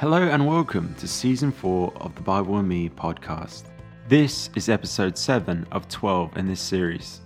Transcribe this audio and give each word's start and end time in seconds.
Hello 0.00 0.22
and 0.22 0.46
welcome 0.46 0.94
to 0.94 1.06
season 1.06 1.52
4 1.52 1.92
of 1.96 2.14
the 2.14 2.22
Bible 2.22 2.56
and 2.56 2.66
Me 2.66 2.88
podcast. 2.88 3.64
This 4.08 4.48
is 4.56 4.70
episode 4.70 5.18
7 5.18 5.66
of 5.72 5.90
12 5.90 6.38
in 6.38 6.48
this 6.48 6.58
series. 6.62 7.20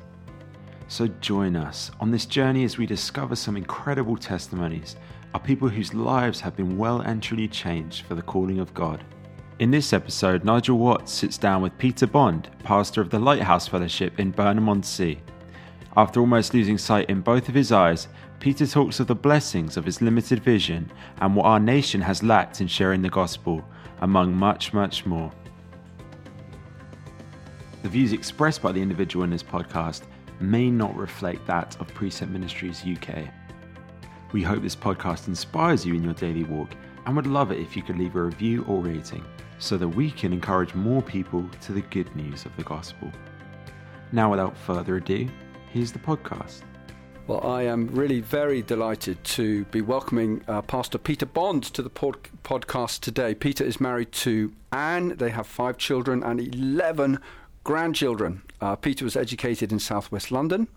So 0.89 1.07
join 1.07 1.55
us 1.55 1.93
on 2.01 2.11
this 2.11 2.27
journey 2.27 2.65
as 2.65 2.77
we 2.77 2.85
discover 2.85 3.37
some 3.37 3.57
incredible 3.57 4.17
testimonies 4.17 4.97
of 5.35 5.45
people 5.45 5.69
whose 5.69 5.95
lives 5.95 6.41
have 6.41 6.57
been 6.57 6.77
well 6.77 7.03
and 7.03 7.23
truly 7.23 7.47
changed 7.47 8.07
for 8.07 8.17
the 8.17 8.23
calling 8.23 8.59
of 8.59 8.75
God. 8.75 9.05
In 9.61 9.71
this 9.71 9.93
episode, 9.93 10.45
Nigel 10.45 10.77
Watts 10.77 11.13
sits 11.13 11.39
down 11.39 11.63
with 11.63 11.79
Peter 11.79 12.09
Bond, 12.09 12.51
pastor 12.65 13.01
of 13.01 13.09
the 13.09 13.21
Lighthouse 13.21 13.69
Fellowship 13.69 14.19
in 14.19 14.33
Burnham 14.33 14.69
on 14.69 14.83
Sea. 14.83 15.21
After 15.97 16.19
almost 16.19 16.55
losing 16.55 16.79
sight 16.79 17.09
in 17.09 17.21
both 17.21 17.49
of 17.49 17.55
his 17.55 17.71
eyes, 17.71 18.09
Peter 18.45 18.67
talks 18.67 19.01
of 19.01 19.07
the 19.07 19.15
blessings 19.15 19.79
of 19.79 19.87
his 19.87 20.03
limited 20.03 20.39
vision 20.39 20.93
and 21.23 21.35
what 21.35 21.47
our 21.47 21.59
nation 21.59 22.03
has 22.03 22.23
lacked 22.23 22.61
in 22.61 22.67
sharing 22.67 23.01
the 23.01 23.09
gospel, 23.09 23.65
among 24.03 24.35
much, 24.35 24.75
much 24.75 25.07
more. 25.07 25.33
The 27.83 27.89
views 27.89 28.13
expressed 28.13 28.61
by 28.61 28.73
the 28.73 28.83
individual 28.83 29.25
in 29.25 29.31
this 29.31 29.43
podcast 29.43 30.03
may 30.41 30.69
not 30.69 30.95
reflect 30.95 31.47
that 31.47 31.81
of 31.81 31.89
Precept 31.95 32.31
Ministries 32.31 32.85
UK. 32.87 33.31
We 34.33 34.43
hope 34.43 34.61
this 34.61 34.77
podcast 34.77 35.27
inspires 35.27 35.87
you 35.87 35.95
in 35.95 36.05
your 36.05 36.13
daily 36.13 36.45
walk 36.45 36.69
and 37.07 37.17
would 37.17 37.27
love 37.27 37.51
it 37.51 37.61
if 37.61 37.75
you 37.75 37.83
could 37.83 37.97
leave 37.97 38.15
a 38.15 38.25
review 38.25 38.63
or 38.69 38.83
rating 38.83 39.25
so 39.59 39.79
that 39.79 39.89
we 39.89 40.11
can 40.11 40.35
encourage 40.35 40.75
more 40.75 41.01
people 41.01 41.49
to 41.63 41.73
the 41.73 41.81
good 41.81 42.15
news 42.15 42.45
of 42.45 42.55
the 42.59 42.65
gospel. 42.65 43.11
Now, 44.13 44.31
without 44.31 44.55
further 44.55 44.97
ado, 44.97 45.31
here's 45.73 45.93
the 45.93 45.99
podcast. 45.99 46.61
Well, 47.27 47.47
I 47.47 47.63
am 47.63 47.87
really 47.87 48.21
very 48.21 48.61
delighted 48.61 49.25
to 49.25 49.65
be 49.67 49.81
welcoming 49.81 50.43
uh, 50.47 50.61
Pastor 50.61 50.99
Peter 50.99 51.25
Bond 51.25 51.63
to 51.73 51.81
the 51.81 51.89
pod- 51.89 52.29
podcast 52.43 53.01
today. 53.01 53.35
Peter 53.35 53.65
is 53.65 53.81
married 53.81 54.13
to 54.13 54.53
Anne. 54.73 55.17
They 55.17 55.31
have 55.31 55.47
five 55.47 55.79
children 55.79 56.23
and 56.23 56.39
11 56.39 57.19
grandchildren. 57.65 58.43
Uh, 58.61 58.77
Peter 58.77 59.07
was 59.07 59.17
educated 59.17 59.73
in 59.73 59.79
southwest 59.79 60.31
London. 60.31 60.69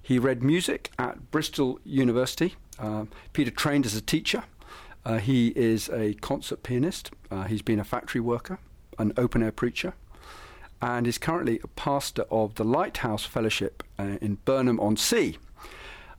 He 0.00 0.20
read 0.20 0.40
music 0.40 0.92
at 1.00 1.32
Bristol 1.32 1.80
University. 1.84 2.54
Uh, 2.78 3.06
Peter 3.32 3.50
trained 3.50 3.84
as 3.84 3.96
a 3.96 4.00
teacher. 4.00 4.44
Uh, 5.04 5.18
he 5.18 5.48
is 5.56 5.88
a 5.88 6.14
concert 6.14 6.62
pianist. 6.62 7.10
Uh, 7.28 7.42
he's 7.42 7.62
been 7.62 7.80
a 7.80 7.84
factory 7.84 8.20
worker, 8.20 8.60
an 9.00 9.12
open 9.16 9.42
air 9.42 9.50
preacher, 9.50 9.94
and 10.80 11.08
is 11.08 11.18
currently 11.18 11.58
a 11.64 11.68
pastor 11.68 12.22
of 12.30 12.54
the 12.54 12.64
Lighthouse 12.64 13.24
Fellowship 13.24 13.82
uh, 13.98 14.16
in 14.20 14.36
Burnham 14.44 14.78
on 14.78 14.96
Sea. 14.96 15.38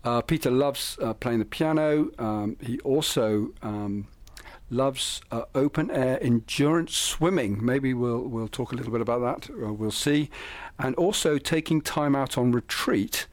Uh, 0.04 0.22
Peter 0.22 0.50
loves 0.50 0.98
uh, 1.02 1.14
playing 1.14 1.40
the 1.40 1.46
piano. 1.46 2.10
Um, 2.18 2.58
he 2.62 2.80
also 2.80 3.52
um, 3.62 4.08
loves 4.70 5.22
uh, 5.32 5.44
open 5.54 5.92
air 5.92 6.22
endurance 6.22 6.96
swimming. 6.96 7.64
Maybe 7.64 7.94
we'll 7.94 8.22
we'll 8.22 8.48
talk 8.48 8.72
a 8.72 8.76
little 8.76 8.92
bit 8.92 9.02
about 9.02 9.20
that. 9.22 9.54
Uh, 9.54 9.74
we'll 9.74 9.92
see, 9.92 10.30
and 10.78 10.96
also 10.96 11.38
taking 11.38 11.82
time 11.82 12.16
out 12.16 12.38
on 12.38 12.52
retreat 12.52 13.28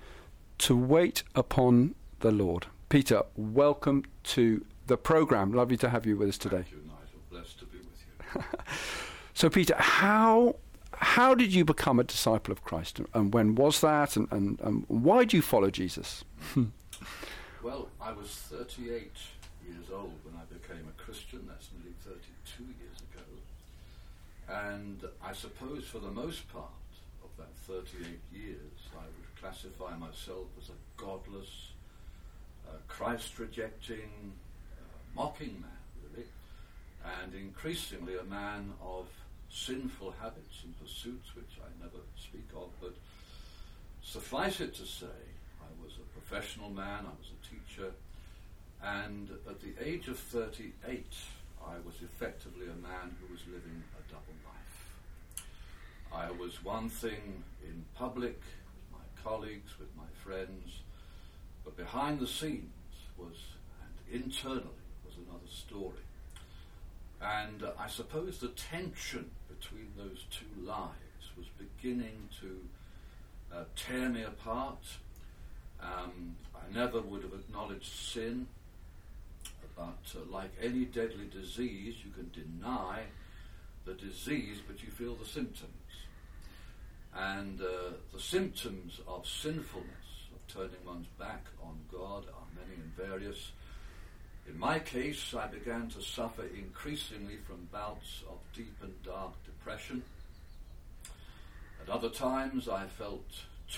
to 0.58 0.76
wait 0.76 1.22
upon 1.34 1.94
the 2.20 2.32
Lord. 2.32 2.66
Peter, 2.88 3.22
welcome 3.36 4.04
to 4.24 4.64
the 4.86 4.96
program. 4.96 5.52
Lovely 5.52 5.76
to 5.76 5.90
have 5.90 6.06
you 6.06 6.16
with 6.16 6.28
us 6.30 6.38
today. 6.38 6.64
Thank 6.68 6.72
you, 6.72 6.82
Nigel. 6.84 7.20
Blessed 7.30 7.58
to 7.60 7.64
be 7.66 7.78
with 7.78 8.04
you. 8.34 8.42
so, 9.34 9.50
Peter, 9.50 9.74
how 9.76 10.56
how 10.98 11.34
did 11.34 11.52
you 11.52 11.64
become 11.64 11.98
a 11.98 12.04
disciple 12.04 12.52
of 12.52 12.64
Christ, 12.64 13.00
and 13.12 13.32
when 13.32 13.54
was 13.54 13.80
that, 13.80 14.16
and, 14.16 14.28
and, 14.30 14.60
and 14.60 14.84
why 14.88 15.24
do 15.24 15.36
you 15.36 15.42
follow 15.42 15.70
Jesus? 15.70 16.24
well, 17.62 17.88
I 18.00 18.12
was 18.12 18.28
38 18.28 19.10
years 19.66 19.86
old 19.92 20.14
when 20.24 20.34
I 20.36 20.44
became 20.52 20.86
a 20.88 21.02
Christian. 21.02 21.44
That's 21.46 21.68
nearly 21.76 21.94
32 22.04 22.64
years 22.64 22.98
ago. 23.12 23.22
And 24.48 25.02
I 25.22 25.32
suppose 25.32 25.84
for 25.84 25.98
the 25.98 26.10
most 26.10 26.48
part 26.52 26.70
of 27.22 27.30
that 27.38 27.54
38 27.66 28.06
years, 28.32 28.58
I 28.94 29.04
would 29.04 29.40
classify 29.40 29.96
myself 29.96 30.46
as 30.62 30.70
a 30.70 31.02
godless, 31.02 31.72
uh, 32.66 32.72
Christ 32.88 33.38
rejecting, 33.38 34.32
uh, 34.78 34.82
mocking 35.14 35.60
man, 35.60 36.10
really, 36.10 36.26
and 37.22 37.34
increasingly 37.34 38.16
a 38.16 38.24
man 38.24 38.72
of 38.82 39.08
sinful 39.50 40.14
habits 40.20 40.62
and 40.64 40.78
pursuits 40.80 41.34
which 41.34 41.58
I 41.60 41.68
never 41.82 42.02
speak 42.16 42.48
of, 42.54 42.68
but 42.80 42.94
suffice 44.02 44.60
it 44.60 44.74
to 44.74 44.86
say, 44.86 45.18
I 45.60 45.84
was 45.84 45.94
a 45.96 46.18
professional 46.18 46.70
man, 46.70 47.06
I 47.06 47.14
was 47.18 47.30
a 47.30 47.48
teacher, 47.48 47.92
and 48.82 49.30
at 49.48 49.60
the 49.60 49.74
age 49.84 50.08
of 50.08 50.18
38, 50.18 51.06
I 51.64 51.74
was 51.84 51.96
effectively 52.02 52.66
a 52.66 52.82
man 52.86 53.16
who 53.20 53.32
was 53.32 53.42
living 53.46 53.82
a 53.98 54.12
double 54.12 54.36
life. 54.44 55.46
I 56.12 56.30
was 56.30 56.62
one 56.64 56.88
thing 56.88 57.42
in 57.64 57.84
public, 57.94 58.40
with 58.40 58.92
my 58.92 59.22
colleagues, 59.24 59.78
with 59.78 59.88
my 59.96 60.08
friends, 60.22 60.82
but 61.64 61.76
behind 61.76 62.20
the 62.20 62.26
scenes 62.26 62.70
was, 63.18 63.36
and 63.82 64.22
internally, 64.22 64.86
was 65.04 65.14
another 65.16 65.50
story. 65.50 66.04
And 67.20 67.62
uh, 67.62 67.72
I 67.78 67.88
suppose 67.88 68.38
the 68.38 68.48
tension 68.48 69.30
between 69.58 69.88
those 69.96 70.24
two 70.30 70.66
lives 70.66 71.30
was 71.36 71.46
beginning 71.58 72.28
to 72.40 72.60
uh, 73.54 73.64
tear 73.76 74.08
me 74.08 74.22
apart. 74.22 74.82
Um, 75.80 76.36
I 76.54 76.74
never 76.74 77.00
would 77.00 77.22
have 77.22 77.32
acknowledged 77.32 77.92
sin, 77.92 78.46
but 79.76 79.98
uh, 80.14 80.30
like 80.30 80.50
any 80.62 80.84
deadly 80.84 81.26
disease, 81.30 81.96
you 82.04 82.10
can 82.12 82.30
deny 82.32 83.02
the 83.84 83.94
disease, 83.94 84.58
but 84.66 84.82
you 84.82 84.90
feel 84.90 85.14
the 85.14 85.26
symptoms. 85.26 85.72
And 87.14 87.60
uh, 87.60 87.92
the 88.12 88.20
symptoms 88.20 89.00
of 89.06 89.26
sinfulness, 89.26 89.88
of 90.34 90.54
turning 90.54 90.84
one's 90.84 91.06
back 91.18 91.44
on 91.62 91.78
God, 91.90 92.24
are 92.26 92.46
many 92.54 92.74
and 92.74 92.96
various. 92.96 93.52
In 94.48 94.58
my 94.58 94.78
case, 94.78 95.34
I 95.34 95.48
began 95.48 95.88
to 95.88 96.00
suffer 96.00 96.44
increasingly 96.56 97.36
from 97.46 97.68
bouts 97.72 98.22
of 98.28 98.38
deep 98.54 98.76
and 98.82 98.92
dark 99.02 99.32
depression. 99.44 100.02
At 101.82 101.88
other 101.88 102.08
times, 102.08 102.68
I 102.68 102.86
felt 102.86 103.24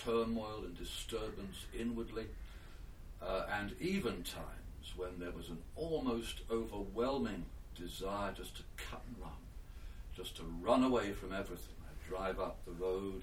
turmoil 0.04 0.62
and 0.64 0.76
disturbance 0.76 1.64
inwardly, 1.78 2.26
uh, 3.22 3.46
and 3.58 3.74
even 3.80 4.22
times 4.22 4.94
when 4.96 5.18
there 5.18 5.30
was 5.30 5.48
an 5.48 5.58
almost 5.74 6.40
overwhelming 6.50 7.44
desire 7.74 8.32
just 8.32 8.56
to 8.56 8.62
cut 8.76 9.02
and 9.06 9.16
run, 9.22 9.32
just 10.16 10.36
to 10.36 10.42
run 10.60 10.84
away 10.84 11.12
from 11.12 11.32
everything. 11.32 11.74
I'd 11.82 12.08
drive 12.08 12.40
up 12.40 12.58
the 12.66 12.72
road 12.72 13.22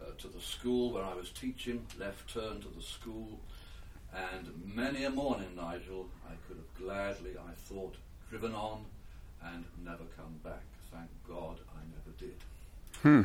uh, 0.00 0.10
to 0.18 0.28
the 0.28 0.40
school 0.40 0.92
where 0.92 1.04
I 1.04 1.14
was 1.14 1.30
teaching, 1.30 1.86
left 1.98 2.32
turn 2.32 2.60
to 2.60 2.68
the 2.68 2.82
school, 2.82 3.40
and 4.14 4.74
many 4.74 5.04
a 5.04 5.10
morning, 5.10 5.48
Nigel, 5.56 6.08
I 6.26 6.34
could 6.46 6.56
have 6.56 6.74
gladly, 6.78 7.32
I 7.38 7.52
thought, 7.54 7.96
driven 8.30 8.54
on 8.54 8.84
and 9.44 9.64
never 9.84 10.04
come 10.16 10.38
back. 10.42 10.62
Thank 10.92 11.10
God 11.28 11.58
I 11.74 11.80
never 11.90 12.16
did. 12.18 12.36
Hmm. 13.02 13.22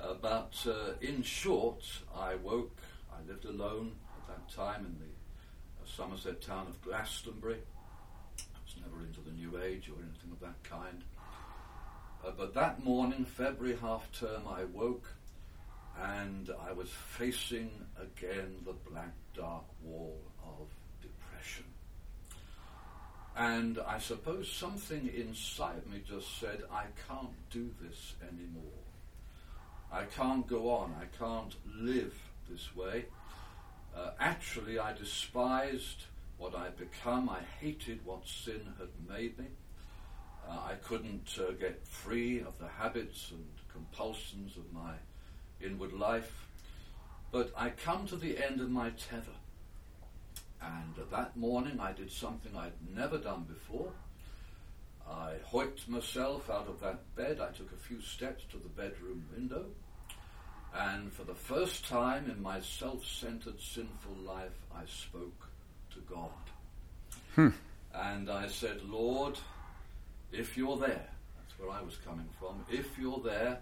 Uh, 0.00 0.14
but 0.20 0.54
uh, 0.66 0.92
in 1.00 1.22
short, 1.22 1.84
I 2.16 2.34
woke, 2.36 2.78
I 3.12 3.26
lived 3.28 3.44
alone 3.44 3.92
at 4.16 4.28
that 4.28 4.54
time 4.54 4.86
in 4.86 4.96
the 4.98 5.04
uh, 5.82 5.86
Somerset 5.86 6.40
town 6.40 6.66
of 6.68 6.80
Glastonbury. 6.82 7.58
I 8.38 8.58
was 8.64 8.74
never 8.82 9.04
into 9.04 9.20
the 9.20 9.32
New 9.32 9.62
Age 9.62 9.88
or 9.88 10.02
anything 10.02 10.32
of 10.32 10.40
that 10.40 10.62
kind. 10.64 11.04
Uh, 12.24 12.32
but 12.36 12.54
that 12.54 12.82
morning, 12.84 13.24
February 13.24 13.78
half 13.80 14.10
term, 14.12 14.42
I 14.48 14.64
woke 14.64 15.06
and 16.02 16.50
I 16.66 16.72
was 16.72 16.88
facing 16.88 17.70
again 17.98 18.56
the 18.64 18.72
black, 18.90 19.12
dark 19.40 19.64
wall 19.82 20.18
of 20.44 20.68
depression. 21.00 21.64
And 23.36 23.78
I 23.86 23.98
suppose 23.98 24.52
something 24.52 25.10
inside 25.16 25.86
me 25.86 26.02
just 26.06 26.38
said, 26.38 26.62
I 26.70 26.84
can't 27.08 27.50
do 27.50 27.70
this 27.80 28.14
anymore. 28.22 28.84
I 29.90 30.02
can't 30.04 30.46
go 30.46 30.70
on. 30.70 30.94
I 31.00 31.06
can't 31.16 31.54
live 31.74 32.14
this 32.50 32.76
way. 32.76 33.06
Uh, 33.96 34.10
actually, 34.20 34.78
I 34.78 34.92
despised 34.92 36.04
what 36.36 36.54
I'd 36.54 36.76
become. 36.76 37.30
I 37.30 37.40
hated 37.60 38.04
what 38.04 38.28
sin 38.28 38.60
had 38.78 38.88
made 39.08 39.38
me. 39.38 39.46
Uh, 40.48 40.58
I 40.72 40.74
couldn't 40.74 41.30
uh, 41.38 41.52
get 41.52 41.86
free 41.86 42.40
of 42.40 42.58
the 42.58 42.68
habits 42.68 43.30
and 43.30 43.44
compulsions 43.72 44.56
of 44.56 44.70
my 44.72 44.92
inward 45.62 45.94
life. 45.94 46.49
But 47.32 47.52
I 47.56 47.70
come 47.70 48.06
to 48.08 48.16
the 48.16 48.38
end 48.44 48.60
of 48.60 48.70
my 48.70 48.90
tether. 48.90 49.38
And 50.62 50.94
that 51.10 51.36
morning 51.36 51.80
I 51.80 51.92
did 51.92 52.10
something 52.10 52.52
I'd 52.56 52.72
never 52.94 53.18
done 53.18 53.44
before. 53.48 53.92
I 55.08 55.34
hoiked 55.50 55.88
myself 55.88 56.50
out 56.50 56.68
of 56.68 56.80
that 56.80 57.14
bed. 57.16 57.40
I 57.40 57.50
took 57.52 57.72
a 57.72 57.76
few 57.76 58.00
steps 58.00 58.44
to 58.50 58.58
the 58.58 58.68
bedroom 58.68 59.24
window. 59.34 59.66
And 60.74 61.12
for 61.12 61.24
the 61.24 61.34
first 61.34 61.88
time 61.88 62.30
in 62.30 62.42
my 62.42 62.60
self 62.60 63.04
centered, 63.04 63.60
sinful 63.60 64.14
life, 64.24 64.66
I 64.74 64.82
spoke 64.86 65.48
to 65.94 66.00
God. 66.00 66.30
Hmm. 67.34 67.48
And 67.92 68.30
I 68.30 68.46
said, 68.48 68.82
Lord, 68.84 69.36
if 70.30 70.56
you're 70.56 70.76
there, 70.76 71.08
that's 71.36 71.58
where 71.58 71.70
I 71.70 71.82
was 71.82 71.96
coming 72.06 72.28
from, 72.38 72.64
if 72.70 72.96
you're 72.98 73.20
there, 73.20 73.58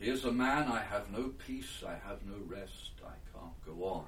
here's 0.00 0.24
a 0.24 0.32
man, 0.32 0.66
I 0.66 0.80
have 0.80 1.10
no 1.12 1.30
peace, 1.46 1.84
I 1.86 1.92
have 2.08 2.18
no 2.26 2.34
rest, 2.48 2.92
I 3.04 3.14
can't 3.32 3.64
go 3.64 3.84
on. 3.84 4.04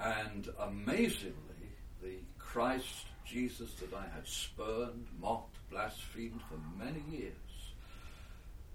And 0.00 0.48
amazingly, 0.58 1.34
the 2.02 2.16
Christ 2.38 3.06
Jesus 3.24 3.74
that 3.74 3.92
I 3.92 4.06
had 4.14 4.26
spurned, 4.26 5.06
mocked, 5.20 5.56
blasphemed 5.70 6.40
for 6.48 6.58
many 6.82 7.02
years 7.10 7.34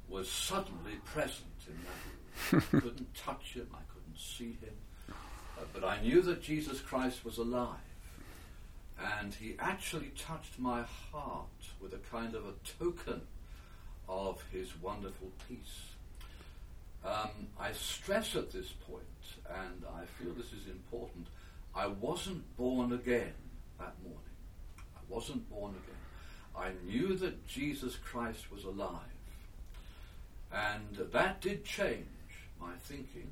was 0.08 0.30
suddenly 0.30 0.96
present 1.06 1.48
in 1.68 1.76
that 1.84 2.54
room. 2.54 2.64
I 2.74 2.80
couldn't 2.82 3.16
touch 3.16 3.54
him, 3.54 3.68
I 3.74 3.82
couldn't 3.92 4.20
see 4.20 4.58
him, 4.62 4.76
uh, 5.10 5.64
but 5.74 5.84
I 5.84 6.00
knew 6.02 6.22
that 6.22 6.44
Jesus 6.44 6.82
Christ 6.82 7.26
was 7.26 7.40
alive. 7.40 7.80
And 9.20 9.34
he 9.34 9.56
actually 9.60 10.12
touched 10.18 10.60
my 10.60 10.84
heart 11.12 11.48
with 11.82 11.94
a 11.94 12.16
kind 12.16 12.36
of 12.36 12.46
a 12.46 12.54
token 12.80 13.22
of 14.08 14.42
his 14.52 14.70
wonderful 14.82 15.32
peace. 15.48 15.90
Um, 17.06 17.48
I 17.60 17.74
stress 17.74 18.36
at 18.36 18.52
this 18.52 18.72
point, 18.88 19.04
and 19.50 19.84
I 19.96 20.06
feel 20.06 20.34
this 20.34 20.54
is 20.54 20.68
important, 20.68 21.28
I 21.76 21.88
wasn't 21.88 22.56
born 22.56 22.94
again 22.94 23.34
that 23.80 23.96
morning. 24.04 24.20
I 24.78 25.00
wasn't 25.10 25.50
born 25.50 25.72
again. 25.72 25.94
I 26.56 26.72
knew 26.86 27.16
that 27.16 27.48
Jesus 27.48 27.96
Christ 27.98 28.52
was 28.52 28.64
alive. 28.64 29.00
And 30.52 31.12
that 31.12 31.42
did 31.42 31.66
change 31.66 32.06
my 32.62 32.74
thinking. 32.84 33.32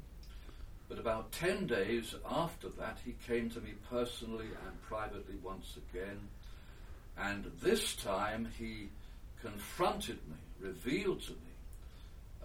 But 0.90 1.00
about 1.00 1.32
10 1.32 1.68
days 1.68 2.16
after 2.30 2.68
that, 2.80 2.98
he 3.06 3.16
came 3.26 3.50
to 3.52 3.62
me 3.62 3.74
personally 3.90 4.48
and 4.68 4.82
privately 4.82 5.36
once 5.42 5.78
again. 5.78 6.20
And 7.18 7.50
this 7.62 7.96
time 7.96 8.50
he 8.58 8.90
confronted 9.42 10.18
me, 10.28 10.36
revealed 10.62 11.22
to 11.24 11.32
me, 11.32 11.52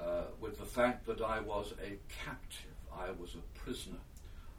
uh, 0.00 0.24
with 0.40 0.58
the 0.58 0.64
fact 0.64 1.06
that 1.06 1.20
I 1.20 1.40
was 1.40 1.72
a 1.82 1.98
captive. 2.24 2.72
I 2.92 3.10
was 3.20 3.34
a 3.34 3.58
prisoner 3.58 3.98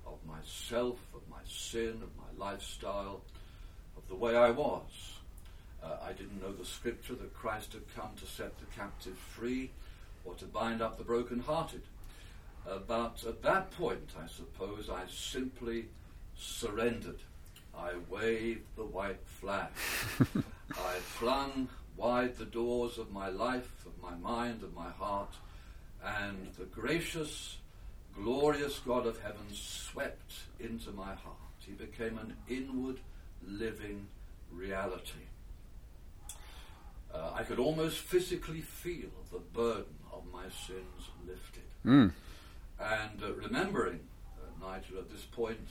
of 0.06 0.18
myself, 0.26 0.98
of 1.14 1.22
my 1.30 1.42
sin, 1.48 2.02
of 2.04 2.10
my 2.18 2.46
lifestyle, 2.46 3.22
of 3.98 4.08
the 4.08 4.16
way 4.16 4.36
I 4.36 4.52
was. 4.52 5.18
Uh, 5.84 5.98
I 6.04 6.14
didn't 6.14 6.42
know 6.42 6.52
the 6.52 6.66
scripture 6.66 7.16
that 7.16 7.34
Christ 7.34 7.74
had 7.74 7.84
come 7.96 8.10
to 8.20 8.26
set 8.26 8.58
the 8.60 8.66
captive 8.76 9.18
free 9.18 9.72
or 10.26 10.34
to 10.36 10.46
bind 10.46 10.82
up 10.82 10.98
the 10.98 11.04
brokenhearted. 11.04 11.82
Uh, 12.68 12.80
but 12.86 13.24
at 13.28 13.42
that 13.44 13.72
point, 13.72 14.12
I 14.22 14.28
suppose, 14.28 14.90
I 14.90 15.04
simply 15.10 15.86
surrendered. 16.38 17.20
I 17.78 17.92
waved 18.10 18.66
the 18.76 18.84
white 18.84 19.22
flag. 19.26 19.70
I 20.72 20.94
flung 21.00 21.70
wide 21.98 22.38
the 22.38 22.46
doors 22.46 22.98
of 22.98 23.12
my 23.12 23.30
life, 23.30 23.86
of 23.86 24.02
my 24.02 24.16
mind, 24.16 24.64
of 24.64 24.74
my 24.74 24.90
heart, 24.90 25.34
and 26.06 26.48
the 26.58 26.66
gracious, 26.66 27.58
glorious 28.16 28.80
God 28.80 29.06
of 29.08 29.20
heaven 29.20 29.48
swept 29.52 30.34
into 30.60 30.92
my 30.92 31.16
heart. 31.16 31.38
He 31.60 31.74
became 31.74 32.18
an 32.18 32.36
inward, 32.48 33.00
living 33.46 34.08
reality. 34.52 35.26
Uh, 37.14 37.32
I 37.34 37.44
could 37.44 37.60
almost 37.60 37.98
physically 37.98 38.62
feel 38.62 39.10
the 39.32 39.40
burden 39.40 39.96
of 40.14 40.24
my 40.32 40.44
sins 40.44 41.10
lifted. 41.28 41.64
Mm. 41.86 42.12
And 42.80 43.24
uh, 43.24 43.34
remembering, 43.34 44.00
uh, 44.38 44.66
Nigel, 44.66 45.00
at 45.00 45.10
this 45.10 45.24
point, 45.24 45.68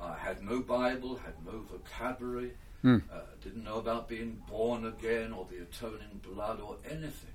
I 0.00 0.16
had 0.16 0.42
no 0.42 0.60
Bible, 0.60 1.16
had 1.16 1.34
no 1.44 1.60
vocabulary, 1.70 2.52
Mm. 2.84 3.02
uh, 3.12 3.20
didn't 3.42 3.64
know 3.64 3.76
about 3.76 4.08
being 4.08 4.42
born 4.48 4.86
again 4.86 5.32
or 5.32 5.46
the 5.50 5.62
atoning 5.62 6.20
blood 6.22 6.60
or 6.60 6.76
anything. 6.84 7.34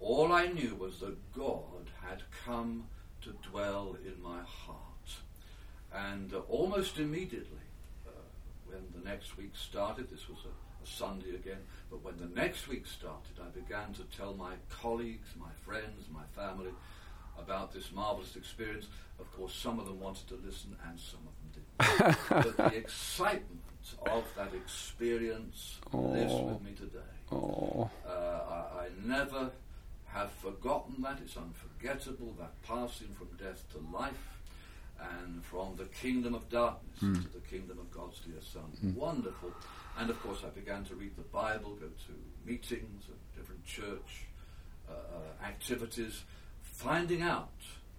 All 0.00 0.32
I 0.32 0.46
knew 0.46 0.74
was 0.74 1.00
that 1.00 1.32
God 1.32 1.90
had 2.06 2.22
come 2.44 2.84
to 3.22 3.30
dwell 3.50 3.96
in 4.04 4.22
my 4.22 4.40
heart. 4.40 4.84
And 5.92 6.32
uh, 6.34 6.40
almost 6.48 6.98
immediately, 6.98 7.66
uh, 8.06 8.10
when 8.66 8.82
the 8.94 9.08
next 9.08 9.36
week 9.36 9.52
started, 9.54 10.10
this 10.10 10.28
was 10.28 10.38
a, 10.44 10.84
a 10.84 10.86
Sunday 10.86 11.34
again, 11.34 11.64
but 11.90 12.04
when 12.04 12.18
the 12.18 12.40
next 12.40 12.68
week 12.68 12.86
started, 12.86 13.40
I 13.40 13.48
began 13.48 13.94
to 13.94 14.02
tell 14.16 14.34
my 14.34 14.54
colleagues, 14.70 15.28
my 15.38 15.50
friends, 15.64 16.06
my 16.12 16.24
family 16.36 16.72
about 17.38 17.72
this 17.72 17.90
marvelous 17.92 18.36
experience. 18.36 18.86
Of 19.18 19.32
course, 19.32 19.54
some 19.54 19.78
of 19.78 19.86
them 19.86 19.98
wanted 19.98 20.28
to 20.28 20.38
listen 20.44 20.76
and 20.86 20.98
some 20.98 21.20
of 21.26 21.32
them 21.38 21.48
didn't. 21.54 22.56
but 22.56 22.56
the 22.56 22.76
excitement 22.76 23.60
of 24.06 24.24
that 24.36 24.52
experience 24.54 25.78
lives 25.92 26.32
Oh. 26.32 26.44
with 26.52 26.62
me 26.62 26.72
today. 26.72 27.12
Oh, 27.32 27.90
Uh, 28.06 28.10
I, 28.10 28.84
I 28.84 28.88
never 29.04 29.50
have 30.06 30.30
forgotten 30.32 31.02
that. 31.02 31.18
It's 31.22 31.36
unforgettable, 31.36 32.34
that 32.38 32.52
passing 32.62 33.08
from 33.18 33.28
death 33.36 33.62
to 33.72 33.78
life 33.96 34.38
and 35.00 35.44
from 35.44 35.76
the 35.76 35.84
kingdom 35.86 36.34
of 36.34 36.48
darkness 36.48 36.98
Hmm. 37.00 37.14
to 37.14 37.28
the 37.28 37.40
kingdom 37.40 37.78
of 37.78 37.90
God's 37.92 38.18
dear 38.20 38.40
Son. 38.40 38.94
Wonderful. 38.96 39.52
And 39.98 40.10
of 40.10 40.20
course, 40.22 40.42
I 40.44 40.48
began 40.50 40.84
to 40.86 40.94
read 40.94 41.14
the 41.16 41.22
Bible, 41.42 41.74
go 41.76 41.88
to 41.88 42.12
meetings 42.44 43.04
and 43.08 43.18
different 43.36 43.64
church 43.64 44.24
uh, 44.88 44.92
uh, 44.92 45.44
activities, 45.44 46.24
finding 46.62 47.20
out 47.22 47.52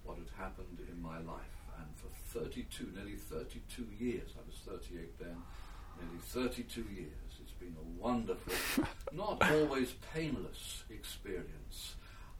what 0.03 0.17
had 0.17 0.29
happened 0.37 0.79
in 0.91 1.01
my 1.01 1.19
life. 1.19 1.55
And 1.77 1.87
for 1.95 2.09
32, 2.39 2.91
nearly 2.95 3.15
32 3.15 3.85
years, 3.99 4.29
I 4.37 4.41
was 4.47 4.55
38 4.81 5.19
then, 5.19 5.37
nearly 6.01 6.19
32 6.21 6.81
years, 6.93 7.07
it's 7.41 7.51
been 7.53 7.75
a 7.77 8.01
wonderful, 8.01 8.85
not 9.13 9.41
always 9.51 9.93
painless 10.13 10.83
experience 10.89 11.95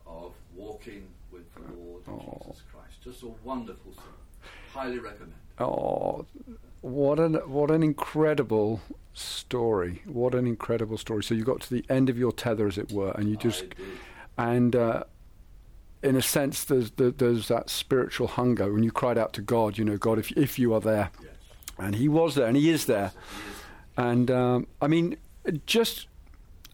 of 0.08 0.34
walking 0.56 1.08
with 1.32 1.54
the 1.54 1.62
Lord 1.78 2.04
Oh. 2.08 2.40
Jesus 2.48 2.64
Christ. 2.72 3.02
Just 3.04 3.24
a 3.24 3.28
wonderful 3.44 3.92
thing. 3.92 4.04
Highly 4.74 5.00
recommend. 5.00 5.34
oh, 5.60 6.26
what 6.82 7.20
an 7.20 7.34
what 7.50 7.70
an 7.72 7.84
incredible 7.84 8.82
story! 9.14 10.02
What 10.06 10.34
an 10.34 10.48
incredible 10.48 10.98
story! 10.98 11.24
So 11.24 11.34
you 11.36 11.44
got 11.44 11.60
to 11.62 11.70
the 11.70 11.84
end 11.90 12.10
of 12.10 12.18
your 12.18 12.32
tether, 12.32 12.68
as 12.68 12.78
it 12.78 12.92
were, 12.92 13.12
and 13.12 13.30
you 13.30 13.36
just 13.36 13.66
and 14.38 14.76
uh, 14.76 15.04
in 16.02 16.16
a 16.16 16.22
sense, 16.22 16.64
there's 16.64 16.92
there, 16.92 17.12
there's 17.12 17.50
that 17.50 17.70
spiritual 17.70 18.28
hunger 18.28 18.72
when 18.72 18.84
you 18.84 18.92
cried 18.92 19.18
out 19.18 19.34
to 19.34 19.42
God. 19.42 19.78
You 19.78 19.84
know, 19.86 19.98
God, 19.98 20.18
if 20.20 20.32
if 20.38 20.58
you 20.58 20.74
are 20.74 20.80
there, 20.80 21.10
Yes. 21.22 21.32
And 21.80 21.96
He 21.96 22.08
was 22.08 22.36
there, 22.36 22.48
and 22.48 22.58
He 22.58 22.70
is 22.70 22.86
there. 22.86 23.12
And 23.98 24.30
um, 24.32 24.68
I 24.82 24.88
mean, 24.88 25.18
just 25.66 26.08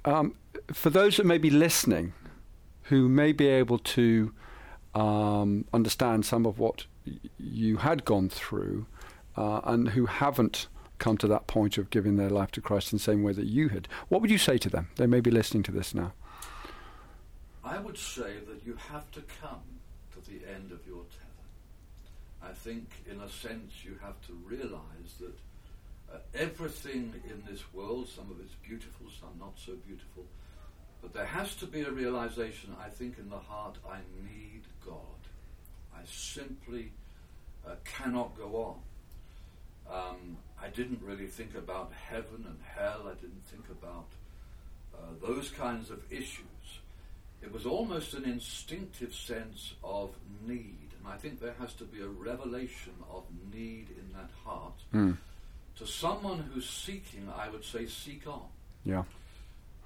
um, 0.05 0.35
for 0.74 0.89
those 0.89 1.17
that 1.17 1.25
may 1.25 1.38
be 1.38 1.50
listening, 1.50 2.13
who 2.83 3.09
may 3.09 3.31
be 3.31 3.47
able 3.47 3.79
to 3.79 4.33
um, 4.93 5.65
understand 5.74 6.25
some 6.25 6.45
of 6.45 6.59
what 6.59 6.85
y- 7.05 7.13
you 7.39 7.77
had 7.77 8.05
gone 8.05 8.29
through, 8.29 8.85
uh, 9.38 9.62
and 9.63 9.89
who 9.89 10.05
haven't 10.05 10.67
come 10.97 11.17
to 11.17 11.27
that 11.27 11.45
point 11.47 11.77
of 11.77 11.89
giving 11.89 12.15
their 12.15 12.29
life 12.29 12.51
to 12.51 12.62
Christ 12.62 12.93
in 12.93 12.97
the 12.97 13.03
same 13.03 13.21
way 13.21 13.33
that 13.33 13.45
you 13.47 13.69
had, 13.69 13.88
what 14.07 14.21
would 14.21 14.31
you 14.31 14.38
say 14.38 14.57
to 14.59 14.69
them? 14.69 14.88
They 14.95 15.07
may 15.07 15.19
be 15.19 15.29
listening 15.31 15.63
to 15.63 15.71
this 15.71 15.93
now. 15.93 16.13
I 17.63 17.79
would 17.79 17.97
say 17.97 18.35
that 18.47 18.65
you 18.65 18.77
have 18.91 19.12
to 19.12 19.21
come 19.41 19.62
to 20.13 20.29
the 20.29 20.39
end 20.50 20.71
of 20.71 20.85
your. 20.88 20.94
I 22.45 22.53
think, 22.53 22.89
in 23.09 23.19
a 23.21 23.29
sense, 23.29 23.73
you 23.83 23.97
have 24.03 24.21
to 24.27 24.33
realize 24.45 25.15
that 25.19 25.35
uh, 26.13 26.17
everything 26.35 27.13
in 27.25 27.43
this 27.49 27.73
world, 27.73 28.07
some 28.07 28.29
of 28.29 28.39
it's 28.39 28.53
beautiful, 28.67 29.07
some 29.19 29.39
not 29.39 29.53
so 29.57 29.73
beautiful, 29.87 30.25
but 31.01 31.13
there 31.13 31.25
has 31.25 31.55
to 31.55 31.65
be 31.65 31.81
a 31.81 31.91
realization, 31.91 32.75
I 32.79 32.89
think, 32.89 33.17
in 33.17 33.29
the 33.29 33.37
heart, 33.37 33.77
I 33.89 33.97
need 34.23 34.61
God. 34.85 35.21
I 35.95 36.01
simply 36.05 36.91
uh, 37.65 37.75
cannot 37.83 38.37
go 38.37 38.79
on. 39.89 39.95
Um, 39.95 40.37
I 40.61 40.69
didn't 40.69 41.01
really 41.01 41.27
think 41.27 41.55
about 41.55 41.91
heaven 41.93 42.45
and 42.47 42.59
hell. 42.63 43.03
I 43.07 43.13
didn't 43.15 43.45
think 43.45 43.65
about 43.69 44.07
uh, 44.93 44.97
those 45.21 45.49
kinds 45.49 45.89
of 45.89 45.99
issues. 46.11 46.45
It 47.41 47.51
was 47.51 47.65
almost 47.65 48.13
an 48.13 48.25
instinctive 48.25 49.13
sense 49.13 49.73
of 49.83 50.11
need. 50.47 50.85
And 51.05 51.13
I 51.13 51.17
think 51.17 51.39
there 51.39 51.55
has 51.59 51.74
to 51.75 51.83
be 51.83 52.01
a 52.01 52.07
revelation 52.07 52.93
of 53.12 53.24
need 53.53 53.89
in 53.91 54.12
that 54.13 54.29
heart. 54.43 54.74
To 55.77 55.85
someone 55.85 56.39
who's 56.39 56.67
seeking, 56.67 57.29
I 57.38 57.50
would 57.50 57.63
say, 57.63 57.85
seek 57.85 58.25
on. 58.27 58.47
Yeah. 58.83 59.03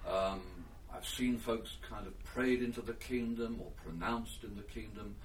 Um, 0.07 0.41
I've 0.95 1.07
seen 1.07 1.37
folks 1.37 1.77
kind 1.89 2.07
of 2.07 2.23
prayed 2.23 2.61
into 2.61 2.81
the 2.81 2.93
kingdom 2.93 3.59
or 3.59 3.71
pronounced 3.83 4.43
in 4.43 4.55
the 4.55 4.61
kingdom. 4.63 5.15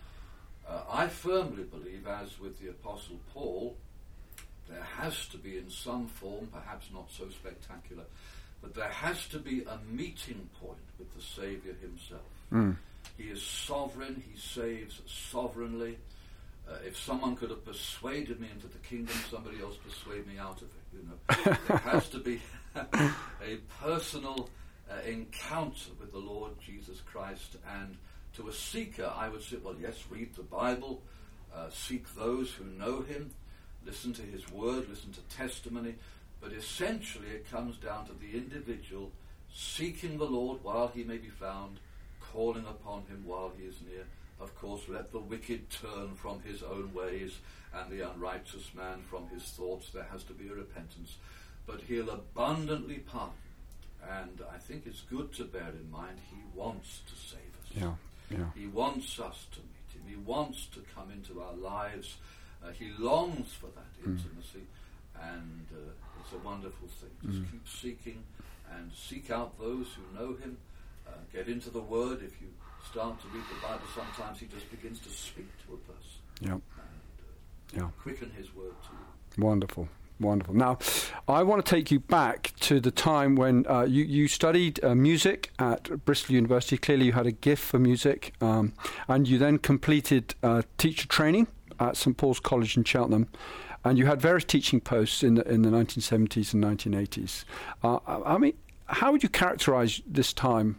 Uh, 0.69 0.81
I 0.91 1.09
firmly 1.09 1.65
believe, 1.65 2.07
as 2.07 2.41
with 2.41 2.59
the 2.61 2.71
Apostle 2.71 3.21
Paul, 3.33 3.77
there 4.69 4.83
has 4.99 5.29
to 5.29 5.37
be 5.37 5.59
in 5.59 5.69
some 5.71 6.07
form, 6.09 6.49
perhaps 6.53 6.87
not 6.93 7.11
so 7.11 7.29
spectacular, 7.29 8.05
but 8.63 8.75
there 8.75 8.89
has 8.89 9.29
to 9.29 9.39
be 9.39 9.63
a 9.63 9.79
meeting 9.93 10.49
point 10.61 10.79
with 10.99 11.15
the 11.15 11.23
Saviour 11.23 11.75
himself. 11.81 12.23
He 13.17 13.25
is 13.25 13.43
sovereign, 13.43 14.23
he 14.31 14.39
saves 14.39 15.01
sovereignly. 15.07 15.99
Uh, 16.69 16.77
if 16.87 16.99
someone 16.99 17.37
could 17.37 17.51
have 17.51 17.65
persuaded 17.65 18.41
me 18.41 18.49
into 18.53 18.67
the 18.67 18.79
kingdom, 18.79 19.15
somebody 19.31 19.61
else 19.61 19.77
persuade 19.77 20.27
me 20.27 20.39
out 20.39 20.63
of 20.63 20.69
it. 20.69 20.85
You 20.95 21.09
know, 21.09 21.57
there 21.69 21.77
has 21.79 22.09
to 22.11 22.19
be 22.19 22.41
a 22.75 23.57
personal 23.83 24.49
uh, 24.91 24.97
encounter 25.07 25.91
with 26.01 26.13
the 26.13 26.19
Lord 26.19 26.53
Jesus 26.65 27.01
Christ. 27.01 27.57
And 27.81 27.97
to 28.37 28.49
a 28.49 28.53
seeker, 28.53 29.13
I 29.15 29.29
would 29.29 29.43
say, 29.43 29.57
well, 29.63 29.77
yes, 29.81 30.05
read 30.11 30.35
the 30.35 30.43
Bible, 30.43 31.03
uh, 31.55 31.69
seek 31.71 32.13
those 32.15 32.51
who 32.51 32.65
know 32.65 33.03
Him, 33.03 33.31
listen 33.85 34.13
to 34.15 34.23
His 34.23 34.51
Word, 34.51 34.89
listen 34.89 35.13
to 35.13 35.37
testimony. 35.37 35.95
But 36.41 36.53
essentially, 36.53 37.29
it 37.29 37.51
comes 37.51 37.77
down 37.77 38.07
to 38.07 38.13
the 38.13 38.37
individual 38.37 39.13
seeking 39.53 40.19
the 40.19 40.25
Lord 40.25 40.59
while 40.63 40.89
He 40.89 41.05
may 41.05 41.19
be 41.19 41.29
found, 41.29 41.79
calling 42.35 42.67
upon 42.67 43.03
Him 43.07 43.23
while 43.25 43.53
He 43.57 43.65
is 43.65 43.77
near. 43.89 44.05
Of 44.41 44.55
course, 44.57 44.83
let 44.89 45.13
the 45.13 45.21
wicked 45.21 45.71
turn 45.71 46.17
from 46.17 46.41
his 46.43 46.63
own 46.63 46.93
ways 46.93 47.39
and 47.73 47.89
the 47.91 48.11
unrighteous 48.11 48.75
man 48.75 48.99
from 49.09 49.29
his 49.29 49.45
thoughts. 49.45 49.91
There 49.91 50.07
has 50.11 50.25
to 50.25 50.33
be 50.33 50.49
a 50.49 50.55
repentance. 50.55 51.15
But 51.67 51.81
he'll 51.83 52.11
abundantly 52.11 52.99
pardon. 52.99 53.35
And 54.03 54.41
I 54.53 54.59
think 54.59 54.83
it's 54.87 55.03
good 55.03 55.33
to 55.35 55.45
bear 55.45 55.69
in 55.71 55.89
mind 55.91 56.19
he 56.31 56.43
wants 56.53 57.01
to 57.09 57.15
save 57.15 57.55
us. 57.63 57.71
Yeah, 57.81 57.95
yeah. 58.39 58.51
He 58.61 58.67
wants 58.67 59.19
us 59.21 59.47
to 59.53 59.61
meet 59.61 59.91
him. 59.95 60.03
He 60.09 60.17
wants 60.17 60.67
to 60.75 60.81
come 60.95 61.11
into 61.13 61.41
our 61.41 61.55
lives. 61.55 62.17
Uh, 62.63 62.73
he 62.73 62.91
longs 62.99 63.53
for 63.53 63.69
that 63.69 64.03
Hmm. 64.03 64.11
intimacy. 64.17 64.67
And 65.23 65.67
uh, 65.73 65.93
it's 66.21 66.33
a 66.35 66.39
wonderful 66.39 66.89
thing. 66.89 67.11
Just 67.25 67.39
Hmm. 67.39 67.51
keep 67.53 67.69
seeking 67.69 68.25
and 68.71 68.91
seek 68.93 69.31
out 69.31 69.59
those 69.61 69.87
who 69.95 70.19
know 70.19 70.35
him. 70.35 70.59
Uh, 71.07 71.11
get 71.33 71.49
into 71.49 71.71
the 71.71 71.81
Word. 71.81 72.23
If 72.23 72.41
you 72.41 72.49
start 72.91 73.21
to 73.21 73.27
read 73.29 73.45
the 73.49 73.67
Bible, 73.67 73.85
sometimes 73.95 74.39
he 74.41 74.47
just 74.47 74.71
begins 74.71 75.01
to 75.01 75.09
speak 75.11 75.49
to 75.67 75.75
a 75.75 75.77
person 75.79 76.21
Yeah, 76.41 76.53
and 76.53 76.63
uh, 76.63 77.87
yeah. 77.87 77.91
quicken 78.01 78.31
his 78.37 78.55
word 78.55 78.75
to 78.85 78.89
you. 79.39 79.45
Wonderful. 79.45 79.89
Wonderful. 80.21 80.55
Now, 80.55 80.79
I 81.27 81.43
want 81.43 81.65
to 81.67 81.69
take 81.69 81.91
you 81.91 81.99
back 81.99 82.53
to 82.61 82.79
the 82.79 82.93
time 82.93 83.35
when 83.35 83.67
uh, 83.67 83.83
you, 83.83 84.05
you 84.05 84.29
studied 84.29 84.83
uh, 84.85 84.95
music 84.95 85.51
at 85.59 86.05
Bristol 86.05 86.37
University. 86.37 86.79
Clearly, 86.79 87.07
you 87.07 87.13
had 87.13 87.27
a 87.27 87.33
gift 87.33 87.65
for 87.65 87.81
music, 87.81 88.33
um, 88.41 88.75
and 89.09 89.27
you 89.27 89.39
then 89.39 89.59
completed 89.59 90.37
uh, 90.45 90.63
teacher 90.79 91.09
training 91.09 91.49
at 91.81 91.97
St 91.97 92.17
Paul's 92.17 92.39
College 92.39 92.77
in 92.77 92.85
Cheltenham, 92.85 93.27
and 93.85 93.99
you 93.99 94.07
had 94.07 94.21
various 94.21 94.45
teaching 94.45 94.81
posts 94.81 95.25
in 95.25 95.35
the 95.35 95.43
in 95.51 95.63
the 95.63 95.71
1970s 95.71 96.55
and 96.55 96.63
1980s. 96.63 97.45
Uh, 97.83 97.99
I 98.25 98.39
mean, 98.39 98.53
how 98.87 99.11
would 99.11 99.25
you 99.25 99.29
characterise 99.29 100.01
this 100.07 100.33
time 100.33 100.77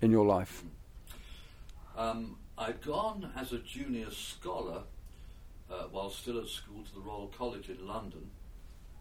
in 0.00 0.10
your 0.10 0.26
life? 0.26 0.62
Um, 1.96 2.36
I'd 2.56 2.82
gone 2.82 3.30
as 3.36 3.52
a 3.52 3.58
junior 3.58 4.10
scholar 4.10 4.82
uh, 5.70 5.84
while 5.90 6.10
still 6.10 6.38
at 6.38 6.48
school 6.48 6.82
to 6.82 6.94
the 6.94 7.00
Royal 7.00 7.32
College 7.36 7.68
in 7.68 7.86
London, 7.86 8.30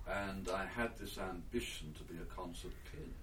and 0.07 0.49
I 0.49 0.65
had 0.65 0.97
this 0.97 1.17
ambition 1.17 1.93
to 1.97 2.03
be 2.03 2.19
a 2.19 2.25
concert 2.35 2.71
pianist. 2.91 3.15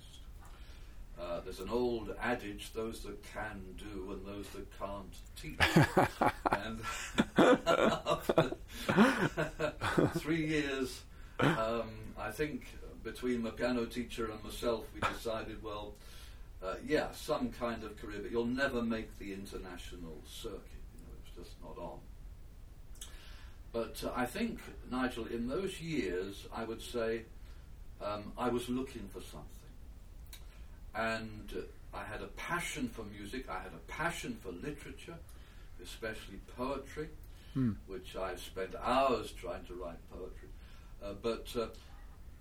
Uh, 1.19 1.41
there's 1.41 1.61
an 1.61 1.71
old 1.71 2.15
adage: 2.21 2.73
those 2.75 3.01
that 3.01 3.23
can 3.33 3.63
do 3.79 4.13
and 4.13 4.27
those 4.27 4.47
that 4.51 4.67
can't 4.79 5.15
teach. 5.41 5.59
and 6.53 6.81
after 8.07 8.57
three 10.19 10.47
years, 10.47 11.03
um, 11.41 11.91
I 12.19 12.31
think 12.31 12.67
between 13.03 13.43
my 13.43 13.51
piano 13.51 13.87
teacher 13.87 14.31
and 14.31 14.43
myself, 14.45 14.85
we 14.93 15.01
decided, 15.01 15.63
well, 15.63 15.95
uh, 16.67 16.75
yeah, 16.87 17.07
some 17.13 17.51
kind 17.51 17.85
of 17.85 18.01
career, 18.01 18.19
but 18.23 18.31
you'll 18.31 18.45
never 18.45 18.83
make 18.83 19.19
the 19.19 19.33
international 19.33 20.19
circuit. 20.27 20.83
You 20.97 21.03
know, 21.05 21.15
it's 21.25 21.37
just 21.37 21.57
not 21.63 21.79
on. 21.79 21.99
But 23.73 24.03
uh, 24.05 24.13
I 24.17 24.27
think, 24.27 24.59
Nigel, 24.91 25.27
in 25.27 25.49
those 25.49 25.81
years, 25.81 26.47
I 26.55 26.65
would 26.65 26.83
say 26.83 27.23
um, 28.03 28.33
I 28.37 28.49
was 28.49 28.69
looking 28.69 29.09
for 29.13 29.21
something. 29.21 29.47
And 30.95 31.53
uh, 31.55 31.97
I 31.97 32.05
had 32.05 32.23
a 32.23 32.29
passion 32.29 32.89
for 32.89 33.05
music, 33.05 33.49
I 33.49 33.59
had 33.59 33.73
a 33.73 33.93
passion 33.93 34.37
for 34.43 34.51
literature, 34.51 35.19
especially 35.83 36.41
poetry, 36.57 37.09
which 37.87 38.17
I 38.17 38.37
spent 38.37 38.75
hours 38.83 39.33
trying 39.33 39.65
to 39.67 39.75
write 39.75 39.97
poetry. 40.11 40.49
Uh, 41.03 41.13
but 41.23 41.47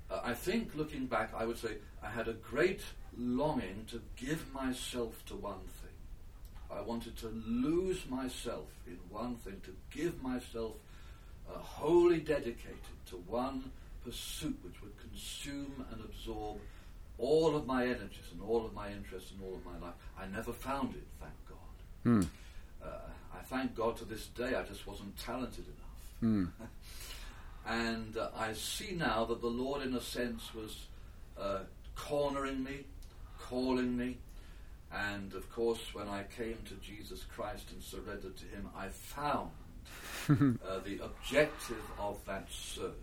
uh, 0.10 0.22
I 0.24 0.34
think, 0.34 0.76
looking 0.76 1.06
back, 1.06 1.32
I 1.36 1.46
would 1.46 1.58
say 1.58 1.78
I 2.04 2.10
had 2.10 2.28
a 2.28 2.34
great 2.34 2.82
longing 3.18 3.86
to 3.90 4.02
give 4.16 4.54
myself 4.54 5.26
to 5.28 5.36
one 5.36 5.62
thing. 5.82 6.78
I 6.78 6.82
wanted 6.82 7.18
to 7.18 7.28
lose 7.48 8.08
myself 8.10 8.68
in 8.86 8.98
one 9.10 9.36
thing, 9.38 9.62
to 9.64 9.76
give 9.98 10.22
myself 10.22 10.74
uh, 11.50 11.58
wholly 11.58 12.20
dedicated 12.20 12.78
to 13.08 13.16
one 13.28 13.72
pursuit 14.04 14.58
which 14.64 14.82
would 14.82 14.94
consume 15.00 15.86
and 15.92 16.02
absorb 16.02 16.58
all 17.18 17.56
of 17.56 17.66
my 17.66 17.86
energies 17.86 18.30
and 18.34 18.42
all 18.42 18.66
of 18.66 18.74
my 18.74 18.90
interests 18.92 19.32
and 19.32 19.42
all 19.42 19.56
of 19.56 19.66
my 19.66 19.78
life. 19.86 19.96
I 20.20 20.26
never 20.28 20.52
found 20.52 20.96
it, 20.96 21.08
thank 21.20 21.34
God. 21.48 22.28
Uh, 22.84 22.88
I 23.34 23.42
thank 23.44 23.74
God 23.76 23.96
to 23.98 24.06
this 24.06 24.28
day 24.28 24.54
I 24.56 24.64
just 24.64 24.86
wasn't 24.86 25.18
talented 25.18 25.66
enough. 25.66 26.52
and 27.68 28.16
uh, 28.18 28.30
I 28.38 28.54
see 28.54 28.92
now 28.96 29.26
that 29.26 29.42
the 29.42 29.48
Lord, 29.48 29.82
in 29.82 29.96
a 29.96 30.02
sense, 30.02 30.54
was 30.54 30.86
uh, 31.40 31.60
cornering 31.96 32.64
me, 32.64 32.86
calling 33.40 33.98
me. 33.98 34.18
And 34.94 35.34
of 35.34 35.52
course, 35.52 35.94
when 35.94 36.08
I 36.08 36.24
came 36.38 36.58
to 36.66 36.76
Jesus 36.76 37.26
Christ 37.36 37.72
and 37.72 37.82
surrendered 37.82 38.38
to 38.38 38.46
Him, 38.46 38.70
I 38.78 38.90
found 38.90 39.50
uh, 40.30 40.80
the 40.86 41.04
objective 41.04 41.84
of 42.00 42.24
that 42.26 42.48
search 42.52 42.94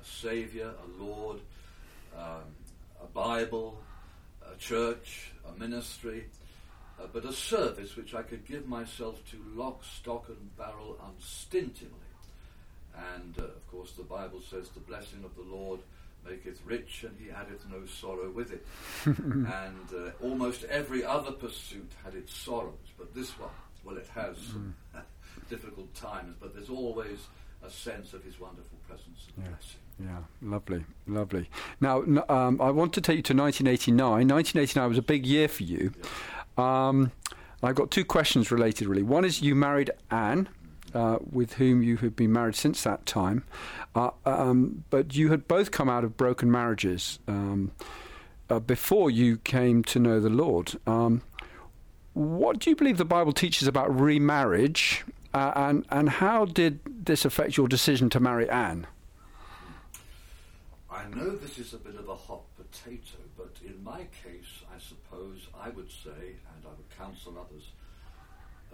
a 0.00 0.04
Savior, 0.04 0.70
a 0.70 1.02
Lord, 1.02 1.40
um, 2.16 2.44
a 3.02 3.06
Bible, 3.06 3.78
a 4.52 4.56
church, 4.56 5.32
a 5.48 5.58
ministry, 5.58 6.26
uh, 7.00 7.06
but 7.12 7.24
a 7.24 7.32
service 7.32 7.96
which 7.96 8.14
I 8.14 8.22
could 8.22 8.46
give 8.46 8.68
myself 8.68 9.18
to 9.30 9.38
lock, 9.54 9.82
stock, 9.84 10.28
and 10.28 10.56
barrel 10.56 10.98
unstintingly. 11.08 12.05
And 13.14 13.34
uh, 13.38 13.42
of 13.44 13.66
course, 13.70 13.92
the 13.92 14.02
Bible 14.02 14.40
says, 14.48 14.68
The 14.70 14.80
blessing 14.80 15.22
of 15.24 15.34
the 15.36 15.42
Lord 15.42 15.80
maketh 16.28 16.60
rich, 16.64 17.04
and 17.06 17.16
he 17.20 17.30
addeth 17.30 17.64
no 17.70 17.84
sorrow 17.86 18.30
with 18.30 18.52
it. 18.52 18.66
and 19.04 19.46
uh, 19.94 20.10
almost 20.22 20.64
every 20.64 21.04
other 21.04 21.30
pursuit 21.32 21.92
had 22.04 22.14
its 22.14 22.34
sorrows, 22.34 22.74
but 22.98 23.14
this 23.14 23.38
one, 23.38 23.50
well, 23.84 23.96
it 23.96 24.08
has 24.14 24.36
some 24.38 24.74
difficult 25.50 25.94
times, 25.94 26.34
but 26.40 26.54
there's 26.54 26.70
always 26.70 27.26
a 27.64 27.70
sense 27.70 28.12
of 28.12 28.24
his 28.24 28.38
wonderful 28.40 28.78
presence 28.88 29.26
and 29.36 29.44
Yeah. 29.44 29.50
blessing. 29.50 29.80
Yeah, 29.98 30.18
lovely, 30.42 30.84
lovely. 31.06 31.48
Now, 31.80 32.02
um, 32.28 32.60
I 32.60 32.70
want 32.70 32.92
to 32.94 33.00
take 33.00 33.16
you 33.16 33.22
to 33.22 33.34
1989. 33.34 34.28
1989 34.28 34.88
was 34.90 34.98
a 34.98 35.02
big 35.02 35.24
year 35.24 35.48
for 35.48 35.62
you. 35.62 35.92
Um, 36.58 37.12
I've 37.62 37.74
got 37.76 37.90
two 37.90 38.04
questions 38.04 38.50
related, 38.50 38.88
really. 38.88 39.02
One 39.02 39.24
is 39.24 39.40
you 39.40 39.54
married 39.54 39.90
Anne, 40.10 40.48
uh, 40.96 41.18
with 41.30 41.54
whom 41.54 41.82
you 41.82 41.98
had 41.98 42.16
been 42.16 42.32
married 42.32 42.56
since 42.56 42.82
that 42.82 43.04
time, 43.04 43.44
uh, 43.94 44.10
um, 44.24 44.84
but 44.88 45.14
you 45.14 45.30
had 45.30 45.46
both 45.46 45.70
come 45.70 45.90
out 45.90 46.04
of 46.04 46.16
broken 46.16 46.50
marriages 46.50 47.18
um, 47.28 47.70
uh, 48.48 48.58
before 48.58 49.10
you 49.10 49.36
came 49.38 49.84
to 49.84 49.98
know 49.98 50.20
the 50.20 50.30
Lord. 50.30 50.72
Um, 50.86 51.20
what 52.14 52.60
do 52.60 52.70
you 52.70 52.76
believe 52.76 52.96
the 52.96 53.04
Bible 53.04 53.32
teaches 53.32 53.68
about 53.68 53.94
remarriage, 53.94 55.04
uh, 55.34 55.52
and 55.54 55.84
and 55.90 56.08
how 56.08 56.46
did 56.46 56.80
this 56.86 57.26
affect 57.26 57.58
your 57.58 57.68
decision 57.68 58.08
to 58.10 58.20
marry 58.20 58.48
Anne? 58.48 58.86
I 60.90 61.04
know 61.14 61.36
this 61.36 61.58
is 61.58 61.74
a 61.74 61.78
bit 61.78 61.96
of 61.96 62.08
a 62.08 62.16
hot 62.16 62.44
potato, 62.56 63.18
but 63.36 63.52
in 63.62 63.84
my 63.84 64.06
case, 64.24 64.64
I 64.74 64.78
suppose 64.78 65.46
I 65.60 65.68
would 65.68 65.90
say, 65.90 66.40
and 66.54 66.64
I 66.64 66.68
would 66.68 66.98
counsel 66.98 67.36
others, 67.38 67.64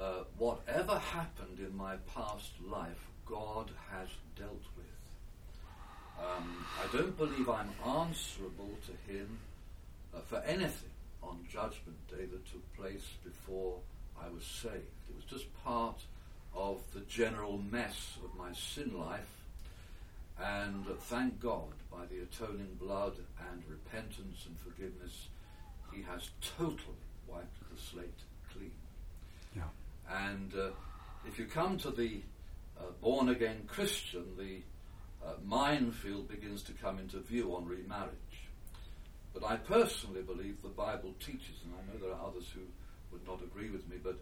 uh, 0.02 0.24
whatever 0.36 0.98
happened 0.98 1.58
in 1.58 1.76
my 1.76 1.94
past 2.14 2.50
life, 2.68 3.08
God 3.24 3.70
has 3.90 4.08
dealt 4.36 4.64
with. 4.76 4.86
Um, 6.18 6.66
I 6.82 6.96
don't 6.96 7.16
believe 7.16 7.48
I'm 7.48 7.70
answerable 7.86 8.70
to 8.86 9.12
Him 9.12 9.38
uh, 10.14 10.20
for 10.26 10.38
anything 10.38 10.90
on 11.22 11.38
Judgment 11.50 11.96
Day 12.08 12.24
that 12.24 12.46
took 12.50 12.76
place 12.76 13.06
before 13.24 13.78
I 14.20 14.28
was 14.28 14.44
saved. 14.44 14.74
It 15.08 15.14
was 15.14 15.24
just 15.24 15.46
part 15.64 16.00
of 16.54 16.80
the 16.92 17.00
general 17.00 17.58
mess 17.70 18.18
of 18.24 18.36
my 18.36 18.52
sin 18.52 18.98
life. 18.98 19.44
And 20.40 20.84
uh, 20.86 20.94
thank 20.98 21.40
God, 21.40 21.74
by 21.90 22.06
the 22.06 22.22
atoning 22.22 22.76
blood 22.80 23.14
and 23.52 23.62
repentance 23.68 24.46
and 24.46 24.58
forgiveness, 24.58 25.28
He 25.92 26.02
has 26.02 26.30
totally 26.58 27.06
wiped 27.28 27.70
the 27.70 27.80
slate. 27.80 28.18
And 30.10 30.52
uh, 30.54 30.70
if 31.26 31.38
you 31.38 31.46
come 31.46 31.78
to 31.78 31.90
the 31.90 32.22
uh, 32.78 32.84
born 33.00 33.28
again 33.28 33.64
Christian, 33.66 34.36
the 34.36 34.62
uh, 35.26 35.34
minefield 35.44 36.28
begins 36.28 36.62
to 36.64 36.72
come 36.72 36.98
into 36.98 37.18
view 37.20 37.54
on 37.54 37.66
remarriage. 37.66 38.12
But 39.32 39.44
I 39.44 39.56
personally 39.56 40.22
believe 40.22 40.60
the 40.62 40.68
Bible 40.68 41.14
teaches, 41.20 41.56
and 41.64 41.74
I 41.74 41.92
know 41.92 42.00
there 42.00 42.14
are 42.14 42.26
others 42.28 42.48
who 42.54 42.60
would 43.10 43.26
not 43.26 43.42
agree 43.42 43.70
with 43.70 43.88
me, 43.88 43.96
but 44.02 44.18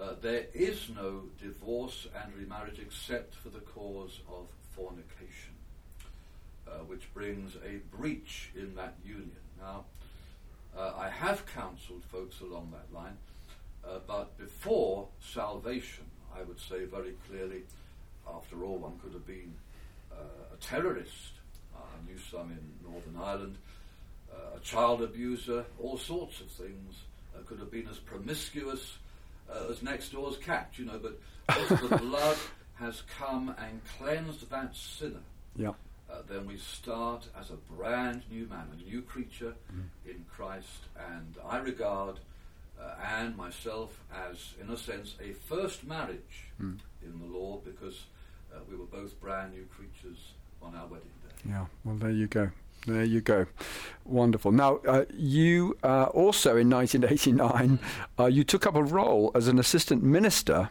uh, 0.00 0.14
there 0.20 0.46
is 0.54 0.88
no 0.94 1.24
divorce 1.40 2.08
and 2.24 2.34
remarriage 2.34 2.78
except 2.78 3.34
for 3.34 3.50
the 3.50 3.60
cause 3.60 4.20
of 4.28 4.46
fornication. 4.74 5.52
uh, 6.66 6.84
which 6.84 7.12
brings 7.14 7.56
a 7.56 7.76
breach 7.96 8.50
in 8.54 8.74
that 8.76 8.94
union. 9.04 9.30
Now, 9.60 9.84
uh, 10.76 10.92
I 10.96 11.08
have 11.10 11.44
counseled 11.46 12.02
folks 12.10 12.40
along 12.40 12.72
that 12.72 12.94
line, 12.94 13.16
uh, 13.86 13.98
but 14.06 14.36
before 14.38 15.08
salvation, 15.20 16.04
I 16.36 16.42
would 16.42 16.60
say 16.60 16.84
very 16.84 17.14
clearly, 17.28 17.62
after 18.32 18.64
all, 18.64 18.78
one 18.78 18.98
could 19.02 19.12
have 19.12 19.26
been 19.26 19.54
uh, 20.12 20.54
a 20.54 20.56
terrorist. 20.56 21.32
I 21.74 22.10
knew 22.10 22.18
some 22.30 22.50
in 22.52 22.90
Northern 22.90 23.16
Ireland, 23.20 23.58
uh, 24.32 24.56
a 24.56 24.60
child 24.60 25.02
abuser, 25.02 25.64
all 25.80 25.98
sorts 25.98 26.40
of 26.40 26.48
things. 26.48 26.94
Uh, 27.34 27.42
could 27.46 27.58
have 27.58 27.70
been 27.70 27.88
as 27.88 27.98
promiscuous 27.98 28.98
as 29.70 29.82
next 29.82 30.10
door's 30.10 30.36
cat, 30.38 30.70
you 30.76 30.84
know, 30.86 30.98
but 30.98 31.18
the 31.68 31.96
blood 32.00 32.38
has 32.74 33.02
come 33.18 33.54
and 33.58 33.80
cleansed 33.98 34.48
that 34.50 34.74
sinner. 34.74 35.20
Yeah 35.56 35.72
uh, 36.12 36.22
then 36.28 36.46
we 36.46 36.56
start 36.58 37.26
as 37.38 37.50
a 37.50 37.56
brand 37.74 38.22
new 38.30 38.46
man, 38.46 38.66
a 38.72 38.90
new 38.90 39.02
creature 39.02 39.54
mm. 39.72 40.10
in 40.10 40.24
Christ. 40.30 40.88
And 41.10 41.36
I 41.48 41.58
regard 41.58 42.16
uh, 42.16 42.20
Anne, 43.02 43.36
myself, 43.36 44.00
as, 44.14 44.54
in 44.60 44.70
a 44.70 44.76
sense, 44.76 45.14
a 45.20 45.32
first 45.32 45.84
marriage 45.84 46.46
mm. 46.60 46.78
in 47.02 47.18
the 47.18 47.26
Lord 47.26 47.64
because 47.64 48.04
uh, 48.52 48.58
we 48.68 48.76
were 48.76 48.86
both 48.86 49.20
brand 49.20 49.52
new 49.52 49.64
creatures 49.64 50.32
on 50.62 50.74
our 50.74 50.86
wedding 50.86 51.08
day. 51.26 51.50
Yeah, 51.50 51.66
well, 51.84 51.96
there 51.96 52.10
you 52.10 52.26
go. 52.26 52.50
There 52.86 53.04
you 53.04 53.20
go. 53.20 53.46
Wonderful. 54.04 54.50
Now, 54.50 54.80
uh, 54.88 55.04
you 55.14 55.76
uh, 55.84 56.04
also 56.06 56.56
in 56.56 56.68
1989, 56.68 57.78
uh, 58.18 58.26
you 58.26 58.42
took 58.42 58.66
up 58.66 58.74
a 58.74 58.82
role 58.82 59.30
as 59.34 59.46
an 59.46 59.58
assistant 59.58 60.02
minister 60.02 60.70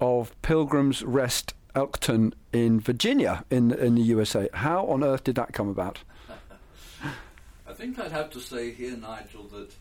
of 0.00 0.40
Pilgrim's 0.42 1.02
Rest 1.04 1.54
Elkton 1.74 2.34
in 2.52 2.80
Virginia 2.80 3.44
in 3.50 3.70
in 3.70 3.94
the 3.94 4.02
USA. 4.02 4.48
How 4.52 4.84
on 4.86 5.04
earth 5.04 5.24
did 5.24 5.36
that 5.36 5.52
come 5.52 5.68
about? 5.68 6.00
I 7.68 7.72
think 7.72 7.98
I'd 8.00 8.10
have 8.10 8.30
to 8.30 8.40
say 8.40 8.72
here, 8.72 8.96
Nigel, 8.96 9.44
that 9.44 9.72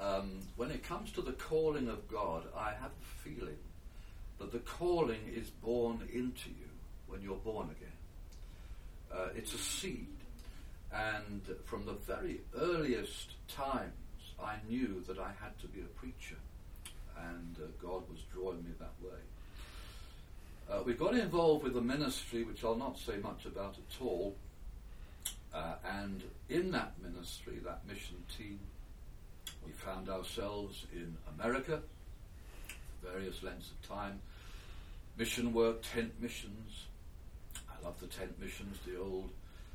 um, 0.00 0.40
when 0.56 0.70
it 0.70 0.82
comes 0.82 1.10
to 1.12 1.22
the 1.22 1.32
calling 1.32 1.88
of 1.88 2.08
God, 2.08 2.44
I 2.56 2.70
have 2.70 2.90
a 2.90 3.28
feeling 3.28 3.58
that 4.38 4.52
the 4.52 4.58
calling 4.58 5.20
is 5.34 5.50
born 5.50 6.08
into 6.12 6.50
you 6.50 6.68
when 7.08 7.22
you're 7.22 7.36
born 7.36 7.68
again. 7.70 7.88
Uh, 9.12 9.28
it's 9.34 9.54
a 9.54 9.58
seed, 9.58 10.06
and 10.92 11.42
from 11.64 11.86
the 11.86 11.94
very 11.94 12.40
earliest 12.56 13.32
times, 13.48 13.92
I 14.40 14.56
knew 14.68 15.02
that 15.08 15.18
I 15.18 15.30
had 15.42 15.58
to 15.60 15.66
be 15.66 15.80
a 15.80 15.98
preacher, 15.98 16.36
and 17.16 17.56
uh, 17.58 17.66
God 17.82 18.02
was 18.08 18.20
drawing 18.32 18.58
me 18.58 18.70
that 18.78 18.92
way. 19.02 19.18
Uh, 20.70 20.82
we 20.84 20.92
got 20.92 21.14
involved 21.14 21.64
with 21.64 21.76
a 21.76 21.80
ministry 21.80 22.44
which 22.44 22.62
I'll 22.62 22.76
not 22.76 22.98
say 22.98 23.16
much 23.16 23.46
about 23.46 23.76
at 23.78 24.02
all. 24.02 24.36
Uh, 25.52 25.74
and 26.02 26.22
in 26.50 26.70
that 26.72 26.92
ministry, 27.02 27.58
that 27.64 27.80
mission 27.88 28.22
team, 28.36 28.60
we 29.68 29.74
found 29.74 30.08
ourselves 30.08 30.86
in 30.94 31.14
America, 31.38 31.80
various 33.02 33.42
lengths 33.42 33.70
of 33.70 33.88
time, 33.88 34.18
mission 35.18 35.52
work, 35.52 35.82
tent 35.82 36.12
missions. 36.20 36.86
I 37.68 37.84
love 37.84 38.00
the 38.00 38.06
tent 38.06 38.40
missions, 38.40 38.78
the 38.86 38.98
old 38.98 39.30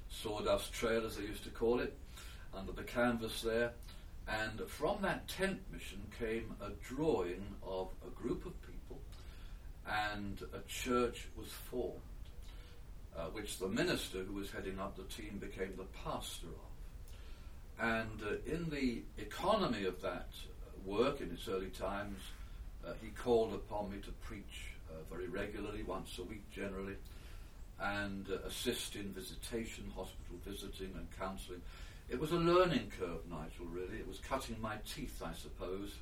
sawdust 0.09 0.73
trail, 0.73 1.05
as 1.05 1.17
they 1.17 1.23
used 1.23 1.43
to 1.43 1.51
call 1.51 1.79
it, 1.79 1.95
under 2.55 2.71
the 2.71 2.83
canvas 2.83 3.41
there. 3.43 3.73
And 4.27 4.61
from 4.67 5.01
that 5.03 5.27
tent 5.27 5.59
mission 5.71 6.01
came 6.19 6.55
a 6.59 6.69
drawing 6.83 7.43
of 7.61 7.89
a 8.05 8.09
group 8.09 8.47
of 8.47 8.53
people 8.61 8.99
and 9.87 10.41
a 10.53 10.67
church 10.67 11.27
was 11.37 11.49
formed, 11.69 11.99
uh, 13.15 13.25
which 13.25 13.59
the 13.59 13.67
minister 13.67 14.19
who 14.19 14.33
was 14.33 14.49
heading 14.49 14.79
up 14.79 14.95
the 14.95 15.03
team 15.03 15.37
became 15.39 15.73
the 15.77 15.85
pastor 16.03 16.47
of. 16.47 16.72
And 17.79 18.21
uh, 18.23 18.35
in 18.45 18.69
the 18.69 19.01
economy 19.21 19.85
of 19.85 20.01
that 20.01 20.29
work 20.85 21.21
in 21.21 21.31
its 21.31 21.47
early 21.47 21.69
times, 21.69 22.19
uh, 22.85 22.93
he 23.01 23.09
called 23.09 23.53
upon 23.53 23.91
me 23.91 23.97
to 24.01 24.11
preach 24.27 24.71
uh, 24.89 24.93
very 25.13 25.27
regularly, 25.27 25.83
once 25.83 26.17
a 26.19 26.23
week 26.23 26.49
generally, 26.51 26.95
and 27.81 28.27
uh, 28.29 28.47
assist 28.47 28.95
in 28.95 29.11
visitation, 29.11 29.91
hospital 29.95 30.37
visiting, 30.45 30.93
and 30.95 31.07
counselling. 31.19 31.61
It 32.09 32.19
was 32.19 32.31
a 32.31 32.37
learning 32.37 32.91
curve, 32.99 33.21
Nigel, 33.29 33.65
really. 33.71 33.97
It 33.97 34.07
was 34.07 34.19
cutting 34.19 34.57
my 34.61 34.75
teeth, 34.85 35.21
I 35.25 35.33
suppose 35.33 35.93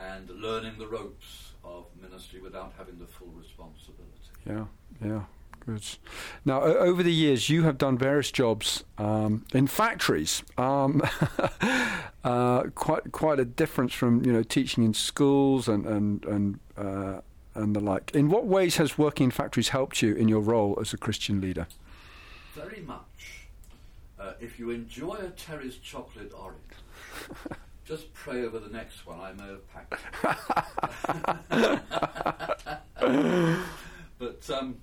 and 0.00 0.30
learning 0.30 0.74
the 0.78 0.86
ropes 0.86 1.52
of 1.64 1.86
ministry 2.00 2.40
without 2.40 2.72
having 2.76 2.98
the 2.98 3.06
full 3.06 3.32
responsibility. 3.38 4.10
Yeah, 4.46 4.64
yeah. 5.04 5.22
Good. 5.64 5.84
Now, 6.44 6.62
over 6.62 7.04
the 7.04 7.12
years, 7.12 7.48
you 7.48 7.62
have 7.62 7.78
done 7.78 7.96
various 7.96 8.32
jobs 8.32 8.82
um, 8.98 9.44
in 9.54 9.68
factories. 9.68 10.42
Um, 10.58 11.02
uh, 12.24 12.64
quite 12.74 13.12
quite 13.12 13.38
a 13.38 13.44
difference 13.44 13.94
from 13.94 14.24
you 14.24 14.32
know 14.32 14.42
teaching 14.42 14.82
in 14.82 14.92
schools 14.92 15.68
and 15.68 15.86
and 15.86 16.24
and 16.24 16.58
uh, 16.76 17.20
and 17.54 17.76
the 17.76 17.80
like. 17.80 18.10
In 18.12 18.28
what 18.28 18.44
ways 18.44 18.78
has 18.78 18.98
working 18.98 19.26
in 19.26 19.30
factories 19.30 19.68
helped 19.68 20.02
you 20.02 20.14
in 20.16 20.26
your 20.26 20.40
role 20.40 20.76
as 20.80 20.92
a 20.92 20.96
Christian 20.96 21.40
leader? 21.40 21.68
Very 22.54 22.80
much. 22.80 23.46
Uh, 24.18 24.32
if 24.40 24.58
you 24.58 24.70
enjoy 24.70 25.14
a 25.14 25.30
Terry's 25.30 25.76
chocolate 25.76 26.32
orange. 26.36 26.58
just 27.84 28.12
pray 28.14 28.44
over 28.44 28.58
the 28.58 28.70
next 28.70 29.06
one. 29.06 29.20
I 29.20 29.32
may 29.32 29.46
have 29.46 29.68
packed. 29.72 29.94
but 34.18 34.50
um, 34.50 34.76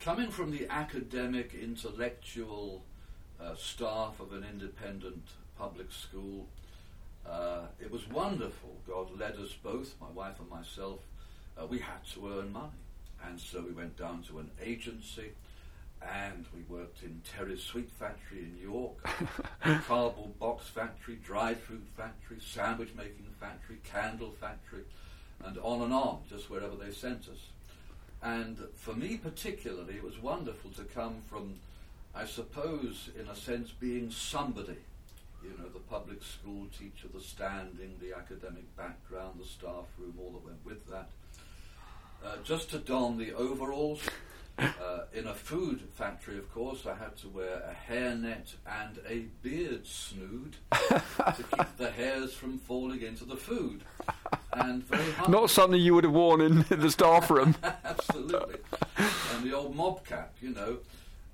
coming 0.00 0.30
from 0.30 0.50
the 0.50 0.66
academic, 0.70 1.54
intellectual 1.54 2.84
uh, 3.40 3.54
staff 3.56 4.20
of 4.20 4.32
an 4.32 4.44
independent 4.44 5.28
public 5.58 5.90
school, 5.90 6.46
uh, 7.28 7.66
it 7.80 7.90
was 7.90 8.08
wonderful. 8.08 8.76
God 8.86 9.18
led 9.18 9.36
us 9.36 9.52
both, 9.62 9.94
my 10.00 10.08
wife 10.10 10.38
and 10.40 10.48
myself. 10.48 11.00
Uh, 11.60 11.66
we 11.66 11.78
had 11.78 12.04
to 12.14 12.38
earn 12.38 12.52
money. 12.52 12.70
And 13.26 13.38
so 13.40 13.60
we 13.60 13.72
went 13.72 13.96
down 13.96 14.22
to 14.24 14.38
an 14.38 14.50
agency 14.62 15.32
and 16.00 16.46
we 16.54 16.62
worked 16.74 17.02
in 17.02 17.20
Terry's 17.36 17.62
Sweet 17.62 17.90
Factory 17.90 18.38
in 18.38 18.56
York, 18.62 19.02
cardboard 19.86 20.38
box 20.38 20.68
factory, 20.68 21.16
dried 21.16 21.58
fruit 21.58 21.84
factory, 21.96 22.38
sandwich 22.40 22.90
making 22.96 23.26
factory, 23.40 23.78
candle 23.82 24.30
factory, 24.40 24.84
and 25.44 25.58
on 25.58 25.82
and 25.82 25.92
on, 25.92 26.20
just 26.30 26.48
wherever 26.48 26.76
they 26.76 26.92
sent 26.92 27.22
us. 27.22 27.48
And 28.22 28.58
for 28.74 28.94
me 28.94 29.16
particularly, 29.16 29.94
it 29.94 30.02
was 30.02 30.18
wonderful 30.20 30.70
to 30.72 30.82
come 30.82 31.22
from, 31.30 31.54
I 32.14 32.24
suppose, 32.24 33.10
in 33.18 33.28
a 33.28 33.36
sense, 33.36 33.70
being 33.70 34.10
somebody. 34.10 34.76
You 35.42 35.50
know, 35.50 35.68
the 35.72 35.78
public 35.78 36.22
school 36.24 36.66
teacher, 36.76 37.06
the 37.14 37.20
standing, 37.20 37.96
the 38.00 38.16
academic 38.16 38.76
background, 38.76 39.38
the 39.40 39.46
staff 39.46 39.86
room, 39.96 40.14
all 40.20 40.32
that 40.32 40.44
went 40.44 40.64
with 40.64 40.84
that. 40.90 41.08
Uh, 42.24 42.36
just 42.42 42.70
to 42.70 42.78
don 42.78 43.16
the 43.16 43.32
overalls 43.34 44.00
uh, 44.58 45.04
in 45.12 45.26
a 45.26 45.34
food 45.34 45.82
factory, 45.94 46.38
of 46.38 46.52
course, 46.52 46.86
I 46.86 46.94
had 46.94 47.16
to 47.18 47.28
wear 47.28 47.62
a 47.62 47.90
hairnet 47.90 48.54
and 48.66 48.98
a 49.08 49.20
beard 49.42 49.86
snood 49.86 50.56
to 50.72 51.44
keep 51.50 51.66
the 51.76 51.90
hairs 51.90 52.34
from 52.34 52.58
falling 52.58 53.02
into 53.02 53.24
the 53.24 53.36
food. 53.36 53.82
And 54.52 54.82
very 54.84 55.04
Not 55.28 55.50
something 55.50 55.80
you 55.80 55.94
would 55.94 56.04
have 56.04 56.12
worn 56.12 56.40
in 56.40 56.62
the 56.68 56.90
staff 56.90 57.30
room. 57.30 57.54
Absolutely. 57.84 58.56
And 59.34 59.44
the 59.44 59.56
old 59.56 59.76
mob 59.76 60.04
cap, 60.04 60.34
you 60.40 60.50
know. 60.50 60.78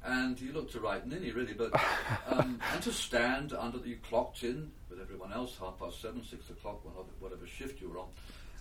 And 0.04 0.38
you 0.38 0.52
looked 0.52 0.74
a 0.74 0.80
right 0.80 1.06
ninny, 1.06 1.30
really. 1.30 1.54
But 1.54 1.72
um, 2.28 2.60
and 2.74 2.82
to 2.82 2.92
stand 2.92 3.54
under 3.54 3.78
the, 3.78 3.88
you 3.88 3.96
clocked 4.06 4.42
in 4.42 4.70
with 4.90 5.00
everyone 5.00 5.32
else, 5.32 5.56
half 5.58 5.78
past 5.78 6.02
seven, 6.02 6.22
six 6.22 6.50
o'clock, 6.50 6.82
whatever 7.20 7.46
shift 7.46 7.80
you 7.80 7.88
were 7.88 7.98
on 8.00 8.08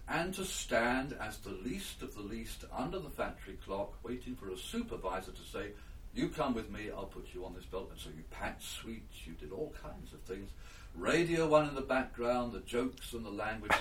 and 0.08 0.34
to 0.34 0.44
stand 0.44 1.16
as 1.20 1.38
the 1.38 1.58
least 1.64 2.02
of 2.02 2.14
the 2.16 2.22
least 2.22 2.66
under 2.76 3.00
the 3.00 3.10
factory 3.10 3.58
clock, 3.66 3.94
waiting 4.04 4.36
for 4.36 4.50
a 4.50 4.58
supervisor 4.58 5.32
to 5.32 5.42
say, 5.42 5.72
You 6.14 6.30
come 6.30 6.54
with 6.54 6.70
me, 6.70 6.90
I'll 6.92 7.06
put 7.06 7.28
you 7.34 7.46
on 7.46 7.54
this 7.54 7.66
belt. 7.66 7.90
And 7.92 8.00
so 8.00 8.10
you 8.10 8.24
packed 8.32 8.64
sweets, 8.64 9.26
you 9.26 9.34
did 9.34 9.52
all 9.52 9.74
kinds 9.82 10.14
of 10.14 10.20
things. 10.22 10.50
Radio 10.96 11.48
one 11.48 11.68
in 11.68 11.76
the 11.76 11.82
background, 11.82 12.54
the 12.54 12.60
jokes 12.60 13.14
and 13.14 13.26
the 13.26 13.32
language, 13.32 13.72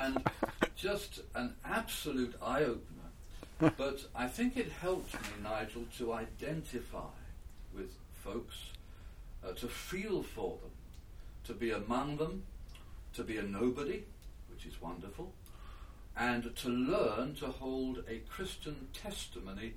and 0.00 0.26
just 0.76 1.20
an 1.34 1.54
absolute 1.64 2.34
eye 2.42 2.64
opener. 2.64 3.72
But 3.76 4.06
I 4.14 4.26
think 4.26 4.56
it 4.56 4.70
helped 4.70 5.14
me, 5.14 5.28
Nigel, 5.42 5.84
to 5.98 6.12
identify 6.12 7.10
with 7.74 7.90
folks, 8.24 8.56
uh, 9.44 9.52
to 9.52 9.68
feel 9.68 10.22
for 10.22 10.58
them, 10.62 10.70
to 11.44 11.54
be 11.54 11.70
among 11.70 12.16
them, 12.16 12.44
to 13.14 13.22
be 13.22 13.36
a 13.36 13.42
nobody, 13.42 14.04
which 14.50 14.66
is 14.66 14.80
wonderful, 14.80 15.32
and 16.18 16.54
to 16.56 16.68
learn 16.68 17.34
to 17.36 17.46
hold 17.46 18.02
a 18.08 18.18
Christian 18.28 18.88
testimony 18.92 19.74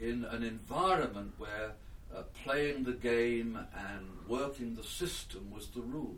in 0.00 0.24
an 0.24 0.42
environment 0.42 1.34
where 1.38 1.72
uh, 2.14 2.22
playing 2.44 2.84
the 2.84 2.92
game 2.92 3.58
and 3.76 4.06
working 4.28 4.74
the 4.74 4.84
system 4.84 5.50
was 5.54 5.68
the 5.68 5.82
rule. 5.82 6.16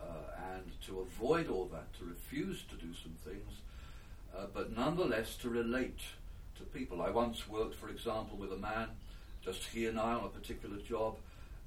Uh, 0.00 0.54
and 0.54 0.64
to 0.86 1.00
avoid 1.00 1.48
all 1.48 1.66
that, 1.66 1.92
to 1.98 2.04
refuse 2.04 2.62
to 2.70 2.76
do 2.76 2.92
some 2.94 3.14
things, 3.24 3.52
uh, 4.36 4.46
but 4.54 4.74
nonetheless 4.74 5.36
to 5.36 5.48
relate 5.48 5.98
to 6.56 6.62
people. 6.64 7.02
I 7.02 7.10
once 7.10 7.48
worked, 7.48 7.74
for 7.74 7.88
example, 7.88 8.38
with 8.38 8.52
a 8.52 8.56
man 8.56 8.88
just 9.44 9.64
he 9.64 9.86
and 9.86 9.98
I 9.98 10.12
on 10.14 10.24
a 10.24 10.28
particular 10.28 10.76
job. 10.78 11.16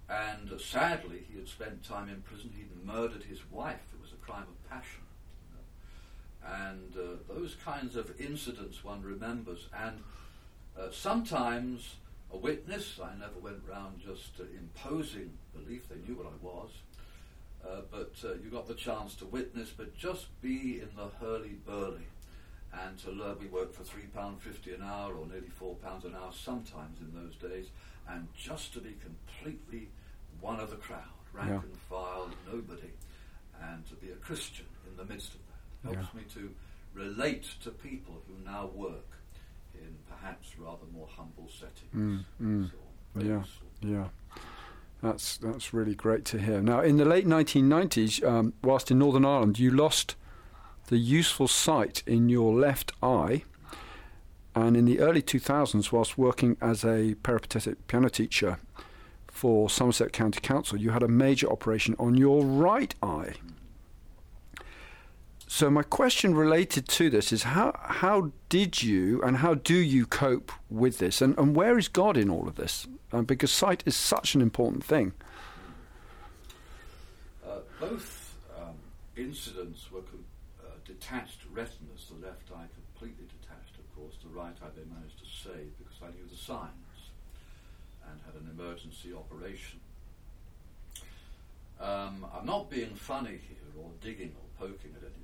And 0.10 0.52
uh, 0.52 0.58
sadly, 0.58 1.24
he 1.30 1.38
had 1.38 1.48
spent 1.48 1.84
time 1.84 2.10
in 2.10 2.22
prison. 2.22 2.52
He'd 2.56 2.86
murdered 2.86 3.24
his 3.24 3.40
wife. 3.52 3.82
It 3.94 4.02
was 4.02 4.12
a 4.12 4.26
crime 4.26 4.44
of 4.44 4.70
passion. 4.70 5.03
And 6.46 6.96
uh, 6.98 7.34
those 7.34 7.56
kinds 7.64 7.96
of 7.96 8.20
incidents 8.20 8.84
one 8.84 9.02
remembers. 9.02 9.68
And 9.78 10.00
uh, 10.78 10.88
sometimes 10.92 11.96
a 12.32 12.38
witness, 12.38 13.00
I 13.02 13.16
never 13.18 13.40
went 13.40 13.62
round 13.70 14.02
just 14.06 14.40
uh, 14.40 14.44
imposing 14.58 15.32
belief, 15.54 15.88
they 15.90 15.96
knew 16.08 16.18
what 16.18 16.28
I 16.28 16.46
was. 16.46 16.70
Uh, 17.66 17.82
but 17.90 18.14
uh, 18.26 18.34
you 18.44 18.50
got 18.52 18.68
the 18.68 18.74
chance 18.74 19.16
to 19.16 19.26
witness, 19.26 19.70
but 19.76 19.96
just 19.96 20.28
be 20.42 20.82
in 20.82 20.90
the 20.98 21.08
hurly 21.22 21.56
burly 21.66 22.08
and 22.74 22.98
to 23.00 23.12
learn. 23.12 23.38
We 23.40 23.48
worked 23.48 23.76
for 23.76 23.84
£3.50 23.84 24.76
an 24.76 24.82
hour 24.84 25.14
or 25.16 25.26
nearly 25.28 25.48
£4 25.62 26.04
an 26.06 26.16
hour 26.16 26.32
sometimes 26.34 26.98
in 27.00 27.14
those 27.14 27.36
days, 27.36 27.68
and 28.10 28.28
just 28.36 28.74
to 28.74 28.80
be 28.82 28.96
completely 29.02 29.88
one 30.42 30.60
of 30.60 30.72
the 30.72 30.76
crowd, 30.76 31.04
rank 31.32 31.52
Yeah. 31.52 31.60
and 31.60 31.78
file, 31.90 32.30
nobody, 32.52 32.92
and 33.62 33.88
to 33.88 33.96
be 33.96 34.10
a 34.10 34.16
Christian 34.16 34.66
in 34.90 34.98
the 34.98 35.06
midst 35.06 35.30
of 35.34 35.40
that 35.48 35.53
helps 35.84 35.98
Yeah. 36.14 36.20
me 36.20 36.24
to 36.34 36.52
relate 36.94 37.44
to 37.64 37.72
people 37.72 38.22
who 38.28 38.44
now 38.46 38.68
work 38.68 39.10
in 39.74 39.96
perhaps 40.08 40.58
rather 40.58 40.86
more 40.94 41.08
humble 41.08 41.50
settings. 41.50 41.94
Mm, 41.96 42.26
mm. 42.42 42.72
So, 43.14 43.20
Yeah. 43.22 43.40
useful. 43.40 43.68
Yeah, 43.82 44.08
that's 45.02 45.38
that's 45.38 45.74
really 45.74 45.96
great 45.96 46.24
to 46.26 46.40
hear. 46.40 46.62
Now, 46.62 46.82
in 46.82 46.98
the 46.98 47.06
late 47.06 47.28
1990s, 47.28 48.24
um, 48.24 48.54
whilst 48.64 48.90
in 48.92 49.00
Northern 49.00 49.26
Ireland, 49.26 49.60
you 49.60 49.72
lost 49.72 50.16
the 50.88 50.98
useful 50.98 51.48
sight 51.48 52.04
in 52.06 52.30
your 52.30 52.54
left 52.54 52.92
eye, 53.02 53.44
and 54.56 54.78
in 54.78 54.86
the 54.86 55.00
early 55.00 55.22
2000s, 55.22 55.92
whilst 55.92 56.18
working 56.18 56.56
as 56.62 56.86
a 56.86 57.16
peripatetic 57.24 57.88
piano 57.88 58.10
teacher 58.10 58.60
for 59.28 59.70
Somerset 59.70 60.14
County 60.14 60.40
Council, 60.40 60.78
you 60.78 60.92
had 60.92 61.02
a 61.04 61.08
major 61.08 61.50
operation 61.50 61.96
on 61.98 62.16
your 62.16 62.46
right 62.46 62.94
eye. 63.02 63.34
So 65.54 65.70
my 65.70 65.84
question 65.84 66.34
related 66.34 66.88
to 66.88 67.12
this 67.12 67.32
is 67.32 67.44
how 67.44 67.80
how 67.80 68.32
did 68.50 68.82
you 68.82 69.22
and 69.22 69.38
how 69.38 69.54
do 69.54 69.76
you 69.76 70.08
cope 70.08 70.52
with 70.68 70.98
this 70.98 71.22
and, 71.22 71.38
and 71.38 71.56
where 71.56 71.78
is 71.78 71.88
God 71.88 72.18
in 72.18 72.28
all 72.28 72.48
of 72.48 72.56
this? 72.56 72.88
Um, 73.12 73.26
because 73.26 73.52
sight 73.52 73.84
is 73.86 73.96
such 73.96 74.34
an 74.34 74.42
important 74.42 74.84
thing. 74.84 75.14
Uh, 77.46 77.60
both 77.80 78.34
um, 78.60 78.74
incidents 79.16 79.92
were 79.92 80.02
com- 80.02 80.26
uh, 80.60 80.72
detached 80.86 81.42
retinas, 81.54 82.10
the 82.10 82.26
left 82.26 82.50
eye 82.50 82.66
completely 82.74 83.28
detached, 83.40 83.78
of 83.78 83.96
course, 83.96 84.16
the 84.24 84.30
right 84.30 84.58
eye 84.60 84.74
they 84.76 84.90
managed 84.92 85.20
to 85.20 85.26
save 85.26 85.70
because 85.78 86.02
I 86.02 86.08
knew 86.18 86.26
the 86.32 86.36
signs 86.36 87.14
and 88.10 88.20
had 88.26 88.34
an 88.42 88.50
emergency 88.58 89.14
operation. 89.14 89.80
Um, 91.80 92.26
I'm 92.34 92.48
not 92.48 92.72
being 92.72 92.96
funny 92.96 93.38
here 93.48 93.70
or 93.78 93.92
digging 94.02 94.34
or 94.34 94.68
poking 94.68 94.96
at 94.96 95.04
but 95.04 95.23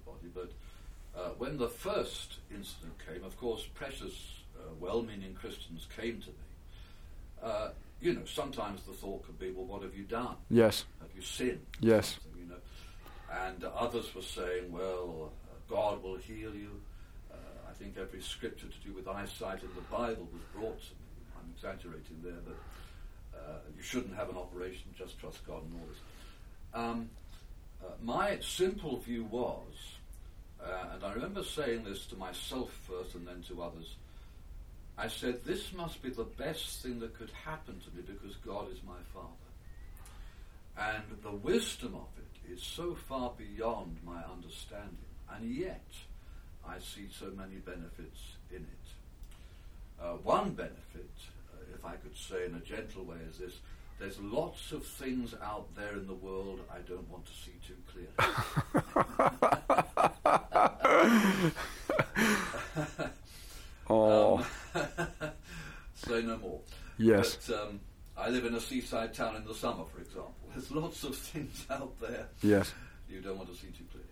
uh, 1.19 1.29
when 1.38 1.58
the 1.58 1.67
first 1.67 2.38
incident 2.53 2.93
came, 3.05 3.23
of 3.23 3.38
course, 3.38 3.65
precious, 3.73 4.13
uh, 4.58 4.73
well 4.79 5.01
meaning 5.01 5.34
Christians 5.34 5.88
came 5.95 6.21
to 6.21 6.27
me. 6.29 6.34
Uh, 7.43 7.69
you 8.01 8.13
know, 8.13 8.23
sometimes 8.25 8.82
the 8.84 8.93
thought 8.93 9.25
could 9.25 9.38
be, 9.39 9.51
well, 9.51 9.65
what 9.65 9.82
have 9.82 9.95
you 9.95 10.03
done? 10.03 10.36
Yes, 10.49 10.86
Have 11.01 11.10
you 11.15 11.21
sinned? 11.21 11.65
Yes. 11.82 12.19
You 12.38 12.45
know, 12.45 12.55
and 13.45 13.63
others 13.63 14.13
were 14.15 14.21
saying, 14.21 14.71
well, 14.71 15.32
uh, 15.49 15.55
God 15.69 16.01
will 16.01 16.15
heal 16.15 16.53
you. 16.55 16.82
Uh, 17.32 17.36
I 17.69 17.73
think 17.73 17.97
every 17.97 18.21
scripture 18.21 18.67
to 18.67 18.88
do 18.88 18.93
with 18.93 19.08
eyesight 19.08 19.62
in 19.63 19.69
the 19.75 19.82
Bible 19.91 20.27
was 20.32 20.41
brought 20.53 20.79
to 20.79 20.91
me. 20.91 21.25
I'm 21.38 21.49
exaggerating 21.53 22.21
there, 22.23 22.39
but 22.45 23.38
uh, 23.38 23.58
you 23.75 23.84
shouldn't 23.84 24.15
have 24.15 24.29
an 24.29 24.38
operation. 24.38 24.84
Just 24.97 25.19
trust 25.19 25.45
God 25.45 25.63
and 25.63 25.73
all 25.73 25.88
this. 25.88 25.99
Um, 26.73 27.10
my 28.01 28.39
simple 28.41 28.97
view 28.97 29.25
was, 29.25 29.99
uh, 30.63 30.93
and 30.93 31.04
I 31.04 31.13
remember 31.13 31.43
saying 31.43 31.84
this 31.84 32.06
to 32.08 32.15
myself 32.15 32.72
first 32.88 33.15
and 33.15 33.28
then 33.28 33.43
to 33.48 33.62
others. 33.62 33.95
I 34.98 35.08
said, 35.08 35.45
This 35.45 35.72
must 35.72 36.02
be 36.02 36.10
the 36.10 36.26
best 36.26 36.82
thing 36.82 37.00
that 37.00 37.17
could 37.17 37.32
happen 37.45 37.80
to 37.80 37.95
me 37.95 38.04
because 38.06 38.36
God 38.45 38.72
is 38.72 38.80
my 38.86 39.00
Father. 39.13 39.28
And 40.78 41.04
the 41.24 41.32
wisdom 41.32 41.95
of 41.95 42.08
it 42.17 42.54
is 42.54 42.62
so 42.62 42.95
far 43.08 43.32
beyond 43.38 43.98
my 44.06 44.22
understanding. 44.32 44.98
And 45.34 45.56
yet, 45.56 45.86
I 46.67 46.80
see 46.80 47.08
so 47.17 47.28
many 47.36 47.56
benefits 47.56 48.19
in 48.52 48.58
it. 48.58 50.02
Uh, 50.02 50.13
one 50.24 50.52
benefit, 50.52 51.10
uh, 51.54 51.76
if 51.76 51.86
I 51.86 51.95
could 51.95 52.15
say 52.15 52.45
in 52.45 52.56
a 52.56 52.60
gentle 52.60 53.04
way, 53.04 53.17
is 53.30 53.38
this 53.38 53.54
there's 54.00 54.20
lots 54.20 54.72
of 54.72 54.86
things 54.86 55.34
out 55.44 55.68
there 55.76 55.94
in 55.94 56.08
the 56.08 56.14
world 56.14 56.62
I 56.74 56.80
don't 56.80 57.08
want 57.10 57.26
to 57.26 57.32
see 57.34 57.54
too 57.68 57.76
clearly. 57.92 58.14
Oh, 63.90 64.46
Say 65.96 66.22
no 66.22 66.38
more. 66.38 66.60
yes. 66.98 67.38
But 67.48 67.60
um, 67.60 67.80
I 68.18 68.30
live 68.30 68.46
in 68.46 68.54
a 68.54 68.60
seaside 68.60 69.14
town 69.14 69.36
in 69.36 69.46
the 69.46 69.56
summer, 69.56 69.84
for 69.94 70.00
example. 70.00 70.36
There's 70.54 70.72
lots 70.72 71.04
of 71.04 71.16
things 71.16 71.66
out 71.70 72.00
there 72.00 72.28
Yes. 72.42 72.72
you 73.10 73.22
don't 73.22 73.38
want 73.38 73.50
to 73.52 73.56
see 73.56 73.68
too 73.68 73.86
clearly. 73.92 74.08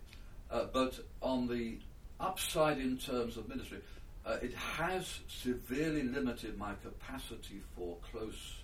Uh, 0.50 0.66
but 0.72 0.98
on 1.22 1.46
the 1.46 1.78
upside, 2.20 2.78
in 2.78 2.96
terms 2.98 3.36
of 3.36 3.48
ministry, 3.48 3.78
uh, 4.26 4.36
it 4.42 4.54
has 4.54 5.20
severely 5.28 6.02
limited 6.02 6.58
my 6.58 6.72
capacity 6.82 7.60
for 7.76 7.96
close 8.10 8.56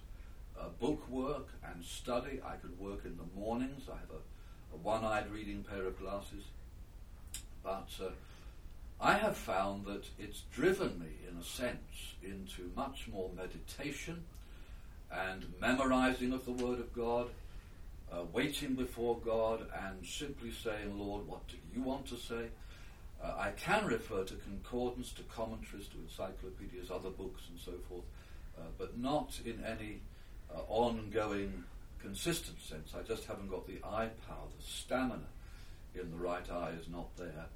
uh, 0.58 0.68
book 0.80 1.08
work 1.08 1.48
and 1.64 1.84
study. 1.84 2.40
I 2.46 2.56
could 2.56 2.78
work 2.78 3.04
in 3.04 3.16
the 3.16 3.40
mornings. 3.40 3.82
I 3.88 3.96
have 3.96 4.10
a, 4.10 4.74
a 4.74 4.78
one-eyed 4.78 5.30
reading 5.30 5.64
pair 5.68 5.84
of 5.84 5.98
glasses. 5.98 6.44
But 7.62 7.88
uh, 8.00 8.10
I 9.00 9.14
have 9.14 9.36
found 9.36 9.86
that 9.86 10.04
it's 10.18 10.42
driven 10.52 10.98
me, 10.98 11.08
in 11.28 11.36
a 11.38 11.44
sense, 11.44 12.14
into 12.22 12.70
much 12.76 13.08
more 13.12 13.30
meditation 13.34 14.24
and 15.10 15.44
memorizing 15.60 16.32
of 16.32 16.44
the 16.44 16.52
Word 16.52 16.78
of 16.78 16.92
God, 16.94 17.28
uh, 18.12 18.22
waiting 18.32 18.74
before 18.74 19.18
God, 19.24 19.66
and 19.86 20.04
simply 20.06 20.52
saying, 20.52 20.98
Lord, 20.98 21.26
what 21.26 21.46
do 21.48 21.56
you 21.74 21.82
want 21.82 22.06
to 22.06 22.16
say? 22.16 22.48
Uh, 23.22 23.34
I 23.38 23.50
can 23.50 23.86
refer 23.86 24.24
to 24.24 24.34
concordance, 24.34 25.12
to 25.12 25.22
commentaries, 25.22 25.88
to 25.88 25.98
encyclopedias, 25.98 26.90
other 26.90 27.10
books, 27.10 27.42
and 27.50 27.58
so 27.58 27.72
forth, 27.88 28.04
uh, 28.58 28.62
but 28.78 28.98
not 28.98 29.38
in 29.44 29.64
any 29.64 30.00
uh, 30.54 30.60
ongoing, 30.68 31.64
consistent 32.00 32.60
sense. 32.60 32.92
I 32.98 33.02
just 33.02 33.24
haven't 33.26 33.50
got 33.50 33.66
the 33.66 33.78
eye 33.84 34.10
power, 34.28 34.46
the 34.56 34.64
stamina 34.64 35.28
in 35.94 36.10
the 36.10 36.16
right 36.16 36.50
eye 36.50 36.72
is 36.80 36.88
not 36.88 37.16
there. 37.16 37.46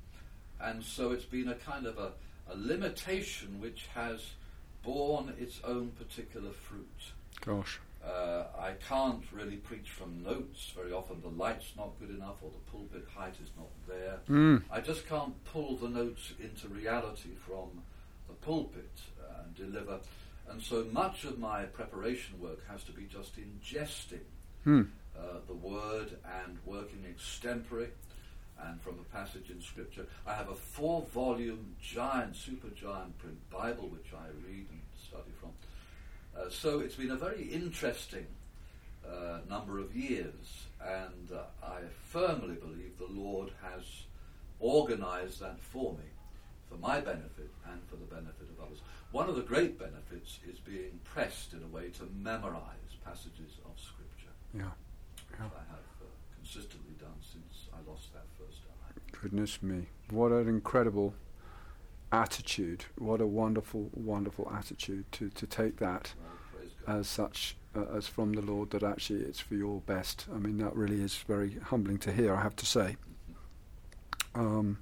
And 0.61 0.83
so 0.83 1.13
it's 1.13 1.25
been 1.25 1.49
a 1.49 1.55
kind 1.55 1.87
of 1.87 1.99
a, 1.99 2.13
a 2.51 2.57
limitation 2.57 3.61
which 3.61 3.87
has 3.95 4.33
borne 4.83 5.35
its 5.39 5.61
own 5.65 5.91
particular 5.91 6.51
fruit. 6.51 7.13
Gosh. 7.45 7.81
Uh, 8.05 8.45
I 8.59 8.73
can't 8.89 9.23
really 9.33 9.57
preach 9.57 9.91
from 9.91 10.23
notes 10.23 10.73
very 10.75 10.93
often. 10.93 11.21
The 11.21 11.29
light's 11.29 11.73
not 11.77 11.99
good 12.01 12.11
enough, 12.11 12.37
or 12.43 12.51
the 12.51 12.71
pulpit 12.71 13.07
height 13.15 13.35
is 13.43 13.51
not 13.57 13.69
there. 13.89 14.21
Mm. 14.29 14.63
I 14.71 14.81
just 14.81 15.07
can't 15.09 15.35
pull 15.45 15.77
the 15.77 15.89
notes 15.89 16.33
into 16.41 16.69
reality 16.69 17.31
from 17.47 17.83
the 18.29 18.35
pulpit 18.35 18.93
uh, 19.21 19.43
and 19.43 19.55
deliver. 19.55 19.99
And 20.51 20.63
so 20.63 20.87
much 20.93 21.25
of 21.25 21.39
my 21.39 21.65
preparation 21.65 22.41
work 22.41 22.67
has 22.69 22.83
to 22.85 22.93
be 22.93 23.05
just 23.05 23.35
ingesting 23.37 24.25
Hmm. 24.65 24.83
uh, 25.17 25.39
the 25.47 25.55
word 25.55 26.17
and 26.45 26.59
working 26.67 27.05
extempore 27.09 27.89
and 28.61 28.81
from 28.83 28.99
a 28.99 29.05
passage 29.17 29.51
in 29.51 29.61
scripture. 29.61 30.07
I 30.27 30.35
have 30.35 30.49
a 30.49 30.55
four 30.55 31.03
volume 31.15 31.77
giant, 31.81 32.35
super 32.35 32.69
giant 32.71 33.17
print 33.19 33.39
Bible 33.51 33.89
which 33.89 34.13
I 34.13 34.27
read 34.47 34.67
and 34.71 34.81
study 35.01 35.33
from. 35.41 35.51
Uh, 36.37 36.51
so 36.51 36.81
it's 36.81 36.97
been 36.97 37.13
a 37.13 37.17
very 37.17 37.43
interesting 37.45 38.27
uh, 39.07 39.39
number 39.49 39.79
of 39.79 39.95
years, 39.95 40.67
and 40.85 41.31
uh, 41.33 41.43
I 41.65 41.81
firmly 42.05 42.57
believe 42.57 42.99
the 42.99 43.07
Lord 43.21 43.51
has 43.63 43.85
organized 44.61 45.41
that 45.41 45.61
for 45.61 45.93
me, 45.95 46.05
for 46.69 46.77
my 46.79 47.01
benefit 47.01 47.51
and 47.71 47.81
for 47.89 47.97
the 47.97 48.07
benefit 48.07 48.49
of 48.51 48.67
others. 48.67 48.79
One 49.11 49.29
of 49.29 49.37
the 49.37 49.43
great 49.43 49.79
benefits 49.79 50.39
is 50.51 50.59
being 50.61 51.01
pressed 51.05 51.53
in 51.55 51.63
a 51.63 51.67
way 51.67 51.89
to 51.91 52.09
memorize 52.15 52.63
passages 53.05 53.57
of 53.65 53.73
Scripture, 53.81 54.33
Yeah. 54.55 54.65
which 55.31 55.41
I 55.41 55.43
have 55.45 55.87
uh, 56.03 56.05
consistently 56.37 56.95
done 57.01 57.17
since 57.21 57.69
I 57.73 57.91
lost 57.91 58.13
that 58.13 58.27
first 58.39 58.61
eye. 58.69 58.93
Goodness 59.23 59.63
me. 59.63 59.87
What 60.11 60.31
an 60.33 60.47
incredible 60.49 61.15
attitude. 62.13 62.85
What 62.99 63.21
a 63.21 63.27
wonderful, 63.27 63.91
wonderful 63.95 64.51
attitude 64.55 65.11
to, 65.13 65.31
to 65.31 65.47
take 65.47 65.79
that 65.79 66.13
Well, 66.87 66.99
as 66.99 67.09
such, 67.09 67.57
uh, 67.75 67.85
as 67.97 68.07
from 68.07 68.35
the 68.35 68.43
Lord, 68.43 68.71
that 68.71 68.83
actually 68.83 69.21
it's 69.21 69.41
for 69.41 69.55
your 69.55 69.81
best. 69.81 70.27
I 70.35 70.39
mean, 70.39 70.59
that 70.59 70.77
really 70.77 71.01
is 71.01 71.17
very 71.17 71.59
humbling 71.65 71.99
to 72.01 72.13
hear, 72.13 72.35
I 72.35 72.43
have 72.43 72.57
to 72.57 72.67
say. 72.67 72.97
Um, 74.35 74.79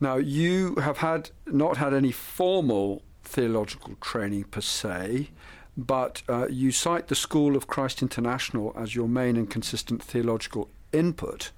now, 0.00 0.16
you 0.16 0.76
have 0.76 0.98
had 0.98 1.30
not 1.46 1.76
had 1.76 1.92
any 1.92 2.12
formal 2.12 3.02
theological 3.30 3.94
training 4.00 4.44
per 4.44 4.60
se, 4.60 5.30
but 5.76 6.22
uh, 6.28 6.48
you 6.50 6.72
cite 6.72 7.08
the 7.08 7.14
School 7.14 7.56
of 7.56 7.66
Christ 7.66 8.02
International 8.02 8.74
as 8.76 8.94
your 8.94 9.08
main 9.08 9.36
and 9.36 9.48
consistent 9.48 10.02
theological 10.02 10.68
input. 10.92 11.52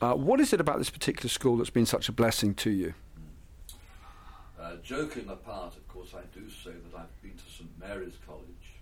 Uh, 0.00 0.14
what 0.14 0.40
is 0.40 0.52
it 0.52 0.60
about 0.60 0.78
this 0.78 0.90
particular 0.90 1.28
school 1.28 1.56
that's 1.56 1.70
been 1.70 1.86
such 1.86 2.08
a 2.08 2.12
blessing 2.12 2.54
to 2.54 2.70
you? 2.70 2.94
Uh, 4.60 4.76
joking 4.82 5.28
apart, 5.28 5.76
of 5.76 5.86
course, 5.86 6.14
I 6.14 6.22
do 6.36 6.48
say 6.48 6.70
that 6.70 6.98
I've 6.98 7.22
been 7.22 7.32
to 7.36 7.52
St 7.56 7.70
Mary's 7.78 8.16
College, 8.26 8.80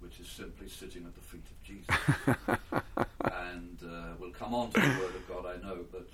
which 0.00 0.20
is 0.20 0.28
simply 0.28 0.68
sitting 0.68 1.04
at 1.04 1.14
the 1.14 1.20
feet 1.20 1.46
of 1.50 1.62
Jesus. 1.64 1.88
and 3.56 3.78
uh, 3.82 4.14
we'll 4.20 4.30
come 4.30 4.54
on 4.54 4.70
to 4.72 4.80
the 4.80 4.88
Word 5.00 5.14
of 5.14 5.28
God, 5.28 5.46
I 5.46 5.66
know, 5.66 5.78
but 5.90 6.08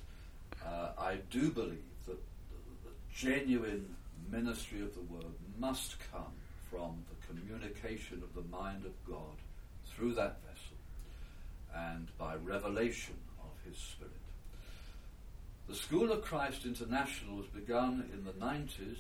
uh, 0.65 0.91
I 0.99 1.17
do 1.31 1.51
believe 1.51 1.83
that 2.07 2.17
the, 2.17 2.89
the 2.89 2.95
genuine 3.15 3.97
ministry 4.33 4.81
of 4.81 4.95
the 4.95 5.03
Word 5.03 5.35
must 5.59 5.97
come 6.11 6.33
from 6.71 7.05
the 7.11 7.27
communication 7.27 8.23
of 8.23 8.35
the 8.35 8.49
mind 8.51 8.87
of 8.87 8.93
God 9.07 9.37
through 9.87 10.15
that 10.15 10.39
vessel 10.41 10.77
and 11.75 12.09
by 12.17 12.35
revelation 12.37 13.15
of 13.41 13.71
His 13.71 13.79
Spirit. 13.79 14.13
The 15.69 15.75
School 15.75 16.11
of 16.11 16.23
Christ 16.23 16.65
International 16.65 17.37
was 17.37 17.47
begun 17.47 18.11
in 18.13 18.25
the 18.25 18.33
90s 18.33 18.99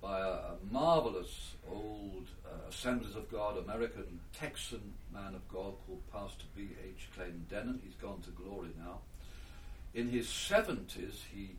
by 0.00 0.20
a, 0.20 0.22
a 0.22 0.56
marvelous 0.70 1.54
old 1.68 2.28
uh, 2.46 2.68
Assemblies 2.68 3.16
of 3.16 3.30
God 3.30 3.58
American 3.58 4.20
Texan 4.32 4.94
man 5.12 5.34
of 5.34 5.46
God 5.48 5.74
called 5.86 6.02
Pastor 6.12 6.44
B.H. 6.56 7.08
Clendennen. 7.16 7.80
He's 7.84 7.96
gone 8.00 8.20
to 8.22 8.30
glory 8.30 8.70
now. 8.78 9.00
In 9.94 10.08
his 10.08 10.26
70s, 10.28 11.24
he 11.34 11.50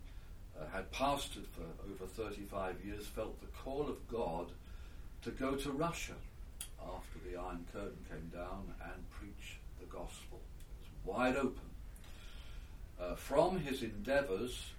uh, 0.59 0.65
had 0.71 0.91
pastored 0.91 1.47
for 1.47 1.63
over 1.89 2.05
35 2.05 2.75
years, 2.85 3.05
felt 3.05 3.39
the 3.41 3.47
call 3.47 3.87
of 3.87 4.07
God 4.07 4.47
to 5.23 5.31
go 5.31 5.55
to 5.55 5.71
Russia 5.71 6.15
after 6.81 7.19
the 7.29 7.37
Iron 7.37 7.65
Curtain 7.71 7.97
came 8.09 8.29
down 8.33 8.73
and 8.83 9.09
preach 9.09 9.59
the 9.79 9.85
gospel. 9.85 10.39
It 10.59 11.05
was 11.05 11.15
wide 11.15 11.35
open. 11.35 11.69
Uh, 12.99 13.15
from 13.15 13.59
his 13.59 13.83
endeavors, 13.83 14.71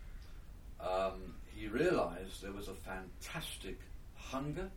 um, 0.81 1.35
he 1.55 1.69
realized 1.69 2.43
there 2.43 2.53
was 2.53 2.69
a 2.69 2.75
fantastic 2.75 3.79
hunger, 4.17 4.71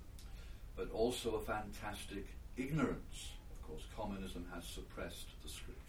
but 0.76 0.90
also 0.94 1.36
a 1.36 1.42
fantastic 1.42 2.26
ignorance. 2.58 3.30
Of 3.52 3.68
course, 3.68 3.84
communism 3.96 4.46
has 4.54 4.66
suppressed 4.66 5.28
the 5.44 5.50
scriptures. 5.50 5.80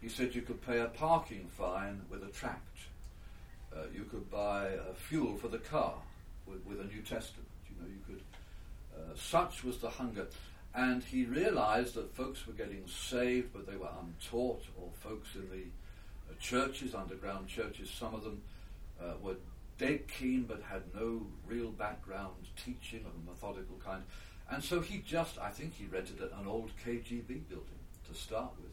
He 0.00 0.08
said 0.08 0.34
you 0.34 0.42
could 0.42 0.64
pay 0.64 0.80
a 0.80 0.86
parking 0.86 1.48
fine 1.56 2.02
with 2.10 2.24
a 2.24 2.28
tract. 2.28 2.78
Uh, 3.74 3.84
you 3.94 4.04
could 4.04 4.30
buy 4.30 4.68
uh, 4.68 4.92
fuel 4.94 5.36
for 5.36 5.48
the 5.48 5.58
car 5.58 5.94
with, 6.46 6.64
with, 6.66 6.80
a 6.80 6.84
New 6.84 7.00
Testament. 7.00 7.48
You 7.68 7.76
know, 7.80 7.88
you 7.88 8.00
could. 8.06 8.22
Uh, 8.94 9.16
such 9.16 9.64
was 9.64 9.78
the 9.78 9.88
hunger, 9.88 10.26
and 10.74 11.02
he 11.02 11.24
realized 11.24 11.94
that 11.94 12.14
folks 12.14 12.46
were 12.46 12.52
getting 12.52 12.84
saved, 12.86 13.52
but 13.52 13.66
they 13.66 13.76
were 13.76 13.88
untaught, 14.00 14.62
or 14.78 14.90
folks 15.00 15.34
in 15.34 15.48
the 15.48 15.64
uh, 16.30 16.34
churches, 16.38 16.94
underground 16.94 17.48
churches, 17.48 17.88
some 17.88 18.14
of 18.14 18.22
them 18.22 18.42
uh, 19.00 19.14
were 19.22 19.36
dead 19.78 20.06
keen, 20.06 20.42
but 20.42 20.60
had 20.62 20.82
no 20.94 21.26
real 21.46 21.70
background 21.70 22.48
teaching 22.62 23.00
of 23.06 23.12
a 23.14 23.30
methodical 23.30 23.80
kind. 23.84 24.02
And 24.50 24.62
so 24.62 24.80
he 24.80 24.98
just, 24.98 25.38
I 25.38 25.48
think 25.48 25.74
he 25.74 25.86
rented 25.86 26.20
an 26.20 26.46
old 26.46 26.70
KGB 26.84 27.48
building 27.48 27.80
to 28.08 28.14
start 28.14 28.52
with 28.60 28.72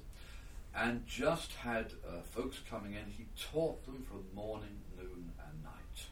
and 0.75 1.05
just 1.07 1.53
had 1.53 1.87
uh, 2.07 2.21
folks 2.23 2.59
coming 2.69 2.93
in. 2.93 3.05
He 3.17 3.25
taught 3.51 3.83
them 3.85 4.05
from 4.07 4.23
morning, 4.35 4.77
noon, 4.99 5.31
and 5.47 5.63
night. 5.63 6.05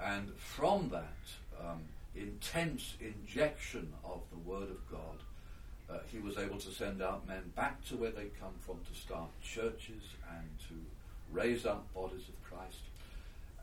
And 0.00 0.34
from 0.36 0.90
that 0.90 1.64
um, 1.64 1.82
intense 2.14 2.94
injection 3.00 3.92
of 4.04 4.20
the 4.30 4.38
Word 4.38 4.70
of 4.70 4.90
God, 4.90 5.18
uh, 5.88 5.98
he 6.10 6.18
was 6.18 6.36
able 6.36 6.58
to 6.58 6.70
send 6.70 7.02
out 7.02 7.28
men 7.28 7.52
back 7.54 7.84
to 7.86 7.96
where 7.96 8.10
they 8.10 8.26
come 8.40 8.54
from 8.60 8.78
to 8.90 8.98
start 8.98 9.30
churches 9.42 10.02
and 10.30 10.48
to 10.68 10.74
raise 11.30 11.64
up 11.64 11.92
bodies 11.94 12.28
of 12.28 12.42
Christ. 12.42 12.80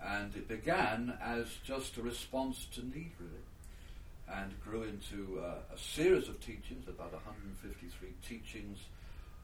And 0.02 0.36
it 0.36 0.48
began 0.48 1.18
as 1.22 1.48
just 1.64 1.98
a 1.98 2.02
response 2.02 2.68
to 2.76 2.82
need, 2.82 3.12
really, 3.20 4.40
and 4.42 4.54
grew 4.64 4.84
into 4.84 5.42
uh, 5.44 5.56
a 5.74 5.78
series 5.78 6.30
of 6.30 6.40
teachings, 6.40 6.88
about 6.88 7.14
153 7.14 8.10
teachings 8.28 8.80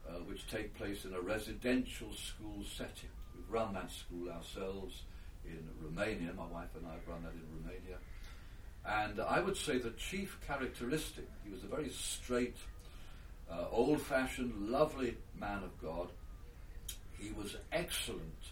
uh, 0.07 0.13
which 0.25 0.47
take 0.47 0.75
place 0.75 1.05
in 1.05 1.13
a 1.13 1.21
residential 1.21 2.11
school 2.13 2.63
setting. 2.75 3.09
We've 3.39 3.53
run 3.53 3.73
that 3.73 3.91
school 3.91 4.29
ourselves 4.29 5.03
in 5.45 5.69
Romania. 5.81 6.33
My 6.35 6.45
wife 6.45 6.69
and 6.75 6.85
I 6.85 6.93
have 6.93 7.07
run 7.07 7.23
that 7.23 7.33
in 7.33 7.43
Romania. 7.63 7.97
And 8.85 9.19
I 9.21 9.39
would 9.39 9.55
say 9.55 9.77
the 9.77 9.91
chief 9.91 10.37
characteristic, 10.45 11.27
he 11.43 11.51
was 11.51 11.63
a 11.63 11.67
very 11.67 11.89
straight, 11.89 12.57
uh, 13.49 13.65
old 13.71 14.01
fashioned, 14.01 14.69
lovely 14.69 15.15
man 15.39 15.63
of 15.63 15.81
God. 15.81 16.09
He 17.17 17.31
was 17.31 17.55
excellent 17.71 18.43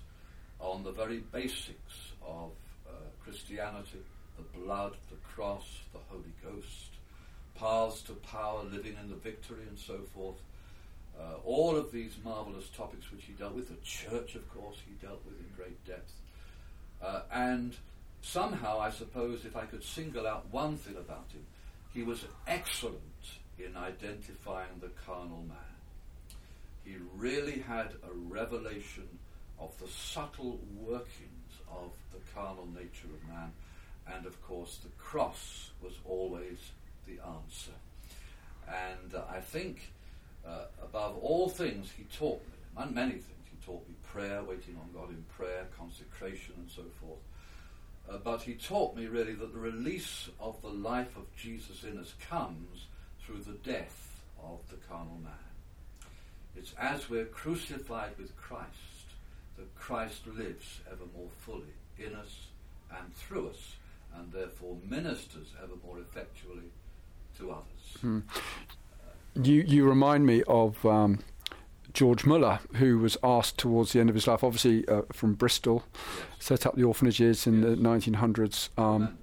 on 0.59 0.83
the 0.83 0.91
very 0.91 1.19
basics 1.19 2.11
of 2.25 2.51
uh, 2.87 2.91
Christianity 3.23 3.99
the 4.37 4.59
blood, 4.59 4.93
the 5.09 5.15
cross, 5.15 5.65
the 5.93 5.99
Holy 6.09 6.33
Ghost, 6.43 6.91
paths 7.55 8.03
to 8.03 8.13
power, 8.13 8.63
living 8.63 8.95
in 9.01 9.09
the 9.09 9.15
victory, 9.15 9.63
and 9.67 9.77
so 9.77 9.99
forth. 10.13 10.35
Uh, 11.19 11.37
all 11.45 11.75
of 11.75 11.91
these 11.91 12.15
marvelous 12.23 12.69
topics 12.69 13.11
which 13.11 13.23
he 13.25 13.33
dealt 13.33 13.53
with, 13.53 13.69
the 13.69 13.83
church, 13.83 14.35
of 14.35 14.47
course, 14.53 14.77
he 14.85 14.93
dealt 15.05 15.23
with 15.25 15.39
in 15.39 15.47
great 15.55 15.83
depth. 15.85 16.13
Uh, 17.01 17.21
and 17.31 17.75
somehow, 18.21 18.79
I 18.79 18.91
suppose, 18.91 19.45
if 19.45 19.55
I 19.55 19.65
could 19.65 19.83
single 19.83 20.27
out 20.27 20.45
one 20.51 20.77
thing 20.77 20.95
about 20.95 21.25
him, 21.31 21.45
he 21.93 22.03
was 22.03 22.25
excellent 22.45 23.01
in 23.57 23.75
identifying 23.75 24.79
the 24.79 24.91
carnal 25.05 25.43
man. 25.47 25.57
He 26.83 26.95
really 27.15 27.59
had 27.59 27.87
a 28.03 28.13
revelation 28.13 29.07
of 29.59 29.77
the 29.79 29.87
subtle 29.87 30.59
workings 30.75 31.53
of 31.71 31.91
the 32.13 32.19
carnal 32.33 32.67
nature 32.67 33.07
of 33.07 33.27
man, 33.27 33.51
and 34.13 34.25
of 34.25 34.41
course, 34.43 34.79
the 34.83 34.89
cross 34.97 35.71
was 35.81 35.93
always 36.05 36.71
the 37.07 37.19
answer. 37.25 37.71
And 38.67 39.15
uh, 39.15 39.23
I 39.29 39.39
think 39.39 39.91
uh, 40.47 40.65
above 40.81 41.17
all 41.17 41.49
things, 41.49 41.91
he 41.95 42.03
taught 42.17 42.41
me, 42.47 42.53
and 42.77 42.95
many 42.95 43.13
things. 43.13 43.45
He 43.51 43.65
taught 43.65 43.87
me 43.87 43.95
prayer, 44.03 44.43
waiting 44.43 44.77
on 44.77 44.89
God 44.93 45.09
in 45.09 45.23
prayer, 45.35 45.67
consecration, 45.77 46.53
and 46.57 46.69
so 46.69 46.83
forth. 47.01 47.19
Uh, 48.09 48.17
but 48.23 48.41
he 48.41 48.53
taught 48.53 48.95
me 48.95 49.07
really 49.07 49.33
that 49.33 49.53
the 49.53 49.59
release 49.59 50.29
of 50.39 50.61
the 50.61 50.69
life 50.69 51.17
of 51.17 51.23
Jesus 51.35 51.83
in 51.83 51.97
us 51.97 52.13
comes 52.29 52.87
through 53.21 53.39
the 53.39 53.57
death 53.69 54.23
of 54.41 54.59
the 54.69 54.77
carnal 54.87 55.19
man. 55.21 55.33
It's 56.55 56.73
as 56.79 57.09
we're 57.09 57.25
crucified 57.25 58.17
with 58.17 58.35
Christ 58.37 58.71
that 59.57 59.75
Christ 59.75 60.25
lives 60.27 60.79
ever 60.89 61.03
more 61.15 61.29
fully 61.39 61.73
in 61.97 62.15
us 62.15 62.47
and 62.91 63.13
through 63.15 63.49
us, 63.49 63.75
and 64.15 64.31
therefore 64.31 64.77
ministers 64.87 65.47
ever 65.61 65.73
more 65.85 65.99
effectually 65.99 66.71
to 67.37 67.51
others. 67.51 67.97
Hmm 67.99 68.19
you 69.43 69.63
you 69.67 69.87
remind 69.87 70.25
me 70.25 70.43
of 70.47 70.85
um, 70.85 71.19
George 71.93 72.25
Muller, 72.25 72.59
who 72.75 72.99
was 72.99 73.17
asked 73.23 73.57
towards 73.57 73.93
the 73.93 73.99
end 73.99 74.09
of 74.09 74.15
his 74.15 74.27
life, 74.27 74.43
obviously 74.43 74.87
uh, 74.87 75.01
from 75.11 75.33
Bristol, 75.33 75.83
yes. 75.95 76.03
set 76.39 76.65
up 76.65 76.75
the 76.75 76.83
orphanages 76.83 77.47
in 77.47 77.63
yes. 77.63 77.71
the 77.71 77.75
1900s. 77.75 78.69
Um, 78.77 79.17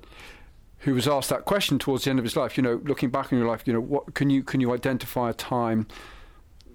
who 0.81 0.93
was 0.93 1.09
asked 1.09 1.31
that 1.31 1.45
question 1.45 1.79
towards 1.79 2.05
the 2.05 2.11
end 2.11 2.19
of 2.19 2.25
his 2.25 2.37
life? 2.37 2.57
You 2.57 2.63
know, 2.63 2.81
looking 2.85 3.11
back 3.11 3.33
on 3.33 3.39
your 3.39 3.49
life, 3.49 3.63
you 3.65 3.73
know, 3.73 3.81
what 3.81 4.15
can 4.15 4.29
you 4.29 4.43
can 4.43 4.61
you 4.61 4.73
identify 4.75 5.31
a 5.31 5.33
time 5.33 5.87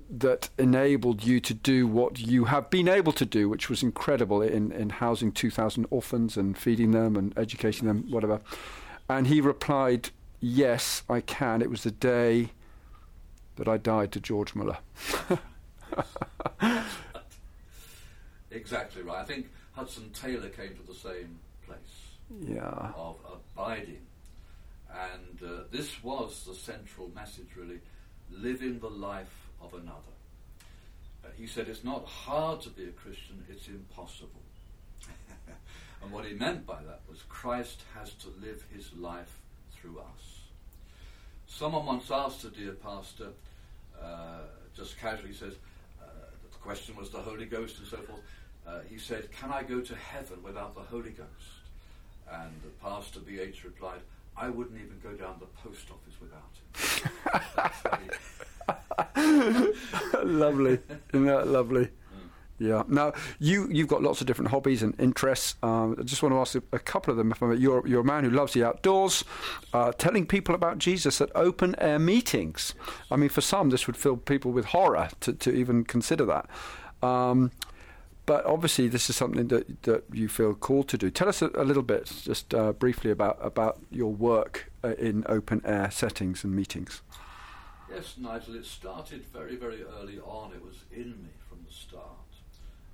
that 0.10 0.50
enabled 0.58 1.24
you 1.24 1.40
to 1.40 1.54
do 1.54 1.86
what 1.86 2.18
you 2.18 2.46
have 2.46 2.70
been 2.70 2.88
able 2.88 3.12
to 3.12 3.26
do, 3.26 3.48
which 3.48 3.70
was 3.70 3.84
incredible 3.84 4.42
in 4.42 4.72
in 4.72 4.90
housing 4.90 5.32
2,000 5.32 5.86
orphans 5.92 6.38
and 6.38 6.58
feeding 6.58 6.92
them 6.92 7.16
and 7.16 7.38
educating 7.38 7.88
them, 7.88 8.10
whatever? 8.10 8.40
And 9.08 9.28
he 9.28 9.42
replied, 9.42 10.10
"Yes, 10.40 11.04
I 11.10 11.22
can. 11.22 11.62
It 11.62 11.70
was 11.70 11.84
the 11.84 11.92
day." 11.92 12.52
That 13.60 13.68
I 13.68 13.78
died 13.78 14.12
to 14.14 14.20
George 14.20 14.56
Muller. 14.56 14.78
exactly 18.52 19.02
right. 19.04 19.20
I 19.20 19.26
think 19.26 19.50
Hudson 19.74 20.10
Taylor 20.12 20.50
came 20.50 20.76
to 20.76 20.84
the 20.88 20.96
same 20.96 21.40
place. 21.66 21.78
Yeah. 22.42 22.92
Of 22.96 23.18
abiding. 23.32 24.06
And 24.92 25.44
uh, 25.44 25.64
this 25.72 26.02
was 26.04 26.46
the 26.46 26.56
central 26.56 27.12
message, 27.14 27.50
really 27.56 27.80
living 28.32 28.80
the 28.80 28.90
life 28.90 29.50
of 29.62 29.74
another. 29.74 30.16
Uh, 31.24 31.28
he 31.36 31.46
said 31.46 31.68
it's 31.68 31.84
not 31.84 32.06
hard 32.06 32.62
to 32.62 32.70
be 32.70 32.86
a 32.86 32.92
Christian, 32.92 33.44
it's 33.50 33.68
impossible. 33.68 34.42
and 36.02 36.12
what 36.12 36.26
he 36.26 36.34
meant 36.34 36.66
by 36.66 36.82
that 36.84 37.02
was 37.10 37.24
Christ 37.28 37.84
has 37.94 38.14
to 38.16 38.28
live 38.42 38.64
his 38.74 38.94
life 38.94 39.42
through 39.74 40.00
us. 40.00 40.40
Someone 41.46 41.86
once 41.86 42.10
asked 42.10 42.44
a 42.46 42.50
dear 42.50 42.72
pastor, 42.72 43.30
uh, 44.04 44.42
just 44.76 44.98
casually 45.00 45.34
says, 45.34 45.54
uh, 46.02 46.06
the 46.52 46.58
question 46.58 46.96
was 46.96 47.10
the 47.10 47.20
Holy 47.20 47.46
Ghost 47.46 47.78
and 47.80 47.88
so 47.88 47.98
forth. 47.98 48.22
Uh, 48.68 48.80
he 48.90 48.98
said, 48.98 49.32
Can 49.32 49.52
I 49.52 49.64
go 49.64 49.82
to 49.82 49.96
heaven 49.96 50.44
without 50.44 50.76
the 50.76 50.82
Holy 50.82 51.12
Ghost? 51.12 51.30
And 52.32 52.52
the 52.64 52.70
pastor 52.82 53.20
B.H. 53.20 53.64
replied, 53.64 54.02
I 54.38 54.50
wouldn't 54.50 54.78
even 54.78 55.00
go 55.02 55.14
down 55.14 55.40
the 55.40 55.48
post 55.68 55.90
office 55.90 56.16
without 56.22 56.54
it. 59.16 60.26
lovely, 60.26 60.80
isn't 61.14 61.26
that 61.26 61.48
lovely? 61.48 61.90
Yeah. 62.60 62.84
Now 62.88 63.14
you 63.40 63.68
you've 63.72 63.88
got 63.88 64.04
lots 64.04 64.20
of 64.22 64.28
different 64.28 64.52
hobbies 64.52 64.84
and 64.84 64.94
interests. 65.00 65.56
Um, 65.64 65.96
I 65.98 66.04
just 66.04 66.22
want 66.22 66.34
to 66.34 66.40
ask 66.40 66.56
a, 66.56 66.80
couple 66.80 67.12
of 67.12 67.18
them. 67.18 67.32
If. 67.32 67.42
You're 67.60 67.88
you're 67.88 68.02
a 68.02 68.06
man 68.06 68.26
who 68.26 68.30
loves 68.30 68.54
the 68.54 68.66
outdoors, 68.66 69.24
uh, 69.74 69.94
telling 69.94 70.26
people 70.26 70.54
about 70.54 70.78
Jesus 70.78 71.22
at 71.22 71.32
open 71.36 71.74
air 71.80 72.00
meetings. 72.00 72.76
I 73.10 73.16
mean, 73.16 73.30
for 73.30 73.42
some, 73.42 73.70
this 73.70 73.88
would 73.88 73.96
fill 73.96 74.18
people 74.18 74.52
with 74.52 74.66
horror 74.66 75.10
to, 75.22 75.34
to 75.34 75.52
even 75.54 75.86
consider 75.86 76.26
that. 76.26 76.50
Um, 77.02 77.52
but 78.26 78.46
obviously, 78.46 78.88
this 78.88 79.10
is 79.10 79.16
something 79.16 79.48
that 79.48 79.84
that 79.84 80.04
you 80.12 80.28
feel 80.28 80.54
called 80.54 80.90
to 80.90 80.98
do. 80.98 81.10
Tell 81.10 81.30
us 81.30 81.42
a, 81.42 81.50
a 81.56 81.64
little 81.64 81.82
bit, 81.82 82.12
just 82.24 82.54
uh, 82.54 82.74
briefly, 82.74 83.10
about 83.10 83.40
about 83.42 83.80
your 83.90 84.12
work 84.12 84.72
uh, 84.84 84.96
in 85.00 85.24
open 85.28 85.62
air 85.66 85.90
settings 85.92 86.44
and 86.44 86.56
meetings. 86.56 87.02
Yes, 87.90 88.16
Nigel. 88.20 88.56
It 88.56 88.66
started 88.66 89.26
very 89.34 89.56
very 89.56 89.84
early 90.00 90.20
on. 90.20 90.52
It 90.52 90.64
was 90.64 90.84
in 90.92 91.24
me 91.24 91.30
from 91.48 91.60
the 91.66 91.74
start 91.74 92.29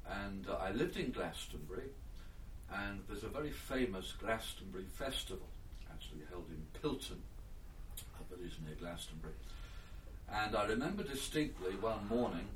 and 0.09 0.47
uh, 0.49 0.55
I 0.55 0.71
lived 0.71 0.97
in 0.97 1.11
Glastonbury, 1.11 1.89
and 2.73 3.01
there's 3.07 3.23
a 3.23 3.29
very 3.29 3.51
famous 3.51 4.13
Glastonbury 4.19 4.85
festival, 4.85 5.47
actually 5.91 6.21
held 6.29 6.45
in 6.49 6.65
Pilton, 6.81 7.21
a 8.19 8.35
village 8.35 8.57
near 8.65 8.75
Glastonbury. 8.75 9.33
And 10.31 10.55
I 10.55 10.65
remember 10.65 11.03
distinctly 11.03 11.75
one 11.79 12.07
morning, 12.07 12.47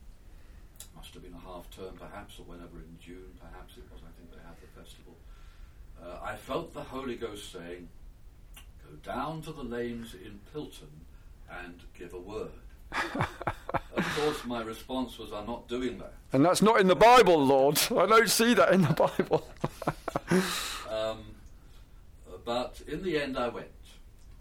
must 0.95 1.13
have 1.13 1.23
been 1.23 1.33
a 1.33 1.39
half 1.39 1.69
term 1.71 1.95
perhaps, 1.97 2.39
or 2.39 2.43
whenever 2.43 2.77
in 2.77 2.97
June 2.99 3.37
perhaps 3.39 3.77
it 3.77 3.83
was, 3.91 4.01
I 4.01 4.11
think 4.17 4.31
they 4.31 4.43
had 4.45 4.55
the 4.61 4.81
festival. 4.81 5.15
Uh, 6.01 6.19
I 6.23 6.35
felt 6.35 6.73
the 6.73 6.83
Holy 6.83 7.15
Ghost 7.15 7.51
saying, 7.51 7.89
Go 8.83 8.95
down 9.03 9.41
to 9.43 9.51
the 9.51 9.63
lanes 9.63 10.13
in 10.13 10.39
Pilton 10.51 11.05
and 11.51 11.81
give 11.97 12.13
a 12.13 12.19
word. 12.19 12.51
Of 12.91 14.15
course, 14.15 14.45
my 14.45 14.61
response 14.61 15.17
was, 15.17 15.31
I'm 15.31 15.45
not 15.45 15.67
doing 15.67 15.97
that. 15.99 16.13
And 16.31 16.45
that's 16.45 16.61
not 16.61 16.79
in 16.79 16.87
the 16.87 16.95
Bible, 16.95 17.43
Lord. 17.43 17.79
I 17.91 18.05
don't 18.05 18.29
see 18.29 18.53
that 18.53 18.73
in 18.73 18.81
the 18.81 18.93
Bible. 18.93 19.47
um, 20.89 21.35
but 22.45 22.81
in 22.87 23.03
the 23.03 23.19
end, 23.19 23.37
I 23.37 23.49
went. 23.49 23.67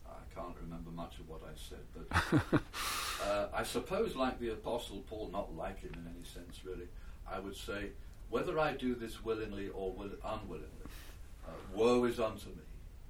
I 0.06 0.34
can't 0.34 0.54
remember 0.62 0.90
much 0.90 1.18
of 1.18 1.28
what 1.28 1.40
I 1.44 1.54
said, 1.56 1.80
but 1.94 2.60
uh, 3.26 3.48
I 3.54 3.62
suppose, 3.62 4.16
like 4.16 4.38
the 4.40 4.50
Apostle 4.50 5.02
Paul, 5.08 5.30
not 5.32 5.54
like 5.56 5.80
him 5.80 5.92
in 5.94 6.06
any 6.14 6.24
sense 6.24 6.60
really, 6.64 6.88
I 7.30 7.38
would 7.38 7.56
say, 7.56 7.90
whether 8.30 8.58
I 8.58 8.72
do 8.72 8.94
this 8.94 9.24
willingly 9.24 9.68
or 9.68 9.92
will, 9.92 10.10
unwillingly, 10.24 10.68
uh, 11.46 11.50
woe 11.74 12.04
is 12.04 12.20
unto 12.20 12.48
me 12.48 12.62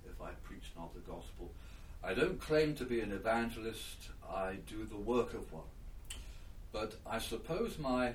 if 0.06 0.20
I 0.20 0.30
preach 0.44 0.72
not 0.76 0.94
the 0.94 1.00
gospel. 1.00 1.50
I 2.02 2.14
don't 2.14 2.40
claim 2.40 2.74
to 2.76 2.84
be 2.84 3.00
an 3.00 3.12
evangelist, 3.12 4.10
I 4.32 4.56
do 4.66 4.84
the 4.84 4.96
work 4.96 5.34
of 5.34 5.52
one. 5.52 5.62
But 6.72 6.94
I 7.06 7.18
suppose 7.18 7.78
my 7.78 8.12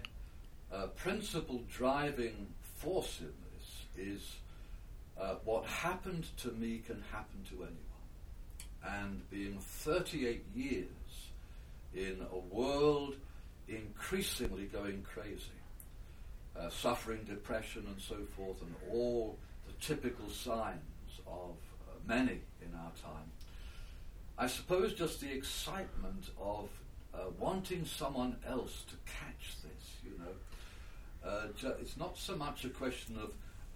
uh, 0.71 0.87
principal 0.95 1.63
driving 1.71 2.47
force 2.77 3.19
in 3.19 3.33
this 3.55 4.07
is 4.07 4.35
uh, 5.19 5.35
what 5.43 5.65
happened 5.65 6.25
to 6.37 6.51
me 6.51 6.81
can 6.85 7.03
happen 7.11 7.43
to 7.49 7.55
anyone. 7.55 7.79
And 8.85 9.29
being 9.29 9.59
38 9.59 10.43
years 10.55 10.87
in 11.95 12.25
a 12.31 12.37
world 12.53 13.15
increasingly 13.67 14.65
going 14.65 15.03
crazy, 15.03 15.59
uh, 16.59 16.69
suffering 16.69 17.23
depression 17.23 17.85
and 17.87 18.01
so 18.01 18.17
forth, 18.35 18.61
and 18.61 18.75
all 18.91 19.37
the 19.67 19.73
typical 19.85 20.29
signs 20.29 20.81
of 21.25 21.51
uh, 21.87 21.93
many 22.05 22.41
in 22.61 22.73
our 22.75 22.91
time, 23.01 23.31
I 24.43 24.47
suppose 24.47 24.91
just 24.93 25.21
the 25.21 25.31
excitement 25.31 26.25
of 26.37 26.67
uh, 27.13 27.29
wanting 27.39 27.85
someone 27.85 28.35
else 28.45 28.83
to 28.89 28.95
catch 29.05 29.55
this, 29.61 29.95
you 30.03 30.19
know. 30.19 31.25
Uh, 31.25 31.75
it's 31.79 31.95
not 31.95 32.17
so 32.17 32.35
much 32.35 32.65
a 32.65 32.69
question 32.69 33.17
of, 33.17 33.31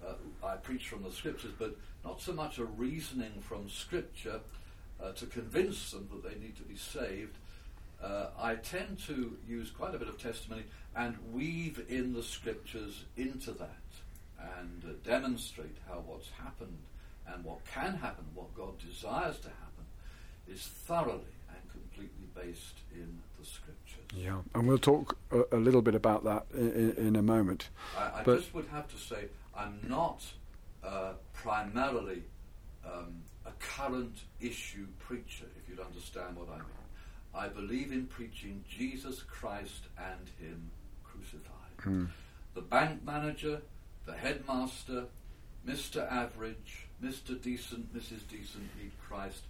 uh, 0.05 0.45
I 0.45 0.57
preach 0.57 0.89
from 0.89 1.03
the 1.03 1.11
scriptures, 1.11 1.53
but 1.57 1.77
not 2.03 2.19
so 2.19 2.33
much 2.33 2.57
a 2.57 2.65
reasoning 2.65 3.31
from 3.39 3.69
scripture 3.69 4.41
uh, 5.01 5.13
to 5.13 5.25
convince 5.27 5.91
them 5.91 6.09
that 6.11 6.29
they 6.29 6.37
need 6.37 6.57
to 6.57 6.63
be 6.63 6.75
saved. 6.75 7.37
Uh, 8.03 8.31
I 8.37 8.55
tend 8.55 8.99
to 9.07 9.37
use 9.47 9.71
quite 9.71 9.95
a 9.95 9.97
bit 9.97 10.09
of 10.09 10.21
testimony 10.21 10.65
and 10.97 11.15
weave 11.31 11.85
in 11.87 12.11
the 12.11 12.23
scriptures 12.23 13.05
into 13.15 13.51
that 13.53 13.87
and 14.57 14.83
uh, 14.83 14.93
demonstrate 15.05 15.77
how 15.87 16.03
what's 16.05 16.27
happened 16.43 16.77
and 17.25 17.45
what 17.45 17.65
can 17.73 17.93
happen, 17.93 18.25
what 18.35 18.53
God 18.53 18.77
desires 18.79 19.37
to 19.39 19.47
happen 19.47 19.67
is 20.49 20.61
thoroughly 20.61 21.35
and 21.49 21.71
completely 21.71 22.27
based 22.35 22.79
in 22.93 23.19
the 23.39 23.45
scriptures. 23.45 24.05
Yeah, 24.15 24.41
and 24.55 24.67
we'll 24.67 24.77
talk 24.77 25.17
a, 25.31 25.43
a 25.55 25.57
little 25.57 25.81
bit 25.81 25.95
about 25.95 26.23
that 26.23 26.45
in, 26.53 26.93
in 26.97 27.15
a 27.15 27.21
moment. 27.21 27.69
I, 27.97 28.21
I 28.21 28.23
just 28.23 28.53
would 28.53 28.67
have 28.67 28.87
to 28.89 28.97
say 28.97 29.25
I'm 29.55 29.79
not 29.87 30.23
uh, 30.83 31.13
primarily 31.33 32.23
um, 32.85 33.21
a 33.45 33.51
current 33.59 34.19
issue 34.39 34.87
preacher, 34.99 35.45
if 35.57 35.69
you'd 35.69 35.79
understand 35.79 36.35
what 36.35 36.49
I 36.49 36.57
mean. 36.57 36.65
I 37.33 37.47
believe 37.47 37.91
in 37.91 38.05
preaching 38.05 38.63
Jesus 38.69 39.21
Christ 39.21 39.83
and 39.97 40.29
Him 40.39 40.71
crucified. 41.03 41.77
Mm. 41.83 42.07
The 42.55 42.61
bank 42.61 43.03
manager, 43.05 43.61
the 44.05 44.13
headmaster, 44.13 45.05
Mr. 45.67 46.09
Average, 46.11 46.87
Mr. 47.03 47.39
Decent, 47.39 47.95
Mrs. 47.95 48.21
Decent 48.29 48.69
need 48.81 48.91
Christ 49.07 49.43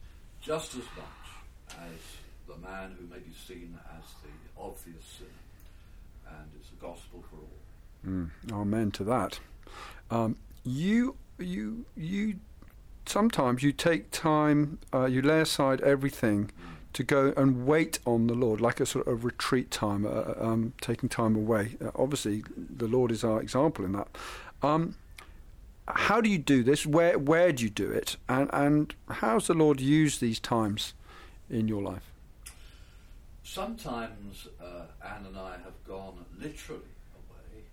just 0.47 0.75
as 0.75 0.83
much 0.95 1.77
as 1.77 1.99
the 2.47 2.55
man 2.65 2.95
who 2.97 3.05
may 3.13 3.19
be 3.19 3.33
seen 3.33 3.77
as 3.97 4.05
the 4.23 4.61
obvious 4.61 5.03
sinner. 5.03 5.29
And 6.25 6.49
it's 6.57 6.69
a 6.71 6.81
gospel 6.81 7.21
for 7.29 7.35
all. 7.35 8.09
Mm, 8.09 8.29
amen 8.53 8.91
to 8.91 9.03
that. 9.03 9.39
Um, 10.09 10.37
you, 10.63 11.15
you, 11.37 11.85
you. 11.97 12.35
Sometimes 13.05 13.61
you 13.61 13.73
take 13.73 14.09
time. 14.11 14.79
Uh, 14.93 15.05
you 15.05 15.21
lay 15.21 15.41
aside 15.41 15.81
everything 15.81 16.45
mm. 16.45 16.93
to 16.93 17.03
go 17.03 17.33
and 17.35 17.65
wait 17.65 17.99
on 18.05 18.27
the 18.27 18.33
Lord, 18.33 18.61
like 18.61 18.79
a 18.79 18.85
sort 18.85 19.07
of 19.07 19.25
retreat 19.25 19.69
time, 19.69 20.05
uh 20.05 20.33
um, 20.39 20.73
taking 20.79 21.09
time 21.09 21.35
away. 21.35 21.75
Uh, 21.83 21.91
obviously, 21.95 22.43
the 22.55 22.87
Lord 22.87 23.11
is 23.11 23.23
our 23.23 23.41
example 23.41 23.83
in 23.83 23.91
that. 23.93 24.07
Um, 24.63 24.95
how 25.87 26.21
do 26.21 26.29
you 26.29 26.37
do 26.37 26.63
this? 26.63 26.85
Where 26.85 27.17
where 27.17 27.51
do 27.51 27.63
you 27.63 27.69
do 27.69 27.89
it? 27.89 28.17
And 28.27 28.49
and 28.53 28.93
how's 29.09 29.47
the 29.47 29.53
Lord 29.53 29.79
use 29.79 30.19
these 30.19 30.39
times 30.39 30.93
in 31.49 31.67
your 31.67 31.81
life? 31.81 32.11
Sometimes 33.43 34.47
uh, 34.61 34.85
Anne 35.03 35.25
and 35.27 35.37
I 35.37 35.51
have 35.63 35.81
gone 35.87 36.25
literally 36.37 36.81
away 37.15 37.63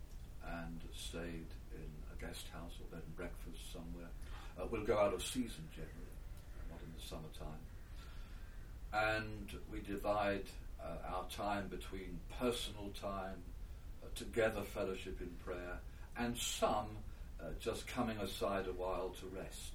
and 0.48 0.80
stayed 0.96 1.48
in 1.74 1.90
a 2.12 2.24
guest 2.24 2.46
house 2.52 2.72
or 2.80 2.86
bed 2.94 3.02
and 3.04 3.16
breakfast 3.16 3.72
somewhere. 3.72 4.08
Uh, 4.58 4.66
we'll 4.70 4.84
go 4.84 4.96
out 4.96 5.12
of 5.12 5.22
season 5.22 5.68
generally, 5.74 6.14
not 6.70 6.78
in 6.80 6.92
the 6.96 7.04
summertime. 7.04 7.60
And 8.92 9.50
we 9.72 9.80
divide 9.80 10.44
uh, 10.80 11.12
our 11.12 11.24
time 11.28 11.66
between 11.66 12.20
personal 12.38 12.90
time, 12.90 13.42
uh, 14.02 14.06
together 14.14 14.62
fellowship 14.62 15.20
in 15.20 15.30
prayer, 15.44 15.80
and 16.16 16.38
some 16.38 16.86
uh, 17.44 17.48
just 17.60 17.86
coming 17.86 18.16
aside 18.18 18.66
a 18.66 18.72
while 18.72 19.12
to 19.20 19.26
rest. 19.36 19.72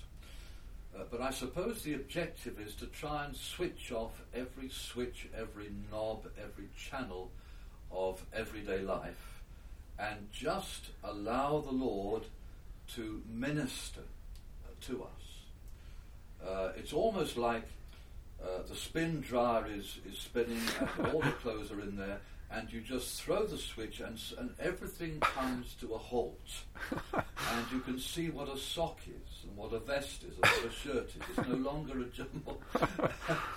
Uh, 0.96 1.04
but 1.12 1.22
I 1.22 1.30
suppose 1.30 1.84
the 1.84 1.94
objective 1.94 2.60
is 2.60 2.74
to 2.76 2.88
try 2.88 3.26
and 3.26 3.36
switch 3.36 3.92
off 3.92 4.22
every 4.34 4.70
switch, 4.70 5.28
every 5.38 5.70
knob, 5.92 6.26
every 6.42 6.70
channel 6.76 7.30
of 7.92 8.24
everyday 8.34 8.80
life 8.80 9.40
and 10.00 10.32
just 10.32 10.88
allow 11.04 11.60
the 11.60 11.72
Lord 11.72 12.24
to 12.96 13.22
minister 13.30 14.02
uh, 14.66 14.72
to 14.82 15.04
us. 15.04 16.48
Uh, 16.48 16.72
it's 16.78 16.94
almost 16.94 17.38
like 17.38 17.64
uh, 18.42 18.64
the 18.68 18.76
spin 18.76 19.20
dryer 19.20 19.68
is, 19.68 20.00
is 20.10 20.18
spinning 20.18 20.62
and 20.80 21.08
all 21.08 21.20
the 21.20 21.32
clothes 21.44 21.72
are 21.72 21.82
in 21.82 21.98
there 21.98 22.20
and 22.52 22.72
you 22.72 22.82
just 22.82 23.22
throw 23.22 23.46
the 23.46 23.58
switch 23.58 24.00
and, 24.00 24.20
and 24.40 24.54
everything 24.60 25.20
comes 25.20 25.76
to 25.76 25.94
a 25.94 25.98
halt. 25.98 26.40
and 27.14 27.72
you 27.72 27.80
can 27.80 28.00
see 28.00 28.30
what 28.30 28.50
a 28.50 28.58
sock 28.58 29.00
is 29.08 29.44
and 29.44 29.56
what 29.56 29.72
a 29.72 29.80
vest 29.80 30.24
is 30.24 30.36
and 30.36 30.46
what 30.46 30.66
a 30.66 30.72
shirt 30.72 31.10
is. 31.10 31.38
It's 31.38 31.48
no 31.48 31.56
longer 31.56 32.00
a 32.02 32.06
jumble. 32.06 32.62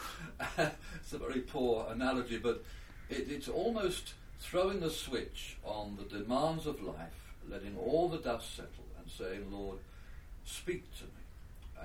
it's 0.59 1.13
a 1.13 1.19
very 1.19 1.41
poor 1.41 1.87
analogy, 1.91 2.39
but 2.39 2.63
it, 3.09 3.31
it's 3.31 3.49
almost 3.49 4.15
throwing 4.41 4.81
the 4.81 4.91
switch 4.91 5.57
on 5.65 5.97
the 5.97 6.19
demands 6.19 6.67
of 6.67 6.83
life, 6.83 7.35
letting 7.49 7.77
all 7.79 8.09
the 8.09 8.19
dust 8.19 8.55
settle 8.55 8.85
and 8.99 9.11
saying, 9.11 9.51
Lord, 9.51 9.79
speak 10.45 10.85
to 10.99 11.05
me. 11.05 11.11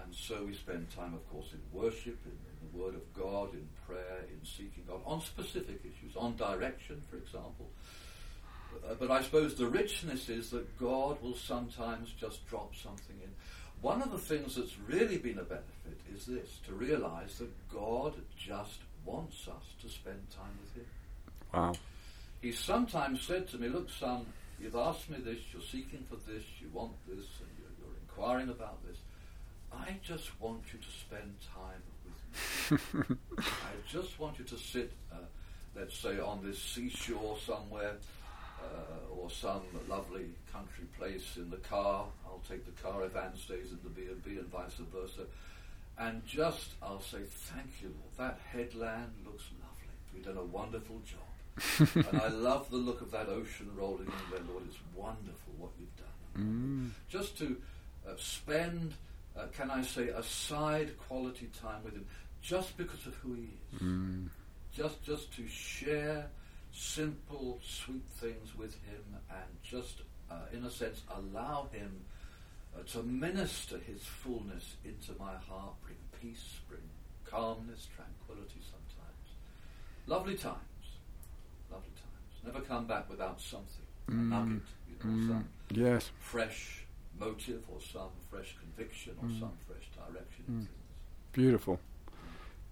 And 0.04 0.14
so 0.14 0.44
we 0.44 0.54
spend 0.54 0.90
time, 0.92 1.14
of 1.14 1.28
course, 1.32 1.48
in 1.54 1.80
worship, 1.80 2.18
in, 2.26 2.32
in 2.32 2.47
the 2.72 2.78
Word 2.78 2.96
of 2.96 3.14
God, 3.14 3.54
in 3.54 3.68
prayer, 3.86 4.26
in 4.30 4.46
seeking 4.46 4.84
God, 4.88 5.02
on 5.06 5.22
specific 5.22 5.82
issues, 5.82 6.16
on 6.16 6.36
direction, 6.36 7.02
for 7.10 7.18
example. 7.18 7.70
Uh, 8.88 8.94
but 9.00 9.12
I 9.12 9.24
suppose 9.24 9.56
the 9.56 9.68
richness 9.68 10.30
is 10.30 10.50
that 10.52 10.78
God 10.78 11.22
will 11.22 11.36
sometimes 11.36 12.12
just 12.20 12.48
drop 12.48 12.76
something 12.76 13.16
in. 13.24 13.30
one 13.82 14.02
of 14.02 14.12
the 14.12 14.18
things 14.18 14.56
that's 14.56 14.78
really 14.88 15.18
been 15.18 15.40
a 15.40 15.44
benefit 15.44 16.00
is 16.14 16.26
this 16.26 16.60
to 16.66 16.74
realize 16.74 17.38
that 17.38 17.52
God 17.70 18.14
just 18.38 18.80
wants 19.06 19.48
us 19.48 19.64
to 19.82 19.90
spend 19.90 20.20
time 20.32 20.58
with 20.62 20.76
Him. 20.76 20.90
Wow. 21.54 21.74
He 22.42 22.52
sometimes 22.52 23.22
said 23.22 23.48
to 23.50 23.58
me, 23.58 23.70
Look, 23.70 23.90
son, 23.90 24.26
you've 24.60 24.76
asked 24.76 25.10
me 25.10 25.18
this, 25.18 25.40
you're 25.52 25.62
seeking 25.62 26.06
for 26.10 26.18
this, 26.30 26.44
you 26.60 26.70
want 26.74 26.94
this, 27.08 27.26
and 27.40 27.50
you're, 27.58 27.74
you're 27.80 27.98
inquiring 28.02 28.50
about 28.50 28.86
this. 28.86 28.98
I 29.72 29.98
just 30.04 30.40
want 30.40 30.62
you 30.72 30.80
to 30.80 30.92
spend 30.92 31.36
time. 31.54 31.82
I 32.72 32.76
just 33.88 34.20
want 34.20 34.40
you 34.40 34.46
to 34.46 34.58
sit, 34.58 34.92
uh, 35.12 35.18
let's 35.76 35.98
say, 35.98 36.20
on 36.20 36.44
this 36.44 36.62
seashore 36.62 37.38
somewhere, 37.46 37.96
uh, 38.62 39.16
or 39.16 39.30
some 39.30 39.62
lovely 39.88 40.26
country 40.52 40.86
place 40.98 41.38
in 41.38 41.50
the 41.50 41.58
car. 41.58 42.06
I'll 42.26 42.42
take 42.48 42.66
the 42.66 42.82
car 42.82 43.04
if 43.06 43.16
Anne 43.16 43.36
stays 43.36 43.72
in 43.72 43.80
the 43.84 43.90
B&B 43.90 44.40
and 44.40 44.52
vice 44.52 44.74
versa. 44.94 45.22
And 46.00 46.26
just, 46.26 46.74
I'll 46.82 47.02
say, 47.02 47.20
thank 47.26 47.82
you, 47.82 47.90
Lord. 47.90 48.18
That 48.18 48.40
headland 48.52 49.14
looks 49.26 49.44
lovely. 49.60 49.88
You've 50.14 50.26
done 50.26 50.38
a 50.38 50.46
wonderful 50.46 51.02
job. 51.06 51.98
and 52.12 52.22
I 52.22 52.28
love 52.28 52.70
the 52.70 52.78
look 52.78 53.02
of 53.02 53.10
that 53.12 53.30
ocean 53.30 53.72
rolling 53.76 54.06
in 54.06 54.32
there, 54.32 54.42
Lord. 54.48 54.64
It's 54.68 54.78
wonderful 54.96 55.54
what 55.58 55.72
you've 55.80 55.96
done. 55.96 56.08
Mm. 56.38 56.90
Just 57.10 57.38
to 57.40 57.58
uh, 58.08 58.14
spend, 58.18 58.94
uh, 59.36 59.46
can 59.58 59.72
I 59.72 59.82
say, 59.82 60.10
aside 60.10 60.98
quality 61.08 61.50
time 61.60 61.84
with 61.84 61.94
Him, 61.94 62.06
just 62.48 62.78
because 62.78 63.06
of 63.06 63.14
who 63.16 63.34
He 63.34 63.50
is. 63.74 63.82
Mm. 63.82 64.30
Just, 64.74 65.04
just 65.04 65.34
to 65.36 65.46
share 65.48 66.28
simple, 66.72 67.60
sweet 67.62 68.06
things 68.22 68.56
with 68.58 68.74
Him, 68.86 69.04
and 69.30 69.50
just, 69.64 70.02
uh, 70.32 70.36
in 70.54 70.64
a 70.64 70.72
sense, 70.72 71.02
allow 71.14 71.68
Him 71.74 71.92
uh, 72.76 72.84
to 72.94 73.04
minister 73.04 73.78
His 73.80 74.02
fullness 74.04 74.76
into 74.86 75.12
my 75.20 75.34
heart, 75.50 75.74
bring 75.84 75.98
peace, 76.22 76.60
bring 76.70 76.82
calmness, 77.26 77.88
tranquility 77.96 78.62
sometimes. 78.62 79.28
Lovely 80.06 80.36
times. 80.36 80.86
Lovely 81.70 81.92
times. 81.96 82.46
Never 82.46 82.62
come 82.62 82.86
back 82.88 83.10
without 83.10 83.42
something. 83.42 83.84
A 84.08 84.12
Mm. 84.12 84.30
nugget, 84.30 84.68
you 84.88 84.96
know, 85.04 85.18
Mm. 85.18 85.28
some 85.28 85.50
Yes. 85.72 86.12
fresh 86.22 86.86
motive 87.20 87.62
or 87.70 87.82
some 87.82 88.12
fresh 88.30 88.56
conviction 88.58 89.18
or 89.22 89.28
Mm. 89.28 89.40
some 89.42 89.58
fresh 89.68 89.90
direction 89.98 90.46
Mm. 90.50 90.68
Beautiful. 91.34 91.80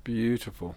Beautiful. 0.06 0.76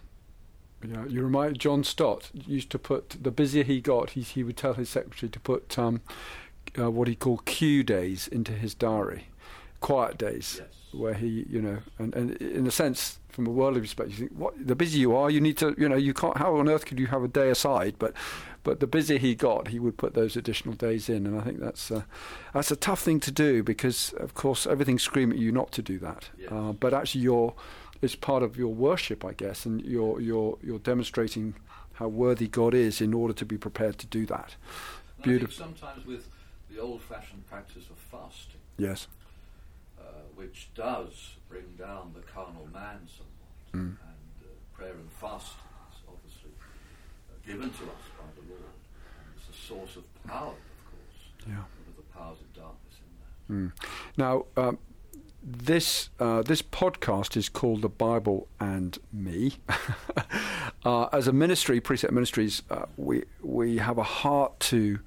Yeah, 0.85 1.05
you 1.07 1.23
remind 1.23 1.59
John 1.61 1.85
Stott 1.85 2.31
used 2.47 2.71
to 2.71 2.79
put 2.79 3.17
the 3.23 3.31
busier 3.31 3.63
he 3.63 3.81
got, 3.81 4.11
he 4.11 4.23
he 4.23 4.43
would 4.43 4.57
tell 4.57 4.75
his 4.75 4.89
secretary 4.89 5.29
to 5.31 5.41
put 5.41 5.79
um, 5.79 6.01
uh, 6.79 6.91
what 6.91 7.07
he 7.09 7.15
called 7.15 7.45
Q 7.45 7.83
days 7.85 8.27
into 8.29 8.53
his 8.53 8.75
diary, 8.75 9.29
quiet 9.81 10.19
days, 10.19 10.61
Yes. 10.61 10.69
where 11.01 11.15
he 11.15 11.47
you 11.49 11.61
know, 11.63 11.79
and, 11.99 12.15
and 12.15 12.33
in 12.41 12.67
a 12.67 12.71
sense, 12.71 13.19
from 13.29 13.47
a 13.47 13.51
worldly 13.51 13.81
perspective, 13.83 14.19
you 14.19 14.29
think 14.29 14.39
what 14.41 14.55
the 14.67 14.75
busier 14.77 15.01
you 15.01 15.17
are, 15.17 15.29
you 15.31 15.41
need 15.41 15.59
to 15.59 15.75
you 15.77 15.89
know 15.89 15.97
you 15.97 16.15
can't. 16.15 16.39
How 16.39 16.57
on 16.57 16.69
earth 16.69 16.87
could 16.87 16.99
you 17.01 17.09
have 17.09 17.23
a 17.25 17.29
day 17.29 17.51
aside? 17.51 17.97
But 17.99 18.15
but 18.63 18.79
the 18.79 18.87
busier 18.87 19.19
he 19.19 19.35
got, 19.35 19.69
he 19.69 19.81
would 19.81 19.97
put 19.97 20.15
those 20.15 20.37
additional 20.37 20.75
days 20.75 21.09
in, 21.09 21.27
and 21.27 21.41
I 21.41 21.43
think 21.43 21.59
that's 21.59 21.91
uh, 21.91 22.03
that's 22.55 22.71
a 22.71 22.77
tough 22.77 23.01
thing 23.01 23.19
to 23.21 23.33
do 23.33 23.65
because 23.65 24.13
of 24.15 24.35
course 24.35 24.65
everything's 24.65 25.03
screaming 25.03 25.39
at 25.39 25.43
you 25.43 25.51
not 25.51 25.73
to 25.73 25.83
do 25.83 25.99
that. 25.99 26.29
Yes. 26.39 26.53
Uh, 26.53 26.73
but 26.73 26.95
actually, 26.95 27.23
you're 27.23 27.55
it's 28.03 28.15
part 28.15 28.43
of 28.43 28.57
your 28.57 28.73
worship, 28.73 29.25
I 29.25 29.33
guess, 29.33 29.67
and 29.67 29.83
you're 29.83 30.21
you're 30.21 30.59
you're 30.63 30.79
demonstrating 30.79 31.55
how 31.95 32.09
worthy 32.09 32.47
God 32.49 32.75
is 32.75 33.01
in 33.01 33.13
order 33.13 33.35
to 33.35 33.45
be 33.45 33.59
prepared 33.59 33.99
to 33.99 34.07
do 34.07 34.25
that. 34.27 34.55
And 35.17 35.25
Beautiful. 35.25 35.55
Sometimes 35.67 36.07
with 36.07 36.29
the 36.71 36.79
old-fashioned 36.81 37.45
practice 37.49 37.91
of 37.91 37.97
fasting, 37.99 38.61
Yes. 38.77 39.09
uh, 39.99 40.03
which 40.37 40.69
does 40.77 41.35
bring 41.49 41.65
down 41.77 42.13
the 42.15 42.21
carnal 42.21 42.69
man 42.73 43.01
somewhat, 43.09 43.73
Mm. 43.73 43.97
and 44.11 44.35
uh, 44.43 44.47
prayer 44.77 44.93
and 44.95 45.11
fasting 45.11 45.61
is 45.91 45.99
obviously 46.09 46.51
uh, 46.61 47.35
given 47.45 47.69
to 47.71 47.85
us 47.97 48.05
by 48.17 48.27
the 48.41 48.49
Lord, 48.49 48.63
and 48.63 49.35
it's 49.37 49.49
a 49.49 49.61
source 49.67 49.97
of 49.97 50.05
power, 50.25 50.55
of 50.55 50.81
course, 50.91 51.49
Yeah. 51.49 51.59
over 51.59 51.97
the 51.97 52.03
powers 52.17 52.39
of 52.41 52.53
darkness 52.55 52.95
in 53.03 53.11
that. 53.19 53.55
Mm. 53.55 53.73
Now, 54.17 54.47
um, 54.57 54.79
this 55.53 56.11
uh, 56.21 56.43
this 56.43 56.63
podcast 56.63 57.37
is 57.37 57.49
called 57.49 57.83
the 57.83 57.89
Bible 57.89 58.49
and 58.61 58.99
Me. 59.13 59.55
uh, 60.85 61.05
as 61.07 61.27
a 61.27 61.33
ministry, 61.33 61.81
Precept 61.81 62.13
Ministries, 62.13 62.63
uh, 62.71 62.87
we 62.97 63.25
we 63.43 63.79
have 63.79 63.99
a 63.99 64.03
heart 64.03 64.61
to 64.61 64.99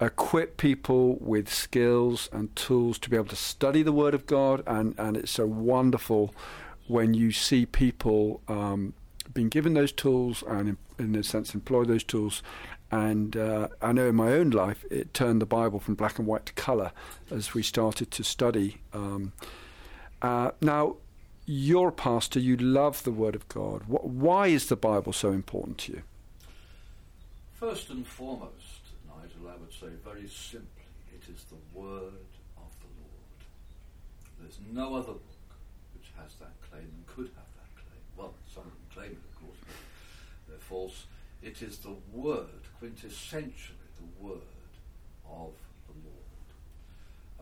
equip 0.00 0.56
people 0.56 1.16
with 1.20 1.52
skills 1.52 2.28
and 2.32 2.54
tools 2.54 2.98
to 3.00 3.10
be 3.10 3.16
able 3.16 3.26
to 3.26 3.36
study 3.36 3.82
the 3.82 3.92
Word 3.92 4.14
of 4.14 4.26
God, 4.26 4.62
and 4.66 4.94
and 4.98 5.16
it's 5.16 5.32
so 5.32 5.46
wonderful 5.46 6.34
when 6.86 7.14
you 7.14 7.32
see 7.32 7.64
people 7.64 8.40
um, 8.48 8.94
being 9.32 9.48
given 9.48 9.74
those 9.74 9.92
tools 9.92 10.42
and, 10.48 10.68
in, 10.70 10.76
in 10.98 11.14
a 11.14 11.22
sense, 11.22 11.54
employ 11.54 11.84
those 11.84 12.02
tools. 12.02 12.42
And 12.90 13.36
uh, 13.36 13.68
I 13.82 13.92
know 13.92 14.08
in 14.08 14.14
my 14.14 14.32
own 14.32 14.50
life, 14.50 14.86
it 14.90 15.12
turned 15.12 15.42
the 15.42 15.46
Bible 15.46 15.80
from 15.80 15.94
black 15.94 16.18
and 16.18 16.26
white 16.26 16.46
to 16.46 16.52
colour 16.54 16.92
as 17.30 17.52
we 17.52 17.62
started 17.62 18.10
to 18.12 18.24
study. 18.24 18.78
Um, 18.94 19.32
uh, 20.22 20.50
now, 20.60 20.96
you're 21.46 21.88
a 21.88 21.92
pastor, 21.92 22.40
you 22.40 22.56
love 22.56 23.02
the 23.04 23.12
Word 23.12 23.34
of 23.34 23.48
God. 23.48 23.82
Wh- 23.82 24.04
why 24.04 24.48
is 24.48 24.66
the 24.66 24.76
Bible 24.76 25.12
so 25.12 25.32
important 25.32 25.78
to 25.78 25.92
you? 25.92 26.02
First 27.54 27.90
and 27.90 28.06
foremost, 28.06 28.82
Nigel, 29.08 29.48
I 29.48 29.56
would 29.56 29.72
say 29.72 29.88
very 30.04 30.28
simply, 30.28 30.84
it 31.12 31.22
is 31.28 31.44
the 31.44 31.78
word 31.78 32.22
of 32.56 32.70
the 32.78 32.90
Lord. 33.00 33.40
There's 34.40 34.58
no 34.72 34.94
other 34.94 35.14
book 35.14 35.48
which 35.94 36.10
has 36.16 36.34
that 36.36 36.52
claim 36.70 36.84
and 36.84 37.06
could 37.06 37.30
have 37.34 37.50
that 37.56 37.74
claim. 37.74 38.00
Well, 38.16 38.34
some 38.54 38.62
of 38.62 38.70
them 38.70 38.86
claim 38.94 39.10
it, 39.10 39.18
of 39.18 39.42
course, 39.42 39.58
but 39.66 40.48
they're 40.48 40.58
false. 40.58 41.06
It 41.42 41.60
is 41.62 41.78
the 41.78 41.96
word, 42.12 42.62
quintessentially 42.80 43.88
the 43.98 44.24
word 44.24 44.40
of 45.28 45.52
the 45.88 45.94
Lord. 46.04 46.48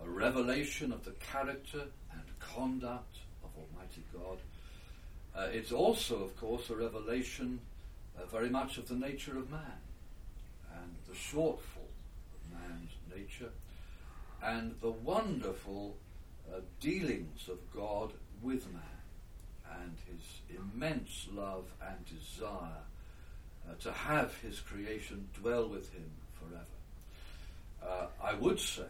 A 0.03 0.09
revelation 0.09 0.93
of 0.93 1.05
the 1.05 1.13
character 1.13 1.83
conduct 2.55 3.17
of 3.45 3.51
Almighty 3.57 4.03
God. 4.13 4.39
Uh, 5.37 5.49
it's 5.53 5.73
also, 5.73 6.23
of 6.23 6.37
course, 6.37 6.71
a 6.71 6.77
revelation 6.77 7.61
uh, 8.19 8.25
very 8.27 8.49
much 8.49 8.79
of 8.79 8.89
the 8.89 8.95
nature 8.95 9.37
of 9.37 9.51
man 9.51 9.81
and 10.75 10.95
the 11.09 11.15
shortfall 11.15 11.91
of 12.35 12.61
man's 12.61 12.91
nature 13.15 13.51
and 14.43 14.75
the 14.81 14.91
wonderful 14.91 15.97
uh, 16.53 16.61
dealings 16.81 17.49
of 17.49 17.59
God 17.75 18.13
with 18.43 18.67
man 18.73 18.83
and 19.83 19.97
his 20.07 20.57
immense 20.57 21.27
love 21.35 21.65
and 21.87 21.97
desire 22.07 22.85
uh, 23.69 23.75
to 23.81 23.93
have 23.93 24.37
his 24.39 24.61
creation 24.61 25.29
dwell 25.41 25.69
with 25.69 25.93
him 25.93 26.11
forever. 26.39 26.65
Uh, 27.83 28.07
I 28.23 28.35
would 28.35 28.61
say, 28.61 28.83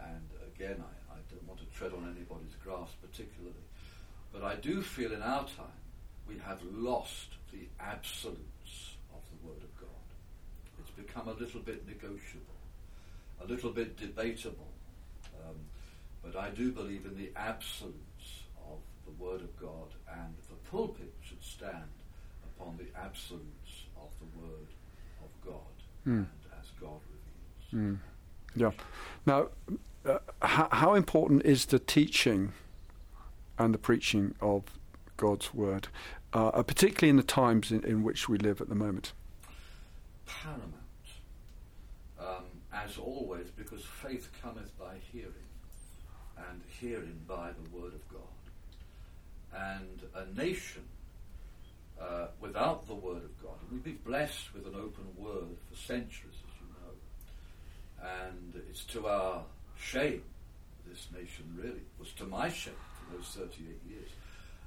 and 0.00 0.28
again, 0.54 0.82
I, 0.82 1.05
want 1.56 1.70
to 1.70 1.78
tread 1.78 1.92
on 1.92 2.04
anybody's 2.16 2.54
grass 2.62 2.90
particularly, 3.00 3.54
but 4.32 4.42
I 4.42 4.56
do 4.56 4.82
feel 4.82 5.12
in 5.12 5.22
our 5.22 5.44
time 5.44 5.80
we 6.28 6.36
have 6.44 6.60
lost 6.72 7.28
the 7.52 7.66
absolutes 7.80 8.96
of 9.14 9.20
the 9.30 9.48
Word 9.48 9.62
of 9.62 9.74
God. 9.80 9.88
It's 10.80 10.90
become 10.90 11.28
a 11.28 11.32
little 11.32 11.60
bit 11.60 11.86
negotiable, 11.86 12.60
a 13.40 13.46
little 13.46 13.70
bit 13.70 13.96
debatable, 13.96 14.68
um, 15.46 15.56
but 16.22 16.36
I 16.36 16.50
do 16.50 16.72
believe 16.72 17.06
in 17.06 17.16
the 17.16 17.30
absolutes 17.36 18.42
of 18.68 18.78
the 19.06 19.12
Word 19.24 19.40
of 19.40 19.56
God, 19.58 19.88
and 20.12 20.34
the 20.50 20.56
pulpit 20.70 21.14
should 21.22 21.42
stand 21.42 21.88
upon 22.58 22.76
the 22.76 22.86
absolutes 23.00 23.86
of 23.96 24.10
the 24.18 24.40
Word 24.40 24.68
of 25.22 25.30
God, 25.44 25.76
Hmm. 26.04 26.10
and 26.18 26.26
as 26.60 26.66
God 26.80 27.00
reveals. 27.08 27.96
Mm. 27.96 27.98
Yeah. 28.54 28.70
Now, 29.26 29.48
how, 30.42 30.68
how 30.70 30.94
important 30.94 31.44
is 31.44 31.66
the 31.66 31.78
teaching 31.78 32.52
and 33.58 33.72
the 33.72 33.78
preaching 33.78 34.34
of 34.40 34.64
God's 35.16 35.54
word, 35.54 35.88
uh, 36.32 36.62
particularly 36.62 37.10
in 37.10 37.16
the 37.16 37.22
times 37.22 37.72
in, 37.72 37.84
in 37.84 38.02
which 38.02 38.28
we 38.28 38.38
live 38.38 38.60
at 38.60 38.68
the 38.68 38.74
moment? 38.74 39.12
paramount, 40.26 40.72
um, 42.20 42.44
as 42.72 42.98
always, 42.98 43.46
because 43.56 43.82
faith 43.82 44.30
cometh 44.42 44.76
by 44.78 44.94
hearing, 45.12 45.32
and 46.36 46.60
hearing 46.80 47.18
by 47.26 47.50
the 47.50 47.78
word 47.78 47.94
of 47.94 48.08
God. 48.08 48.20
And 49.54 50.02
a 50.14 50.38
nation 50.38 50.82
uh, 52.00 52.26
without 52.40 52.86
the 52.86 52.94
word 52.94 53.24
of 53.24 53.42
God, 53.42 53.54
we'd 53.70 53.84
be 53.84 53.92
blessed 53.92 54.52
with 54.52 54.66
an 54.66 54.74
open 54.74 55.06
word 55.16 55.56
for 55.70 55.76
centuries, 55.76 56.34
as 56.34 56.54
you 56.60 56.68
know, 56.74 58.10
and 58.28 58.62
it's 58.68 58.84
to 58.84 59.06
our 59.06 59.42
shame, 59.78 60.22
this 60.86 61.08
nation 61.12 61.56
really, 61.56 61.82
was 61.98 62.12
to 62.12 62.24
my 62.24 62.48
shame 62.48 62.74
for 62.98 63.16
those 63.16 63.28
38 63.28 63.80
years. 63.88 64.10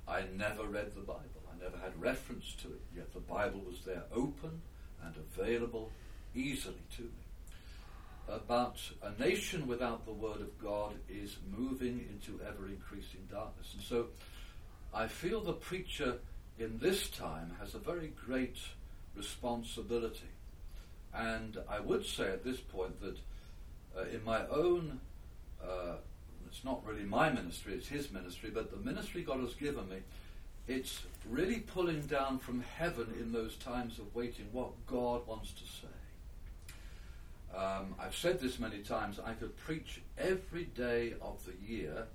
I 0.07 0.24
never 0.36 0.64
read 0.64 0.93
the 0.95 1.01
Bible. 1.01 1.24
I 1.51 1.64
never 1.64 1.78
had 1.78 1.99
reference 2.01 2.55
to 2.62 2.68
it, 2.68 2.82
yet 2.95 3.14
the 3.14 3.20
Bible 3.20 3.62
was 3.66 3.82
there 3.86 4.03
open 4.14 4.62
and 5.03 5.16
available 5.18 5.91
easily 6.36 6.82
to 6.97 7.03
me. 7.03 7.10
Uh, 8.30 8.39
but 8.47 8.78
a 9.01 9.20
nation 9.20 9.66
without 9.68 10.05
the 10.05 10.14
Word 10.14 10.41
of 10.41 10.60
God 10.62 10.93
is 11.10 11.38
moving 11.55 12.05
into 12.10 12.39
ever 12.47 12.68
increasing 12.68 13.28
darkness. 13.32 13.74
And 13.74 13.84
so 13.84 14.07
I 14.93 15.07
feel 15.07 15.41
the 15.41 15.53
preacher 15.53 16.18
in 16.60 16.78
this 16.80 17.10
time 17.10 17.51
has 17.60 17.74
a 17.74 17.80
very 17.80 18.12
great 18.26 18.57
responsibility. 19.16 20.30
And 21.14 21.57
I 21.68 21.80
would 21.80 22.05
say 22.05 22.28
at 22.28 22.43
this 22.43 22.60
point 22.60 23.01
that 23.01 23.18
uh, 23.98 24.04
in 24.14 24.24
my 24.24 24.46
own, 24.48 25.00
uh, 25.64 25.96
it's 26.48 26.64
not 26.64 26.86
really 26.86 27.04
my 27.04 27.30
ministry, 27.30 27.74
it's 27.74 27.88
his 27.88 28.12
ministry, 28.12 28.50
but 28.54 28.72
the 28.72 28.78
ministry 28.78 29.22
God 29.22 29.40
has 29.40 29.54
given 29.54 29.88
me, 29.90 29.98
it's 30.68 31.02
really 31.28 31.60
pulling 31.60 32.02
down 32.02 32.40
from 32.40 32.62
heaven 32.78 33.14
in 33.20 33.32
those 33.32 33.56
times 33.56 33.98
of 34.00 34.14
waiting 34.16 34.48
what 34.52 34.70
God 34.86 35.26
wants 35.28 35.52
to 35.52 35.64
say. 35.64 37.58
Um, 37.58 37.96
I've 38.00 38.16
said 38.16 38.40
this 38.40 38.60
many 38.60 38.80
times. 38.80 39.20
I 39.24 39.34
could 39.34 39.58
preach 39.58 40.02
every 40.18 40.66
day 40.66 41.14
of 41.22 41.44
the 41.46 41.74
year 41.74 42.06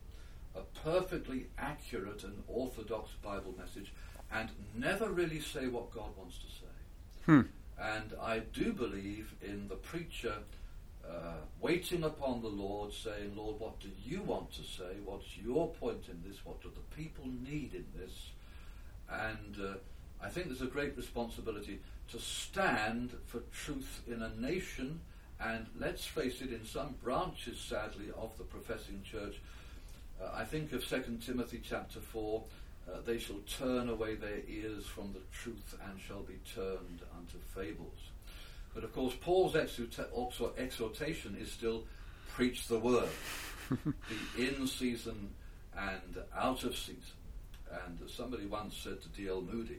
a 0.54 0.60
perfectly 0.84 1.46
accurate 1.58 2.22
and 2.22 2.42
orthodox 2.46 3.10
Bible 3.22 3.54
message 3.58 3.92
and 4.32 4.48
never 4.74 5.08
really 5.08 5.40
say 5.40 5.66
what 5.66 5.92
God 5.92 6.16
wants 6.16 6.38
to 6.38 6.46
say. 6.46 7.26
Hmm. 7.26 7.40
And 7.80 8.12
I 8.22 8.38
do 8.38 8.72
believe 8.72 9.34
in 9.42 9.68
the 9.68 9.74
preacher 9.74 10.36
uh, 11.08 11.34
waiting 11.60 12.04
upon 12.04 12.42
the 12.42 12.48
Lord, 12.48 12.92
saying, 12.92 13.34
Lord, 13.36 13.60
what 13.60 13.80
do 13.80 13.88
you 14.04 14.22
want 14.22 14.52
to 14.52 14.62
say? 14.62 14.96
What's 15.04 15.36
your 15.36 15.68
point 15.68 16.04
in 16.08 16.22
this? 16.28 16.44
What 16.44 16.62
do 16.62 16.70
the 16.74 16.96
people 16.96 17.24
need 17.26 17.74
in 17.74 17.86
this? 17.96 18.30
And 19.10 19.56
uh, 19.62 19.74
I 20.22 20.28
think 20.28 20.46
there's 20.46 20.62
a 20.62 20.66
great 20.66 20.96
responsibility 20.96 21.80
to 22.10 22.18
stand 22.18 23.10
for 23.26 23.40
truth 23.52 24.02
in 24.06 24.22
a 24.22 24.30
nation 24.40 25.00
and 25.40 25.66
let's 25.78 26.04
face 26.04 26.40
it, 26.40 26.52
in 26.52 26.64
some 26.64 26.94
branches, 27.02 27.58
sadly, 27.58 28.06
of 28.16 28.36
the 28.38 28.44
professing 28.44 29.02
church, 29.02 29.40
uh, 30.22 30.30
I 30.32 30.44
think 30.44 30.72
of 30.72 30.86
2 30.86 31.18
Timothy 31.24 31.60
chapter 31.62 32.00
4, 32.00 32.42
uh, 32.86 32.98
they 33.04 33.18
shall 33.18 33.40
turn 33.58 33.88
away 33.88 34.14
their 34.14 34.40
ears 34.48 34.86
from 34.86 35.12
the 35.12 35.20
truth 35.32 35.76
and 35.86 36.00
shall 36.00 36.22
be 36.22 36.38
turned 36.54 37.00
unto 37.16 37.38
fables. 37.54 38.10
But 38.74 38.84
of 38.84 38.92
course, 38.92 39.14
Paul's 39.20 39.54
exhortation 39.56 41.36
is 41.40 41.50
still 41.50 41.84
preach 42.28 42.66
the 42.66 42.78
word, 42.78 43.08
be 43.70 44.46
in 44.46 44.66
season 44.66 45.30
and 45.76 46.18
out 46.36 46.64
of 46.64 46.76
season. 46.76 46.98
And 47.86 47.98
somebody 48.08 48.46
once 48.46 48.76
said 48.76 49.00
to 49.02 49.08
D.L. 49.08 49.42
Moody, 49.42 49.78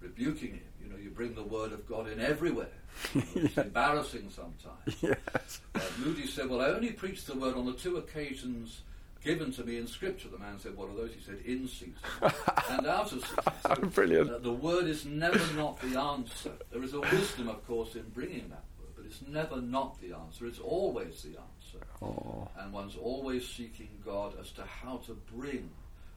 rebuking 0.00 0.54
him, 0.54 0.62
you 0.82 0.90
know, 0.90 0.96
you 0.96 1.10
bring 1.10 1.34
the 1.34 1.42
word 1.42 1.72
of 1.72 1.86
God 1.86 2.08
in 2.08 2.20
everywhere. 2.20 2.68
It's 3.34 3.56
embarrassing 3.56 4.30
sometimes. 4.30 5.02
Yes. 5.02 5.60
Uh, 5.74 5.80
Moody 5.98 6.26
said, 6.26 6.48
Well, 6.48 6.60
I 6.60 6.66
only 6.66 6.92
preached 6.92 7.26
the 7.26 7.36
word 7.36 7.54
on 7.54 7.66
the 7.66 7.72
two 7.74 7.98
occasions 7.98 8.82
given 9.22 9.52
to 9.52 9.64
me 9.64 9.76
in 9.76 9.86
Scripture. 9.86 10.28
The 10.28 10.38
man 10.38 10.58
said, 10.58 10.76
What 10.76 10.88
are 10.90 10.96
those? 10.96 11.12
He 11.14 11.20
said, 11.20 11.38
In 11.44 11.68
season 11.68 11.94
and 12.70 12.86
out 12.86 13.12
of 13.12 13.20
season. 13.20 13.36
So, 13.66 13.74
Brilliant. 13.74 14.30
Uh, 14.30 14.38
the 14.38 14.52
word 14.52 14.86
is 14.86 15.04
never 15.04 15.40
not 15.54 15.80
the 15.80 15.98
answer. 15.98 16.52
There 16.72 16.82
is 16.82 16.94
a 16.94 17.00
wisdom, 17.00 17.48
of 17.48 17.66
course, 17.66 17.94
in 17.94 18.04
bringing 18.14 18.48
that 18.48 18.64
word, 18.78 18.92
but 18.96 19.04
it's 19.04 19.22
never 19.28 19.60
not 19.60 20.00
the 20.00 20.14
answer. 20.14 20.46
It's 20.46 20.58
always 20.58 21.22
the 21.22 21.30
answer. 21.38 21.86
Oh. 22.02 22.48
And 22.58 22.72
one's 22.72 22.96
always 22.96 23.46
seeking 23.46 23.90
God 24.04 24.34
as 24.40 24.50
to 24.52 24.64
how 24.64 24.98
to 25.06 25.16
bring. 25.34 25.70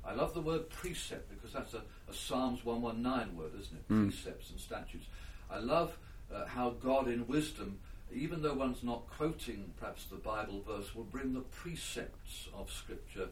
I 0.06 0.14
love 0.14 0.34
the 0.34 0.42
word 0.42 0.70
precept 0.70 1.30
because 1.30 1.54
that's 1.54 1.74
a, 1.74 1.82
a 2.10 2.14
Psalms 2.14 2.66
119 2.66 3.38
word, 3.38 3.52
isn't 3.60 3.78
it? 3.78 3.90
Mm. 3.90 4.10
Precepts 4.10 4.50
and 4.50 4.60
statutes. 4.60 5.06
I 5.50 5.60
love 5.60 5.98
uh, 6.34 6.46
how 6.46 6.72
God, 6.72 7.08
in 7.08 7.28
wisdom, 7.28 7.80
even 8.16 8.42
though 8.42 8.54
one's 8.54 8.84
not 8.84 9.08
quoting 9.10 9.74
perhaps 9.80 10.06
the 10.06 10.16
Bible 10.18 10.62
verse, 10.68 10.94
will 10.96 11.04
bring 11.04 11.34
the 11.34 11.42
precepts 11.42 12.48
of 12.54 12.72
Scripture 12.72 13.30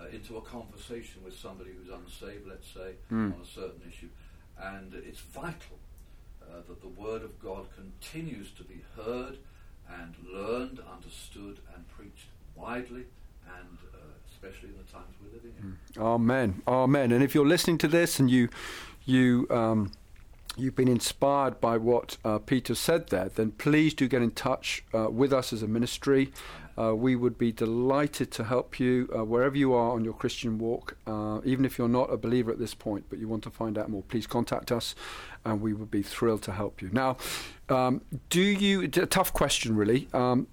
uh, 0.00 0.06
into 0.06 0.36
a 0.36 0.40
conversation 0.42 1.22
with 1.24 1.36
somebody 1.36 1.70
who's 1.70 1.92
unsaved, 1.92 2.46
let's 2.46 2.66
say, 2.66 2.94
Mm. 3.10 3.34
on 3.34 3.40
a 3.42 3.46
certain 3.46 3.82
issue. 3.88 4.08
And 4.58 4.94
it's 4.94 5.20
vital 5.20 5.78
uh, 6.42 6.62
that 6.68 6.80
the 6.80 6.88
Word 6.88 7.22
of 7.22 7.38
God 7.40 7.66
continues 7.74 8.50
to 8.52 8.64
be 8.64 8.82
heard 8.96 9.38
and 9.88 10.14
learned, 10.32 10.80
understood, 10.92 11.58
and 11.74 11.86
preached 11.88 12.28
widely, 12.54 13.04
and 13.46 13.78
uh, 13.94 13.98
especially 14.32 14.70
in 14.70 14.76
the 14.78 14.90
times 14.92 15.14
we're 15.22 15.32
living 15.34 15.52
in. 15.60 16.02
Amen. 16.02 16.62
Amen. 16.66 17.12
And 17.12 17.22
if 17.22 17.34
you're 17.34 17.46
listening 17.46 17.78
to 17.78 17.88
this 17.88 18.18
and 18.20 18.30
you 18.30 18.48
you 19.04 19.46
um, 19.50 19.90
you've 20.56 20.76
been 20.76 20.88
inspired 20.88 21.60
by 21.60 21.76
what 21.76 22.16
uh, 22.24 22.38
Peter 22.38 22.74
said 22.74 23.08
there, 23.08 23.28
then 23.28 23.52
please 23.52 23.94
do 23.94 24.08
get 24.08 24.22
in 24.22 24.30
touch 24.30 24.84
uh, 24.94 25.08
with 25.10 25.32
us 25.32 25.52
as 25.52 25.62
a 25.62 25.66
ministry. 25.66 26.32
Uh, 26.78 26.94
we 26.94 27.14
would 27.14 27.36
be 27.36 27.52
delighted 27.52 28.30
to 28.30 28.44
help 28.44 28.80
you 28.80 29.08
uh, 29.14 29.22
wherever 29.24 29.56
you 29.56 29.74
are 29.74 29.90
on 29.90 30.04
your 30.04 30.14
Christian 30.14 30.58
walk, 30.58 30.96
uh, 31.06 31.40
even 31.44 31.64
if 31.64 31.76
you're 31.76 31.88
not 31.88 32.12
a 32.12 32.16
believer 32.16 32.50
at 32.50 32.58
this 32.58 32.74
point, 32.74 33.04
but 33.10 33.18
you 33.18 33.28
want 33.28 33.42
to 33.42 33.50
find 33.50 33.76
out 33.76 33.90
more. 33.90 34.02
Please 34.02 34.26
contact 34.26 34.72
us, 34.72 34.94
and 35.44 35.60
we 35.60 35.74
would 35.74 35.90
be 35.90 36.02
thrilled 36.02 36.42
to 36.42 36.52
help 36.52 36.80
you. 36.80 36.88
Now, 36.90 37.18
um, 37.68 38.00
do 38.30 38.40
you? 38.40 38.82
A 38.82 38.88
tough 38.88 39.34
question, 39.34 39.76
really. 39.76 40.08
Um, 40.14 40.46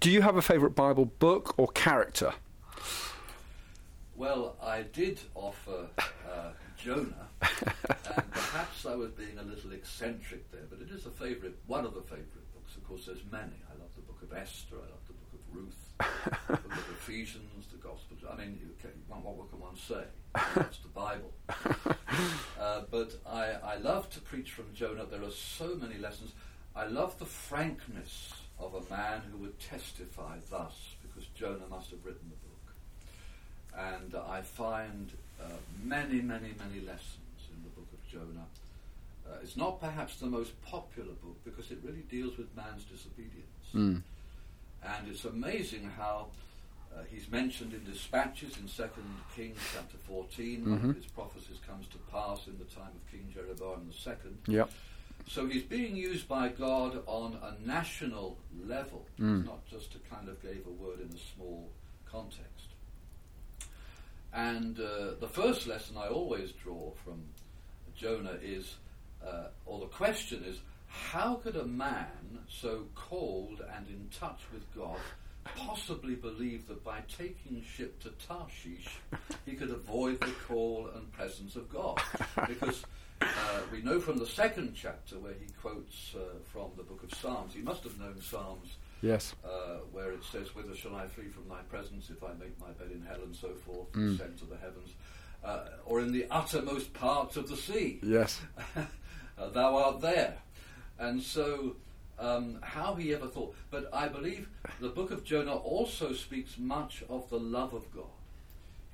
do 0.00 0.10
you 0.10 0.22
have 0.22 0.36
a 0.36 0.42
favourite 0.42 0.74
Bible 0.74 1.04
book 1.04 1.54
or 1.58 1.68
character? 1.68 2.32
Well, 4.16 4.56
I 4.62 4.82
did 4.82 5.20
offer 5.34 5.88
Jonah, 6.86 7.26
and 7.42 8.30
perhaps 8.30 8.86
I 8.86 8.94
was 8.94 9.10
being 9.10 9.36
a 9.40 9.42
little 9.42 9.72
eccentric 9.72 10.48
there, 10.52 10.68
but 10.70 10.78
it 10.80 10.94
is 10.94 11.04
a 11.04 11.10
favourite, 11.10 11.56
one 11.66 11.84
of 11.84 11.94
the 11.94 12.00
favourite 12.02 12.52
books. 12.54 12.76
Of 12.76 12.86
course, 12.86 13.06
there's 13.06 13.24
many. 13.32 13.58
I 13.68 13.72
love 13.72 13.90
the 13.96 14.02
book 14.02 14.22
of 14.22 14.32
Esther, 14.32 14.76
I 14.76 14.90
love 14.90 15.04
the 15.08 15.14
book 15.14 15.32
of 15.34 15.56
Ruth, 15.56 15.88
the 16.46 16.52
book 16.52 16.76
of 16.76 16.90
Ephesians, 16.90 17.66
the 17.72 17.78
Gospels. 17.78 18.20
I 18.30 18.36
mean, 18.36 18.60
can, 18.80 18.92
what, 19.08 19.36
what 19.36 19.50
can 19.50 19.58
one 19.58 19.74
say? 19.74 20.04
That's 20.54 20.78
the 20.78 20.88
Bible. 20.88 21.32
Uh, 22.58 22.80
but 22.90 23.12
I, 23.28 23.52
I 23.62 23.76
love 23.76 24.08
to 24.10 24.20
preach 24.20 24.50
from 24.50 24.72
Jonah. 24.74 25.04
There 25.04 25.22
are 25.22 25.30
so 25.30 25.74
many 25.74 25.98
lessons. 25.98 26.32
I 26.74 26.86
love 26.86 27.18
the 27.18 27.26
frankness 27.26 28.32
of 28.58 28.74
a 28.74 28.90
man 28.90 29.20
who 29.30 29.36
would 29.38 29.60
testify 29.60 30.38
thus, 30.50 30.94
because 31.02 31.28
Jonah 31.34 31.68
must 31.68 31.90
have 31.90 32.02
written 32.02 32.30
the 32.30 32.36
book 32.36 32.46
and 33.76 34.14
I 34.14 34.40
find 34.40 35.12
uh, 35.40 35.44
many, 35.82 36.20
many, 36.20 36.54
many 36.58 36.80
lessons 36.86 37.40
in 37.52 37.62
the 37.62 37.70
book 37.70 37.88
of 37.92 38.10
Jonah. 38.10 38.46
Uh, 39.28 39.38
it's 39.42 39.56
not 39.56 39.80
perhaps 39.80 40.16
the 40.20 40.26
most 40.26 40.60
popular 40.62 41.12
book 41.22 41.36
because 41.44 41.70
it 41.70 41.78
really 41.84 42.04
deals 42.10 42.36
with 42.38 42.46
man's 42.56 42.84
disobedience. 42.84 43.66
Mm. 43.74 44.02
And 44.84 45.08
it's 45.08 45.24
amazing 45.24 45.90
how 45.96 46.28
uh, 46.94 47.00
he's 47.10 47.28
mentioned 47.30 47.72
in 47.74 47.84
dispatches 47.84 48.56
in 48.56 48.68
2 48.68 48.88
Kings 49.34 49.58
chapter 49.74 49.96
14. 50.06 50.64
One 50.70 50.80
Mhm. 50.80 50.90
of 50.90 50.96
his 50.96 51.06
prophecies 51.06 51.58
comes 51.66 51.86
to 51.88 51.98
pass 52.10 52.46
in 52.46 52.56
the 52.58 52.64
time 52.64 52.92
of 52.94 53.10
King 53.10 53.30
Jeroboam 53.34 53.90
II. 54.06 54.14
Yep. 54.54 54.70
So 55.28 55.46
he's 55.46 55.64
being 55.64 55.96
used 55.96 56.28
by 56.28 56.48
God 56.50 57.02
on 57.06 57.34
a 57.42 57.66
national 57.66 58.38
level. 58.64 59.04
Mm. 59.18 59.40
It's 59.40 59.46
not 59.48 59.66
just 59.66 59.90
to 59.92 59.98
kind 60.08 60.28
of 60.28 60.40
give 60.40 60.64
a 60.66 60.70
word 60.70 61.00
in 61.00 61.08
a 61.14 61.18
small 61.34 61.68
context. 62.10 62.55
And 64.36 64.78
uh, 64.78 65.14
the 65.18 65.28
first 65.28 65.66
lesson 65.66 65.96
I 65.96 66.08
always 66.08 66.52
draw 66.52 66.92
from 67.02 67.22
Jonah 67.96 68.36
is, 68.42 68.76
uh, 69.26 69.46
or 69.64 69.80
the 69.80 69.86
question 69.86 70.44
is, 70.44 70.58
how 70.88 71.36
could 71.36 71.56
a 71.56 71.64
man 71.64 72.38
so 72.46 72.84
called 72.94 73.62
and 73.74 73.88
in 73.88 74.08
touch 74.20 74.40
with 74.52 74.62
God 74.76 74.98
possibly 75.56 76.16
believe 76.16 76.68
that 76.68 76.84
by 76.84 77.00
taking 77.16 77.64
ship 77.64 77.98
to 78.00 78.10
Tarshish 78.28 78.98
he 79.46 79.54
could 79.54 79.70
avoid 79.70 80.20
the 80.20 80.34
call 80.46 80.90
and 80.94 81.10
presence 81.12 81.56
of 81.56 81.72
God? 81.72 81.98
Because 82.46 82.84
uh, 83.22 83.60
we 83.72 83.80
know 83.80 83.98
from 84.00 84.18
the 84.18 84.26
second 84.26 84.74
chapter 84.74 85.18
where 85.18 85.32
he 85.32 85.46
quotes 85.62 86.14
uh, 86.14 86.38
from 86.52 86.72
the 86.76 86.82
book 86.82 87.02
of 87.02 87.14
Psalms, 87.18 87.54
he 87.54 87.62
must 87.62 87.84
have 87.84 87.98
known 87.98 88.20
Psalms 88.20 88.76
Yes. 89.02 89.34
uh, 89.44 89.78
where 89.92 90.10
it 90.12 90.24
says, 90.24 90.54
Whither 90.54 90.74
shall 90.74 90.94
I 90.96 91.06
flee 91.06 91.28
from 91.28 91.48
thy 91.48 91.60
presence 91.70 92.10
if 92.10 92.22
I 92.24 92.32
make 92.38 92.58
my 92.60 92.70
bed 92.78 92.90
in 92.92 93.02
hell 93.02 93.20
and 93.24 93.34
so 93.36 93.50
forth, 93.54 93.92
Mm. 93.92 94.14
ascend 94.14 94.38
to 94.38 94.44
the 94.46 94.56
heavens, 94.56 94.90
uh, 95.44 95.66
or 95.84 96.00
in 96.00 96.12
the 96.12 96.26
uttermost 96.30 96.92
parts 96.94 97.36
of 97.36 97.48
the 97.48 97.56
sea. 97.56 98.00
Yes. 98.02 98.40
Uh, 99.38 99.50
thou 99.50 99.76
art 99.76 100.00
there. 100.00 100.38
And 100.98 101.20
so, 101.22 101.76
um, 102.18 102.58
how 102.62 102.94
he 102.94 103.12
ever 103.12 103.26
thought. 103.26 103.54
But 103.70 103.90
I 103.92 104.08
believe 104.08 104.48
the 104.80 104.88
book 104.88 105.10
of 105.10 105.24
Jonah 105.24 105.56
also 105.56 106.14
speaks 106.14 106.56
much 106.56 107.04
of 107.10 107.28
the 107.28 107.38
love 107.38 107.74
of 107.74 107.84
God. 107.94 108.06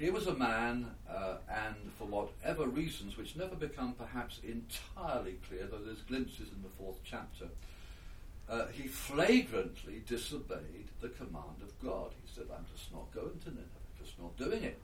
Here 0.01 0.13
was 0.13 0.27
a 0.27 0.35
man, 0.35 0.97
uh, 1.09 1.37
and 1.49 1.77
for 1.97 2.09
whatever 2.09 2.67
reasons, 2.67 3.17
which 3.17 3.37
never 3.37 3.55
become 3.55 3.93
perhaps 3.93 4.41
entirely 4.43 5.39
clear, 5.49 5.69
though 5.71 5.79
there's 5.79 6.03
glimpses 6.03 6.49
in 6.49 6.61
the 6.65 6.69
fourth 6.77 6.99
chapter, 7.05 7.47
uh, 8.49 8.67
he 8.73 8.89
flagrantly 8.89 10.03
disobeyed 10.07 10.89
the 11.01 11.09
command 11.09 11.63
of 11.63 11.79
God. 11.83 12.11
He 12.25 12.33
said, 12.35 12.45
I'm 12.55 12.67
just 12.77 12.93
not 12.93 13.13
going 13.13 13.39
to 13.45 13.51
Nineveh, 13.51 13.69
just 13.99 14.19
not 14.19 14.37
doing 14.37 14.63
it, 14.63 14.79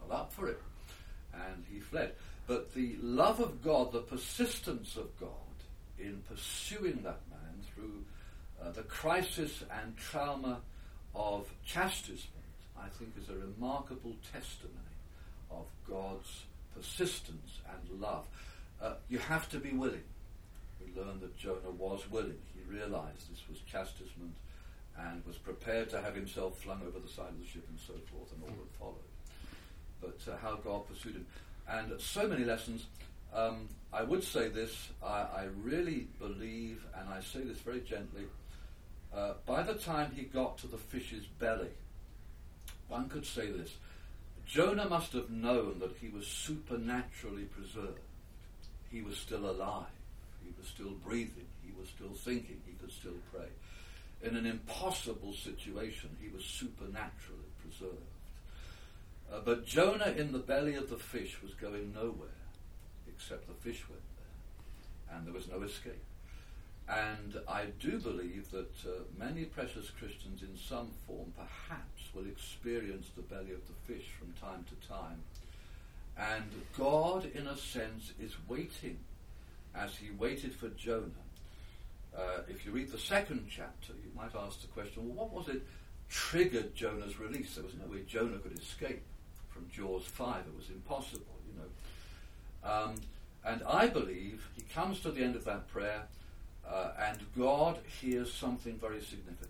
not 0.00 0.16
up 0.16 0.32
for 0.32 0.48
it. 0.48 0.60
And 1.32 1.64
he 1.70 1.80
fled. 1.80 2.12
But 2.46 2.74
the 2.74 2.96
love 3.00 3.40
of 3.40 3.62
God, 3.62 3.92
the 3.92 4.00
persistence 4.00 4.96
of 4.96 5.18
God 5.18 5.28
in 5.98 6.22
pursuing 6.28 7.02
that 7.04 7.20
man 7.30 7.62
through 7.74 8.04
uh, 8.62 8.70
the 8.72 8.82
crisis 8.82 9.62
and 9.82 9.96
trauma 9.96 10.60
of 11.14 11.52
chastisement, 11.64 12.28
I 12.78 12.88
think, 12.88 13.12
is 13.20 13.28
a 13.28 13.38
remarkable 13.38 14.16
testimony 14.32 14.78
of 15.50 15.66
God's 15.88 16.44
persistence 16.74 17.60
and 17.68 18.00
love. 18.00 18.26
Uh, 18.80 18.94
you 19.08 19.18
have 19.18 19.48
to 19.50 19.58
be 19.58 19.70
willing. 19.70 20.02
We 20.80 21.00
learn 21.00 21.20
that 21.20 21.36
Jonah 21.36 21.70
was 21.76 22.10
willing. 22.10 22.38
Realized 22.68 23.30
this 23.30 23.42
was 23.48 23.58
chastisement 23.60 24.34
and 24.98 25.24
was 25.26 25.36
prepared 25.36 25.90
to 25.90 26.00
have 26.00 26.14
himself 26.14 26.58
flung 26.58 26.80
over 26.86 26.98
the 26.98 27.08
side 27.08 27.28
of 27.28 27.38
the 27.38 27.46
ship 27.46 27.64
and 27.68 27.78
so 27.78 27.94
forth, 28.10 28.32
and 28.32 28.42
all 28.42 28.50
that 28.50 28.78
followed. 28.78 28.96
But 30.00 30.32
uh, 30.32 30.36
how 30.42 30.56
God 30.56 30.88
pursued 30.88 31.14
him. 31.14 31.26
And 31.68 32.00
so 32.00 32.26
many 32.26 32.44
lessons. 32.44 32.86
Um, 33.34 33.68
I 33.92 34.02
would 34.02 34.22
say 34.22 34.48
this 34.48 34.90
I, 35.02 35.06
I, 35.06 35.48
really 35.62 36.06
believe, 36.18 36.84
and 36.98 37.08
I 37.08 37.20
say 37.20 37.40
this 37.40 37.58
very 37.58 37.80
gently, 37.80 38.24
uh, 39.14 39.34
by 39.46 39.62
the 39.62 39.74
time 39.74 40.12
he 40.14 40.24
got 40.24 40.58
to 40.58 40.66
the 40.66 40.76
fish's 40.76 41.24
belly, 41.38 41.70
one 42.88 43.08
could 43.08 43.24
say 43.24 43.50
this 43.50 43.70
Jonah 44.46 44.88
must 44.88 45.12
have 45.12 45.30
known 45.30 45.78
that 45.78 45.96
he 45.98 46.08
was 46.08 46.26
supernaturally 46.26 47.44
preserved. 47.44 48.00
He 48.90 49.00
was 49.00 49.16
still 49.16 49.48
alive. 49.48 49.86
He 50.44 50.52
was 50.58 50.68
still 50.68 50.90
breathing. 51.04 51.46
He 51.64 51.72
was 51.78 51.88
still 51.88 52.14
thinking. 52.14 52.60
He 52.66 52.72
could 52.72 52.92
still 52.92 53.18
pray. 53.32 53.48
In 54.22 54.36
an 54.36 54.46
impossible 54.46 55.32
situation, 55.32 56.16
he 56.20 56.28
was 56.28 56.44
supernaturally 56.44 57.50
preserved. 57.60 57.96
Uh, 59.32 59.40
but 59.44 59.66
Jonah 59.66 60.14
in 60.16 60.32
the 60.32 60.38
belly 60.38 60.74
of 60.74 60.90
the 60.90 60.98
fish 60.98 61.38
was 61.42 61.54
going 61.54 61.92
nowhere 61.94 62.28
except 63.22 63.46
the 63.46 63.54
fish 63.54 63.84
went 63.88 64.02
there. 64.16 65.16
And 65.16 65.26
there 65.26 65.34
was 65.34 65.48
no 65.48 65.62
escape. 65.62 66.04
And 66.88 67.36
I 67.48 67.66
do 67.78 67.98
believe 67.98 68.50
that 68.50 68.72
uh, 68.84 69.04
many 69.18 69.44
precious 69.44 69.90
Christians, 69.90 70.42
in 70.42 70.56
some 70.56 70.90
form, 71.06 71.32
perhaps, 71.36 72.02
will 72.14 72.26
experience 72.26 73.06
the 73.14 73.22
belly 73.22 73.52
of 73.52 73.60
the 73.66 73.94
fish 73.94 74.08
from 74.18 74.32
time 74.32 74.64
to 74.68 74.88
time. 74.88 75.22
And 76.18 76.50
God, 76.76 77.30
in 77.34 77.46
a 77.46 77.56
sense, 77.56 78.12
is 78.20 78.36
waiting 78.48 78.98
as 79.74 79.96
he 79.96 80.10
waited 80.10 80.54
for 80.54 80.68
Jonah. 80.70 81.21
Uh, 82.16 82.42
if 82.48 82.66
you 82.66 82.72
read 82.72 82.90
the 82.90 82.98
second 82.98 83.46
chapter, 83.48 83.92
you 83.92 84.10
might 84.14 84.34
ask 84.34 84.60
the 84.60 84.68
question 84.68 85.08
well, 85.08 85.26
what 85.26 85.32
was 85.32 85.48
it 85.48 85.62
triggered 86.08 86.74
Jonah's 86.74 87.18
release? 87.18 87.54
There 87.54 87.64
was 87.64 87.74
no 87.74 87.90
way 87.90 88.02
Jonah 88.06 88.38
could 88.38 88.58
escape 88.58 89.02
from 89.48 89.68
Jaws 89.70 90.04
5. 90.04 90.36
It 90.46 90.56
was 90.56 90.68
impossible, 90.68 91.24
you 91.46 91.60
know. 91.60 92.70
Um, 92.70 92.94
and 93.44 93.62
I 93.66 93.86
believe 93.86 94.46
he 94.54 94.62
comes 94.74 95.00
to 95.00 95.10
the 95.10 95.22
end 95.22 95.36
of 95.36 95.44
that 95.44 95.68
prayer 95.68 96.04
uh, 96.68 96.90
and 96.98 97.18
God 97.36 97.78
hears 98.00 98.32
something 98.32 98.78
very 98.78 99.00
significant. 99.00 99.48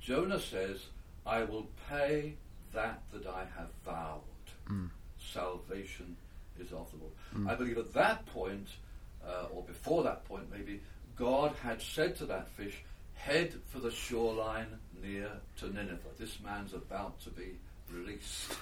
Jonah 0.00 0.40
says, 0.40 0.86
I 1.26 1.44
will 1.44 1.66
pay 1.88 2.34
that 2.72 3.02
that 3.12 3.26
I 3.26 3.44
have 3.56 3.68
vowed. 3.84 4.20
Mm. 4.68 4.90
Salvation 5.18 6.16
is 6.58 6.72
of 6.72 6.90
the 6.90 6.98
Lord. 6.98 7.12
Mm. 7.34 7.50
I 7.50 7.54
believe 7.54 7.78
at 7.78 7.92
that 7.94 8.26
point, 8.26 8.68
uh, 9.26 9.46
or 9.54 9.62
before 9.62 10.02
that 10.02 10.24
point 10.26 10.44
maybe, 10.50 10.80
God 11.16 11.52
had 11.62 11.80
said 11.80 12.16
to 12.16 12.26
that 12.26 12.48
fish, 12.50 12.82
head 13.14 13.54
for 13.68 13.78
the 13.78 13.90
shoreline 13.90 14.78
near 15.02 15.30
to 15.58 15.66
Nineveh. 15.66 16.14
This 16.18 16.38
man's 16.40 16.74
about 16.74 17.20
to 17.20 17.30
be 17.30 17.58
released. 17.90 18.56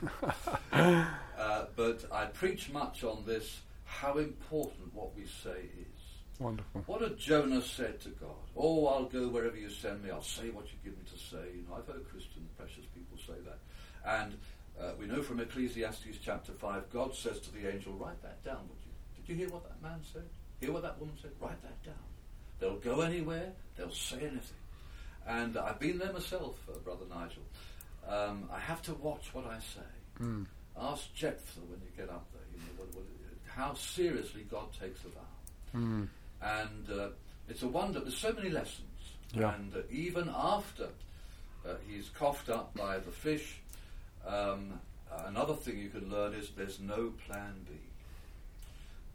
uh, 0.73 1.65
but 1.77 2.05
I 2.13 2.27
preach 2.27 2.71
much 2.71 3.05
on 3.05 3.25
this, 3.27 3.61
how 3.85 4.19
important 4.19 4.95
what 4.95 5.17
we 5.17 5.25
say 5.25 5.51
is. 5.81 5.93
Wonderful. 6.39 6.83
What 6.87 7.03
had 7.03 7.19
Jonah 7.19 7.63
said 7.63 8.01
to 8.01 8.09
God? 8.09 8.31
Oh, 8.57 8.87
I'll 8.87 9.05
go 9.05 9.29
wherever 9.29 9.57
you 9.57 9.71
send 9.71 10.03
me. 10.03 10.11
I'll 10.11 10.23
say 10.23 10.51
what 10.51 10.67
you 10.67 10.79
give 10.85 10.99
me 10.99 11.05
to 11.13 11.19
say. 11.19 11.55
You 11.55 11.65
know, 11.69 11.77
I've 11.77 11.87
heard 11.87 12.09
Christian 12.11 12.49
precious 12.57 12.85
people 12.95 13.19
say 13.27 13.39
that. 13.45 13.59
And 14.05 14.35
uh, 14.81 14.93
we 14.99 15.07
know 15.07 15.23
from 15.23 15.41
Ecclesiastes 15.41 16.19
chapter 16.23 16.53
5, 16.53 16.91
God 16.91 17.15
says 17.15 17.39
to 17.41 17.53
the 17.53 17.73
angel, 17.73 17.93
write 17.93 18.21
that 18.23 18.43
down, 18.45 18.61
would 18.69 18.79
you? 18.85 18.93
Did 19.17 19.29
you 19.29 19.37
hear 19.37 19.55
what 19.55 19.65
that 19.65 19.81
man 19.83 20.01
said? 20.13 20.25
Hear 20.61 20.73
what 20.73 20.83
that 20.83 20.99
woman 20.99 21.15
said? 21.21 21.31
Write 21.41 21.63
that 21.63 21.83
down. 21.85 21.95
They'll 22.63 22.77
go 22.77 23.01
anywhere. 23.01 23.51
They'll 23.77 23.91
say 23.91 24.19
anything. 24.19 24.63
And 25.27 25.57
I've 25.57 25.81
been 25.81 25.99
there 25.99 26.13
myself, 26.13 26.57
uh, 26.69 26.79
Brother 26.79 27.07
Nigel. 27.11 27.43
Um, 28.09 28.49
I 28.53 28.61
have 28.61 28.81
to 28.83 28.95
watch 28.95 29.35
what 29.35 29.47
I 29.47 29.59
say. 29.59 30.23
Mm. 30.23 30.47
Ask 30.79 31.13
Jephthah 31.13 31.61
when 31.69 31.81
you 31.81 31.89
get 31.97 32.09
up 32.09 32.25
there, 32.33 32.43
you 32.53 32.59
know, 32.61 32.85
what, 32.85 32.95
what, 32.95 33.05
how 33.49 33.75
seriously 33.75 34.47
God 34.49 34.73
takes 34.81 35.01
a 35.01 35.09
vow. 35.09 35.75
Mm. 35.75 36.09
And 36.41 37.01
uh, 37.01 37.09
it's 37.49 37.65
a 37.65 37.69
wonder. 37.69 37.99
There's 37.99 38.17
so 38.17 38.33
many 38.33 38.51
lessons. 38.51 38.87
Yeah. 39.35 39.55
And 39.57 39.75
uh, 39.75 39.81
even 39.91 40.31
after 40.33 40.89
uh, 41.67 41.75
he's 41.89 42.11
coughed 42.11 42.49
up 42.49 42.77
by 42.77 43.01
the 43.01 43.11
fish, 43.11 43.61
um, 44.25 44.79
another 45.27 45.55
thing 45.55 45.79
you 45.79 45.89
can 45.89 46.09
learn 46.09 46.33
is 46.35 46.51
there's 46.57 46.79
no 46.79 47.13
plan 47.27 47.67
B. 47.69 47.75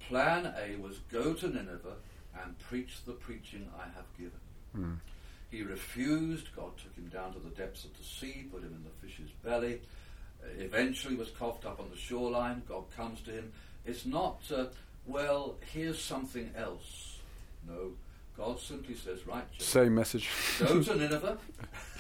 Plan 0.10 0.54
A 0.62 0.76
was 0.82 0.98
go 1.10 1.34
to 1.34 1.48
Nineveh 1.48 1.96
and 2.44 2.58
preach 2.60 3.04
the 3.06 3.14
preaching 3.14 3.70
I 3.78 3.86
have 3.96 4.06
given. 4.18 4.40
Mm. 4.76 4.98
He 5.50 5.64
refused. 5.64 6.56
God 6.56 6.78
took 6.78 6.96
him 6.96 7.10
down 7.10 7.34
to 7.34 7.40
the 7.40 7.50
depths 7.50 7.86
of 7.86 7.98
the 7.98 8.04
sea, 8.04 8.46
put 8.52 8.62
him 8.62 8.74
in 8.74 8.84
the 8.84 9.08
fish's 9.08 9.32
belly. 9.44 9.82
Uh, 10.44 10.48
eventually 10.60 11.16
was 11.16 11.30
coughed 11.30 11.66
up 11.66 11.80
on 11.80 11.90
the 11.90 11.98
shoreline. 11.98 12.64
God 12.68 12.84
comes 12.96 13.22
to 13.22 13.32
him. 13.32 13.52
It's 13.86 14.06
not, 14.06 14.40
uh, 14.54 14.66
well, 15.06 15.56
here's 15.74 16.02
something 16.02 16.52
else. 16.56 17.20
No. 17.68 17.92
God 18.38 18.60
simply 18.60 18.94
says, 18.94 19.26
right, 19.26 19.46
same 19.58 19.96
message. 19.96 20.30
go 20.60 20.84
to 20.84 20.96
Nineveh 20.96 21.38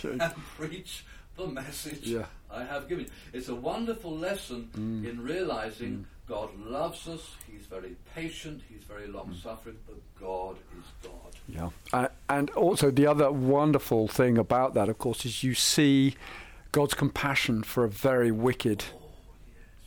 and 0.04 0.22
preach 0.56 1.04
the 1.36 1.48
message 1.48 2.08
yeah. 2.08 2.26
I 2.52 2.64
have 2.64 2.88
given. 2.88 3.08
It's 3.34 3.48
a 3.48 3.56
wonderful 3.56 4.16
lesson 4.16 4.70
mm. 4.76 5.10
in 5.10 5.24
realizing 5.24 5.92
mm. 5.92 6.06
God 6.28 6.50
loves 6.60 7.08
us, 7.08 7.36
He's 7.50 7.66
very 7.66 7.96
patient, 8.14 8.62
He's 8.70 8.84
very 8.84 9.08
long 9.08 9.34
suffering, 9.42 9.78
but 9.88 9.98
God 10.20 10.58
is 10.78 10.86
God. 11.02 11.12
Yeah. 11.48 11.70
Uh, 11.94 12.10
and 12.30 12.50
also, 12.52 12.92
the 12.92 13.08
other 13.08 13.32
wonderful 13.32 14.08
thing 14.08 14.38
about 14.38 14.74
that, 14.74 14.90
of 14.90 14.98
course, 14.98 15.26
is 15.26 15.44
you 15.44 15.54
see 15.54 16.16
God's 16.72 16.94
compassion 16.94 17.64
for 17.64 17.84
a 17.84 17.90
very 17.90 18.32
wicked. 18.32 18.84
Oh 18.94 19.08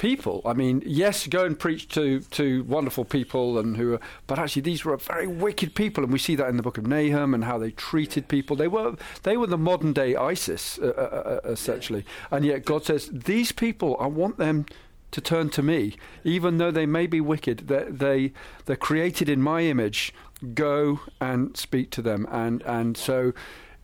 people. 0.00 0.40
I 0.46 0.54
mean, 0.54 0.82
yes, 0.84 1.26
go 1.26 1.44
and 1.44 1.56
preach 1.58 1.86
to, 1.88 2.20
to 2.20 2.64
wonderful 2.64 3.04
people 3.04 3.58
and 3.58 3.76
who, 3.76 3.94
are, 3.94 4.00
but 4.26 4.38
actually 4.38 4.62
these 4.62 4.84
were 4.84 4.94
a 4.94 4.98
very 4.98 5.26
wicked 5.26 5.74
people, 5.74 6.02
and 6.02 6.12
we 6.12 6.18
see 6.18 6.34
that 6.36 6.48
in 6.48 6.56
the 6.56 6.62
book 6.62 6.78
of 6.78 6.86
Nahum 6.86 7.34
and 7.34 7.44
how 7.44 7.58
they 7.58 7.70
treated 7.70 8.26
people. 8.26 8.56
They 8.56 8.66
were 8.66 8.96
they 9.22 9.36
were 9.36 9.46
the 9.46 9.58
modern 9.58 9.92
day 9.92 10.16
ISIS, 10.16 10.78
uh, 10.78 10.86
uh, 10.86 10.88
uh, 10.88 11.40
uh 11.46 11.52
essentially, 11.52 12.04
and 12.30 12.44
yet 12.44 12.64
God 12.64 12.84
says 12.84 13.10
these 13.12 13.52
people, 13.52 13.96
I 14.00 14.06
want 14.06 14.38
them 14.38 14.64
to 15.10 15.20
turn 15.20 15.50
to 15.50 15.62
me, 15.62 15.96
even 16.24 16.58
though 16.58 16.70
they 16.70 16.86
may 16.86 17.06
be 17.06 17.20
wicked. 17.20 17.68
They, 17.68 17.84
they 17.88 18.32
they're 18.66 18.76
created 18.76 19.28
in 19.28 19.42
my 19.42 19.62
image. 19.62 20.12
Go 20.54 21.00
and 21.20 21.56
speak 21.56 21.90
to 21.92 22.02
them, 22.02 22.26
and 22.30 22.62
and 22.62 22.96
so. 22.96 23.32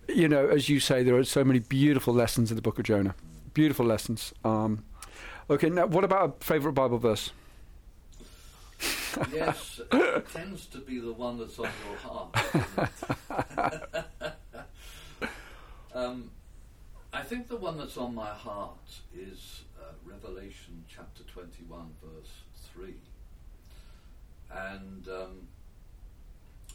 You 0.09 0.29
know, 0.29 0.47
as 0.47 0.68
you 0.68 0.79
say, 0.79 1.03
there 1.03 1.16
are 1.16 1.24
so 1.24 1.43
many 1.43 1.59
beautiful 1.59 2.14
lessons 2.14 2.53
in 2.53 2.55
the 2.55 2.62
book 2.62 2.79
of 2.79 2.85
Jonah. 2.85 3.16
Beautiful 3.55 3.85
lessons. 3.85 4.33
Um, 4.45 4.85
Okay, 5.49 5.70
now 5.70 5.87
what 5.87 6.03
about 6.03 6.39
a 6.41 6.45
favourite 6.45 6.74
Bible 6.74 6.99
verse? 6.99 7.31
yes, 9.33 9.81
it 9.93 10.29
tends 10.33 10.66
to 10.66 10.79
be 10.79 10.99
the 10.99 11.12
one 11.12 11.39
that's 11.39 11.59
on 11.59 11.68
your 11.87 11.97
heart. 11.99 12.37
um, 15.95 16.31
I 17.12 17.22
think 17.22 17.47
the 17.47 17.57
one 17.57 17.79
that's 17.79 17.97
on 17.97 18.14
my 18.14 18.31
heart 18.31 18.77
is 19.16 19.62
Revelation 20.22 20.82
chapter 20.88 21.22
21, 21.24 21.90
verse 22.02 22.30
3. 22.72 22.94
And 24.50 25.06
um, 25.08 25.48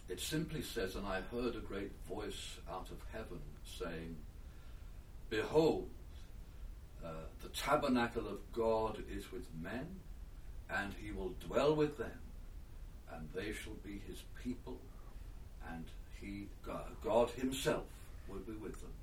it 0.09 0.19
simply 0.19 0.61
says, 0.61 0.95
And 0.95 1.07
I 1.07 1.21
heard 1.31 1.55
a 1.55 1.59
great 1.59 1.91
voice 2.07 2.57
out 2.69 2.89
of 2.91 2.97
heaven 3.11 3.39
saying, 3.65 4.17
Behold, 5.29 5.89
uh, 7.03 7.09
the 7.41 7.49
tabernacle 7.49 8.27
of 8.27 8.39
God 8.53 9.03
is 9.11 9.31
with 9.31 9.47
men, 9.59 9.87
and 10.69 10.93
he 11.01 11.11
will 11.11 11.33
dwell 11.47 11.75
with 11.75 11.97
them, 11.97 12.19
and 13.11 13.27
they 13.33 13.53
shall 13.53 13.77
be 13.83 14.01
his 14.07 14.21
people, 14.43 14.77
and 15.71 15.85
he, 16.19 16.47
God, 17.03 17.29
himself, 17.31 17.85
will 18.27 18.39
be 18.39 18.53
with 18.53 18.79
them 18.81 18.93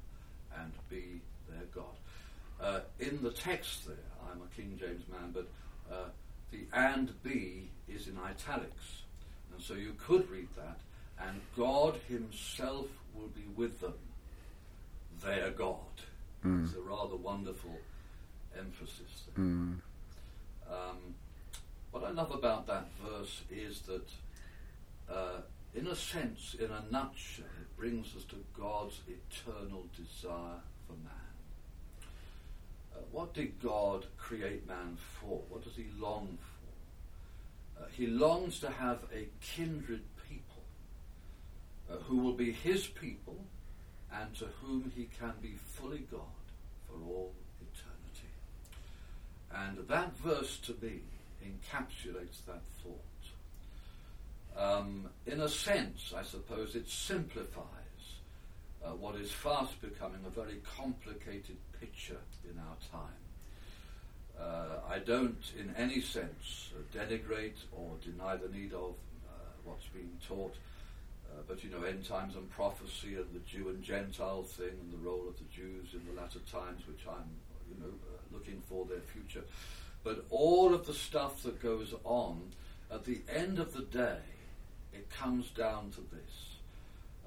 and 0.57 0.73
be 0.89 1.21
their 1.49 1.65
God. 1.75 1.97
Uh, 2.61 2.81
in 3.01 3.23
the 3.23 3.31
text 3.31 3.87
there, 3.87 3.97
I'm 4.31 4.41
a 4.43 4.57
King 4.57 4.79
James 4.79 5.05
man, 5.11 5.33
but 5.33 5.49
uh, 5.91 6.09
the 6.51 6.61
and 6.73 7.23
be 7.23 7.71
is 7.89 8.09
in 8.09 8.19
italics. 8.19 9.03
And 9.53 9.63
so 9.63 9.75
you 9.75 9.95
could 9.99 10.31
read 10.31 10.49
that, 10.57 10.79
and 11.21 11.41
God 11.57 11.97
himself 12.09 12.87
will 13.15 13.29
be 13.29 13.45
with 13.57 13.81
them, 13.81 13.95
their 15.25 15.51
God. 15.51 15.77
Mm. 16.45 16.65
It's 16.65 16.77
a 16.77 16.81
rather 16.81 17.17
wonderful 17.17 17.79
emphasis. 18.57 19.25
Mm. 19.37 19.79
Um, 20.71 21.15
what 21.91 22.05
I 22.05 22.11
love 22.11 22.31
about 22.31 22.67
that 22.67 22.87
verse 23.03 23.43
is 23.51 23.81
that, 23.83 24.09
uh, 25.11 25.41
in 25.75 25.87
a 25.87 25.97
sense, 25.97 26.55
in 26.59 26.71
a 26.71 26.83
nutshell, 26.91 27.47
it 27.61 27.77
brings 27.77 28.15
us 28.17 28.25
to 28.25 28.37
God's 28.59 29.01
eternal 29.09 29.87
desire 29.97 30.61
for 30.87 30.93
man. 30.93 31.28
What 33.11 33.35
did 33.35 33.61
God 33.61 34.07
create 34.17 34.67
man 34.67 34.97
for? 35.21 35.43
What 35.49 35.65
does 35.65 35.77
he 35.77 35.87
long 35.99 36.39
for? 36.41 37.83
Uh, 37.83 37.87
he 37.93 38.07
longs 38.07 38.61
to 38.61 38.71
have 38.71 38.99
a 39.15 39.29
kindred 39.41 40.03
people 40.29 40.63
uh, 41.91 41.97
who 42.05 42.19
will 42.19 42.33
be 42.33 42.53
his 42.53 42.87
people 42.87 43.37
and 44.13 44.35
to 44.37 44.47
whom 44.63 44.93
he 44.97 45.09
can 45.19 45.35
be 45.41 45.55
fully 45.55 46.07
God 46.11 46.21
for 46.87 46.95
all 47.07 47.35
eternity. 47.61 48.33
And 49.55 49.87
that 49.89 50.17
verse 50.19 50.59
to 50.61 50.77
me 50.81 51.01
encapsulates 51.45 52.45
that 52.47 52.63
thought. 52.83 52.95
Um, 54.57 55.09
in 55.27 55.41
a 55.41 55.49
sense, 55.49 56.13
I 56.17 56.23
suppose 56.23 56.75
it 56.75 56.89
simplifies 56.89 57.78
uh, 58.85 58.91
what 58.91 59.17
is 59.17 59.31
fast 59.31 59.81
becoming 59.81 60.21
a 60.27 60.31
very 60.31 60.61
complicated 60.77 61.57
picture 61.81 62.21
in 62.45 62.59
our 62.59 62.77
time. 62.91 63.19
Uh, 64.39 64.81
I 64.89 64.99
don't, 65.01 65.43
in 65.59 65.75
any 65.77 66.01
sense, 66.01 66.71
uh, 66.77 66.97
denigrate 66.97 67.59
or 67.73 67.97
deny 68.05 68.37
the 68.37 68.49
need 68.49 68.73
of 68.73 68.95
uh, 69.29 69.33
what's 69.65 69.87
being 69.87 70.17
taught, 70.27 70.55
uh, 71.31 71.43
but 71.49 71.65
you 71.65 71.71
know, 71.71 71.83
end 71.83 72.05
times 72.05 72.37
and 72.37 72.49
prophecy 72.51 73.17
and 73.17 73.27
the 73.35 73.41
Jew 73.41 73.69
and 73.69 73.83
Gentile 73.83 74.45
thing 74.45 74.71
and 74.81 74.93
the 74.93 74.99
role 74.99 75.27
of 75.29 75.37
the 75.39 75.45
Jews 75.53 75.89
in 75.93 76.03
the 76.07 76.21
latter 76.21 76.39
times, 76.51 76.87
which 76.87 77.05
I'm, 77.09 77.29
you 77.69 77.83
know, 77.83 77.93
looking 78.33 78.63
for 78.69 78.85
their 78.85 79.01
future. 79.01 79.45
But 80.05 80.25
all 80.31 80.73
of 80.73 80.87
the 80.87 80.95
stuff 80.95 81.43
that 81.43 81.61
goes 81.61 81.93
on, 82.05 82.41
at 82.93 83.05
the 83.05 83.21
end 83.35 83.59
of 83.59 83.75
the 83.75 83.83
day, 83.83 84.21
it 84.93 85.11
comes 85.11 85.51
down 85.51 85.91
to 85.91 86.01
this 86.15 86.48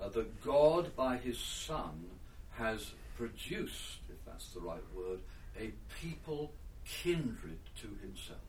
uh, 0.01 0.09
that 0.09 0.43
God, 0.43 0.95
by 0.95 1.17
His 1.17 1.37
Son, 1.37 2.05
has 2.51 2.91
produced, 3.17 3.99
if 4.09 4.25
that's 4.25 4.49
the 4.49 4.59
right 4.59 4.83
word, 4.95 5.19
a 5.59 5.71
people 6.01 6.51
kindred 6.85 7.59
to 7.81 7.87
Himself. 8.01 8.39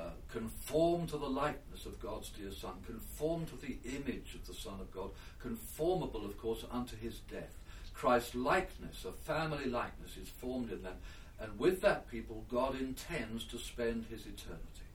Uh, 0.00 0.10
conform 0.32 1.06
to 1.06 1.18
the 1.18 1.28
likeness 1.28 1.84
of 1.84 2.00
God's 2.00 2.30
dear 2.30 2.50
Son, 2.50 2.72
conform 2.86 3.44
to 3.46 3.56
the 3.56 3.76
image 3.84 4.34
of 4.34 4.46
the 4.46 4.54
Son 4.54 4.80
of 4.80 4.90
God, 4.92 5.10
conformable, 5.42 6.24
of 6.24 6.38
course, 6.38 6.64
unto 6.70 6.96
his 6.96 7.18
death. 7.30 7.58
Christ's 7.92 8.34
likeness, 8.34 9.04
a 9.04 9.12
family 9.12 9.66
likeness, 9.66 10.16
is 10.16 10.28
formed 10.28 10.72
in 10.72 10.82
them. 10.82 10.94
And 11.38 11.58
with 11.58 11.82
that 11.82 12.10
people, 12.10 12.46
God 12.50 12.80
intends 12.80 13.44
to 13.46 13.58
spend 13.58 14.06
his 14.08 14.20
eternity. 14.20 14.88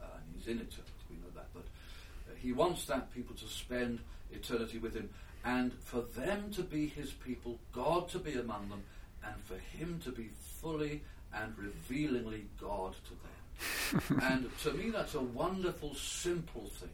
Uh, 0.00 0.06
he's 0.34 0.46
in 0.46 0.56
eternity, 0.56 1.04
we 1.10 1.16
know 1.16 1.34
that. 1.34 1.48
But 1.52 1.64
uh, 1.64 2.34
he 2.38 2.52
wants 2.52 2.86
that 2.86 3.12
people 3.14 3.36
to 3.36 3.46
spend 3.46 3.98
eternity 4.32 4.78
with 4.78 4.94
him. 4.94 5.10
And 5.44 5.72
for 5.72 6.02
them 6.02 6.50
to 6.52 6.62
be 6.62 6.86
his 6.86 7.12
people, 7.12 7.58
God 7.72 8.08
to 8.10 8.18
be 8.18 8.34
among 8.34 8.68
them, 8.68 8.82
and 9.24 9.34
for 9.44 9.56
him 9.76 10.00
to 10.04 10.12
be 10.12 10.30
fully 10.60 11.02
and 11.34 11.56
revealingly 11.56 12.46
God 12.60 12.94
to 13.04 13.10
them. 13.10 14.20
and 14.22 14.58
to 14.62 14.72
me, 14.72 14.90
that's 14.90 15.14
a 15.14 15.20
wonderful, 15.20 15.94
simple 15.94 16.66
thing. 16.78 16.90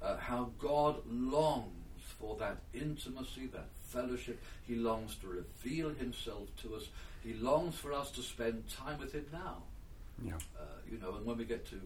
Uh, 0.00 0.16
how 0.16 0.50
God 0.58 0.96
longs 1.08 1.72
for 2.18 2.36
that 2.36 2.58
intimacy, 2.74 3.46
that 3.52 3.66
fellowship. 3.88 4.40
He 4.66 4.76
longs 4.76 5.16
to 5.16 5.28
reveal 5.28 5.90
himself 5.90 6.48
to 6.62 6.74
us. 6.76 6.88
He 7.22 7.34
longs 7.34 7.74
for 7.76 7.92
us 7.92 8.10
to 8.12 8.22
spend 8.22 8.64
time 8.68 8.98
with 8.98 9.12
him 9.12 9.26
now. 9.32 9.62
Yeah. 10.24 10.34
Uh, 10.58 10.64
you 10.90 10.98
know, 10.98 11.16
and 11.16 11.26
when 11.26 11.38
we 11.38 11.44
get 11.44 11.66
to, 11.70 11.80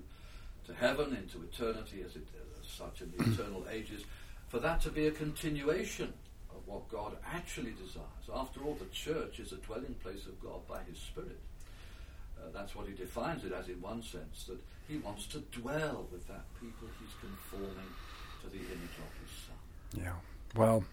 to 0.66 0.74
heaven, 0.74 1.16
into 1.16 1.42
eternity 1.42 2.02
as, 2.04 2.16
it, 2.16 2.26
as 2.60 2.68
such 2.68 3.02
in 3.02 3.12
the 3.16 3.32
eternal 3.32 3.66
ages, 3.70 4.04
for 4.52 4.60
that 4.60 4.82
to 4.82 4.90
be 4.90 5.06
a 5.06 5.10
continuation 5.10 6.12
of 6.50 6.60
what 6.66 6.86
God 6.90 7.16
actually 7.34 7.70
desires. 7.70 8.28
After 8.32 8.60
all, 8.62 8.74
the 8.74 8.84
church 8.92 9.40
is 9.40 9.50
a 9.52 9.56
dwelling 9.56 9.94
place 10.02 10.26
of 10.26 10.38
God 10.42 10.68
by 10.68 10.80
His 10.86 10.98
Spirit. 10.98 11.40
Uh, 12.38 12.48
that's 12.52 12.76
what 12.76 12.86
He 12.86 12.92
defines 12.92 13.46
it 13.46 13.52
as 13.52 13.68
in 13.68 13.80
one 13.80 14.02
sense, 14.02 14.44
that 14.48 14.58
He 14.86 14.98
wants 14.98 15.26
to 15.28 15.38
dwell 15.38 16.06
with 16.12 16.28
that 16.28 16.44
people 16.60 16.86
He's 17.00 17.14
conforming 17.18 17.92
to 18.42 18.50
the 18.50 18.58
image 18.58 18.98
of 18.98 19.10
His 19.22 19.32
Son. 19.46 20.04
Yeah. 20.04 20.60
Well, 20.60 20.84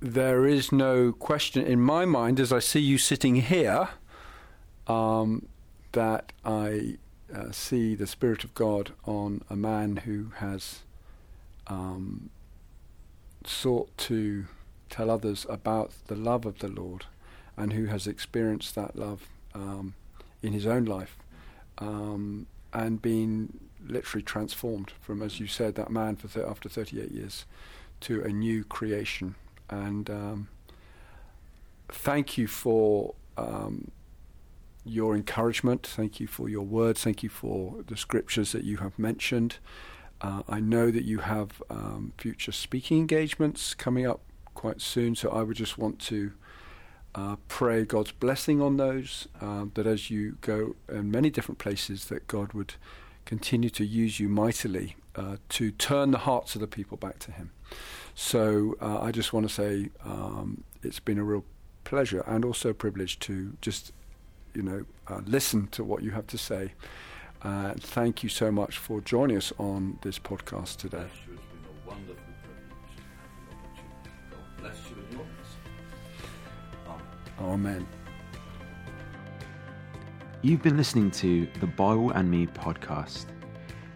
there 0.00 0.44
is 0.44 0.72
no 0.72 1.12
question 1.12 1.64
in 1.64 1.80
my 1.80 2.04
mind 2.04 2.40
as 2.40 2.52
I 2.52 2.58
see 2.58 2.80
you 2.80 2.98
sitting 2.98 3.36
here 3.36 3.90
um, 4.88 5.46
that 5.92 6.32
I 6.44 6.96
uh, 7.32 7.52
see 7.52 7.94
the 7.94 8.08
Spirit 8.08 8.42
of 8.42 8.54
God 8.54 8.90
on 9.04 9.42
a 9.48 9.54
man 9.54 9.98
who 9.98 10.32
has 10.38 10.80
um, 11.68 12.30
sought 13.44 13.96
to 13.96 14.46
tell 14.88 15.10
others 15.10 15.46
about 15.48 15.92
the 16.06 16.16
love 16.16 16.44
of 16.44 16.58
the 16.58 16.68
Lord 16.68 17.06
and 17.56 17.72
who 17.72 17.86
has 17.86 18.06
experienced 18.06 18.74
that 18.74 18.96
love 18.96 19.28
um, 19.54 19.94
in 20.42 20.52
his 20.52 20.66
own 20.66 20.84
life 20.84 21.16
um, 21.78 22.46
and 22.72 23.00
been 23.00 23.58
literally 23.86 24.22
transformed 24.22 24.92
from, 25.00 25.22
as 25.22 25.40
you 25.40 25.46
said, 25.46 25.74
that 25.74 25.90
man 25.90 26.16
for 26.16 26.46
after 26.46 26.68
38 26.68 27.10
years 27.10 27.44
to 28.00 28.22
a 28.22 28.28
new 28.28 28.64
creation. 28.64 29.34
And 29.68 30.10
um, 30.10 30.48
thank 31.88 32.36
you 32.36 32.46
for 32.46 33.14
um, 33.36 33.90
your 34.84 35.14
encouragement. 35.14 35.86
Thank 35.86 36.20
you 36.20 36.26
for 36.26 36.48
your 36.48 36.64
words. 36.64 37.02
Thank 37.02 37.22
you 37.22 37.28
for 37.28 37.76
the 37.86 37.96
scriptures 37.96 38.52
that 38.52 38.64
you 38.64 38.78
have 38.78 38.98
mentioned. 38.98 39.56
Uh, 40.20 40.42
I 40.48 40.60
know 40.60 40.90
that 40.90 41.04
you 41.04 41.18
have 41.18 41.62
um, 41.70 42.12
future 42.18 42.52
speaking 42.52 42.98
engagements 42.98 43.74
coming 43.74 44.06
up 44.06 44.20
quite 44.54 44.80
soon, 44.80 45.14
so 45.14 45.30
I 45.30 45.42
would 45.42 45.56
just 45.56 45.78
want 45.78 45.98
to 46.00 46.32
uh, 47.14 47.36
pray 47.48 47.84
God's 47.84 48.12
blessing 48.12 48.60
on 48.60 48.76
those. 48.76 49.28
Um, 49.40 49.72
that 49.74 49.86
as 49.86 50.10
you 50.10 50.36
go 50.40 50.76
in 50.88 51.10
many 51.10 51.30
different 51.30 51.58
places, 51.58 52.06
that 52.06 52.26
God 52.26 52.52
would 52.52 52.74
continue 53.24 53.70
to 53.70 53.84
use 53.84 54.20
you 54.20 54.28
mightily 54.28 54.96
uh, 55.16 55.36
to 55.50 55.70
turn 55.70 56.10
the 56.10 56.18
hearts 56.18 56.54
of 56.54 56.60
the 56.60 56.66
people 56.66 56.96
back 56.96 57.18
to 57.20 57.32
Him. 57.32 57.50
So 58.14 58.76
uh, 58.80 59.00
I 59.00 59.12
just 59.12 59.32
want 59.32 59.48
to 59.48 59.54
say 59.54 59.90
um, 60.04 60.64
it's 60.82 61.00
been 61.00 61.18
a 61.18 61.24
real 61.24 61.44
pleasure 61.84 62.22
and 62.26 62.44
also 62.44 62.72
privilege 62.72 63.18
to 63.20 63.56
just, 63.60 63.92
you 64.54 64.62
know, 64.62 64.84
uh, 65.08 65.20
listen 65.26 65.68
to 65.68 65.82
what 65.82 66.02
you 66.02 66.10
have 66.10 66.26
to 66.28 66.38
say. 66.38 66.72
Uh, 67.42 67.72
thank 67.78 68.22
you 68.22 68.28
so 68.28 68.50
much 68.50 68.76
for 68.78 69.00
joining 69.00 69.36
us 69.36 69.52
on 69.58 69.98
this 70.02 70.18
podcast 70.18 70.76
today. 70.76 71.06
You. 71.26 71.32
It's 71.34 71.42
been 71.46 71.64
a 71.64 71.88
wonderful 71.88 72.16
privilege 72.42 72.98
and 72.98 73.54
opportunity. 73.58 74.10
God 74.30 74.56
bless 74.58 74.76
you 74.90 74.96
and 75.02 75.12
yours. 75.12 75.26
Amen. 77.40 77.54
Amen. 77.54 77.86
You've 80.42 80.62
been 80.62 80.76
listening 80.76 81.10
to 81.12 81.48
the 81.60 81.66
Bible 81.66 82.10
and 82.10 82.30
Me 82.30 82.46
podcast. 82.46 83.24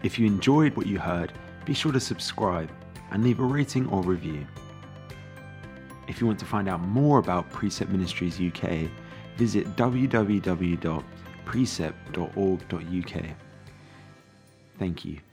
If 0.01 0.17
you 0.17 0.25
enjoyed 0.25 0.75
what 0.75 0.87
you 0.87 0.97
heard, 0.97 1.31
be 1.65 1.73
sure 1.75 1.91
to 1.91 1.99
subscribe 1.99 2.71
and 3.11 3.23
leave 3.23 3.39
a 3.39 3.43
rating 3.43 3.87
or 3.89 4.01
review. 4.01 4.47
If 6.07 6.19
you 6.19 6.25
want 6.25 6.39
to 6.39 6.45
find 6.45 6.67
out 6.67 6.81
more 6.81 7.19
about 7.19 7.49
Precept 7.51 7.91
Ministries 7.91 8.39
UK, 8.41 8.89
visit 9.37 9.67
www.precept.org.uk. 11.45 13.35
Thank 14.77 15.05
you. 15.05 15.24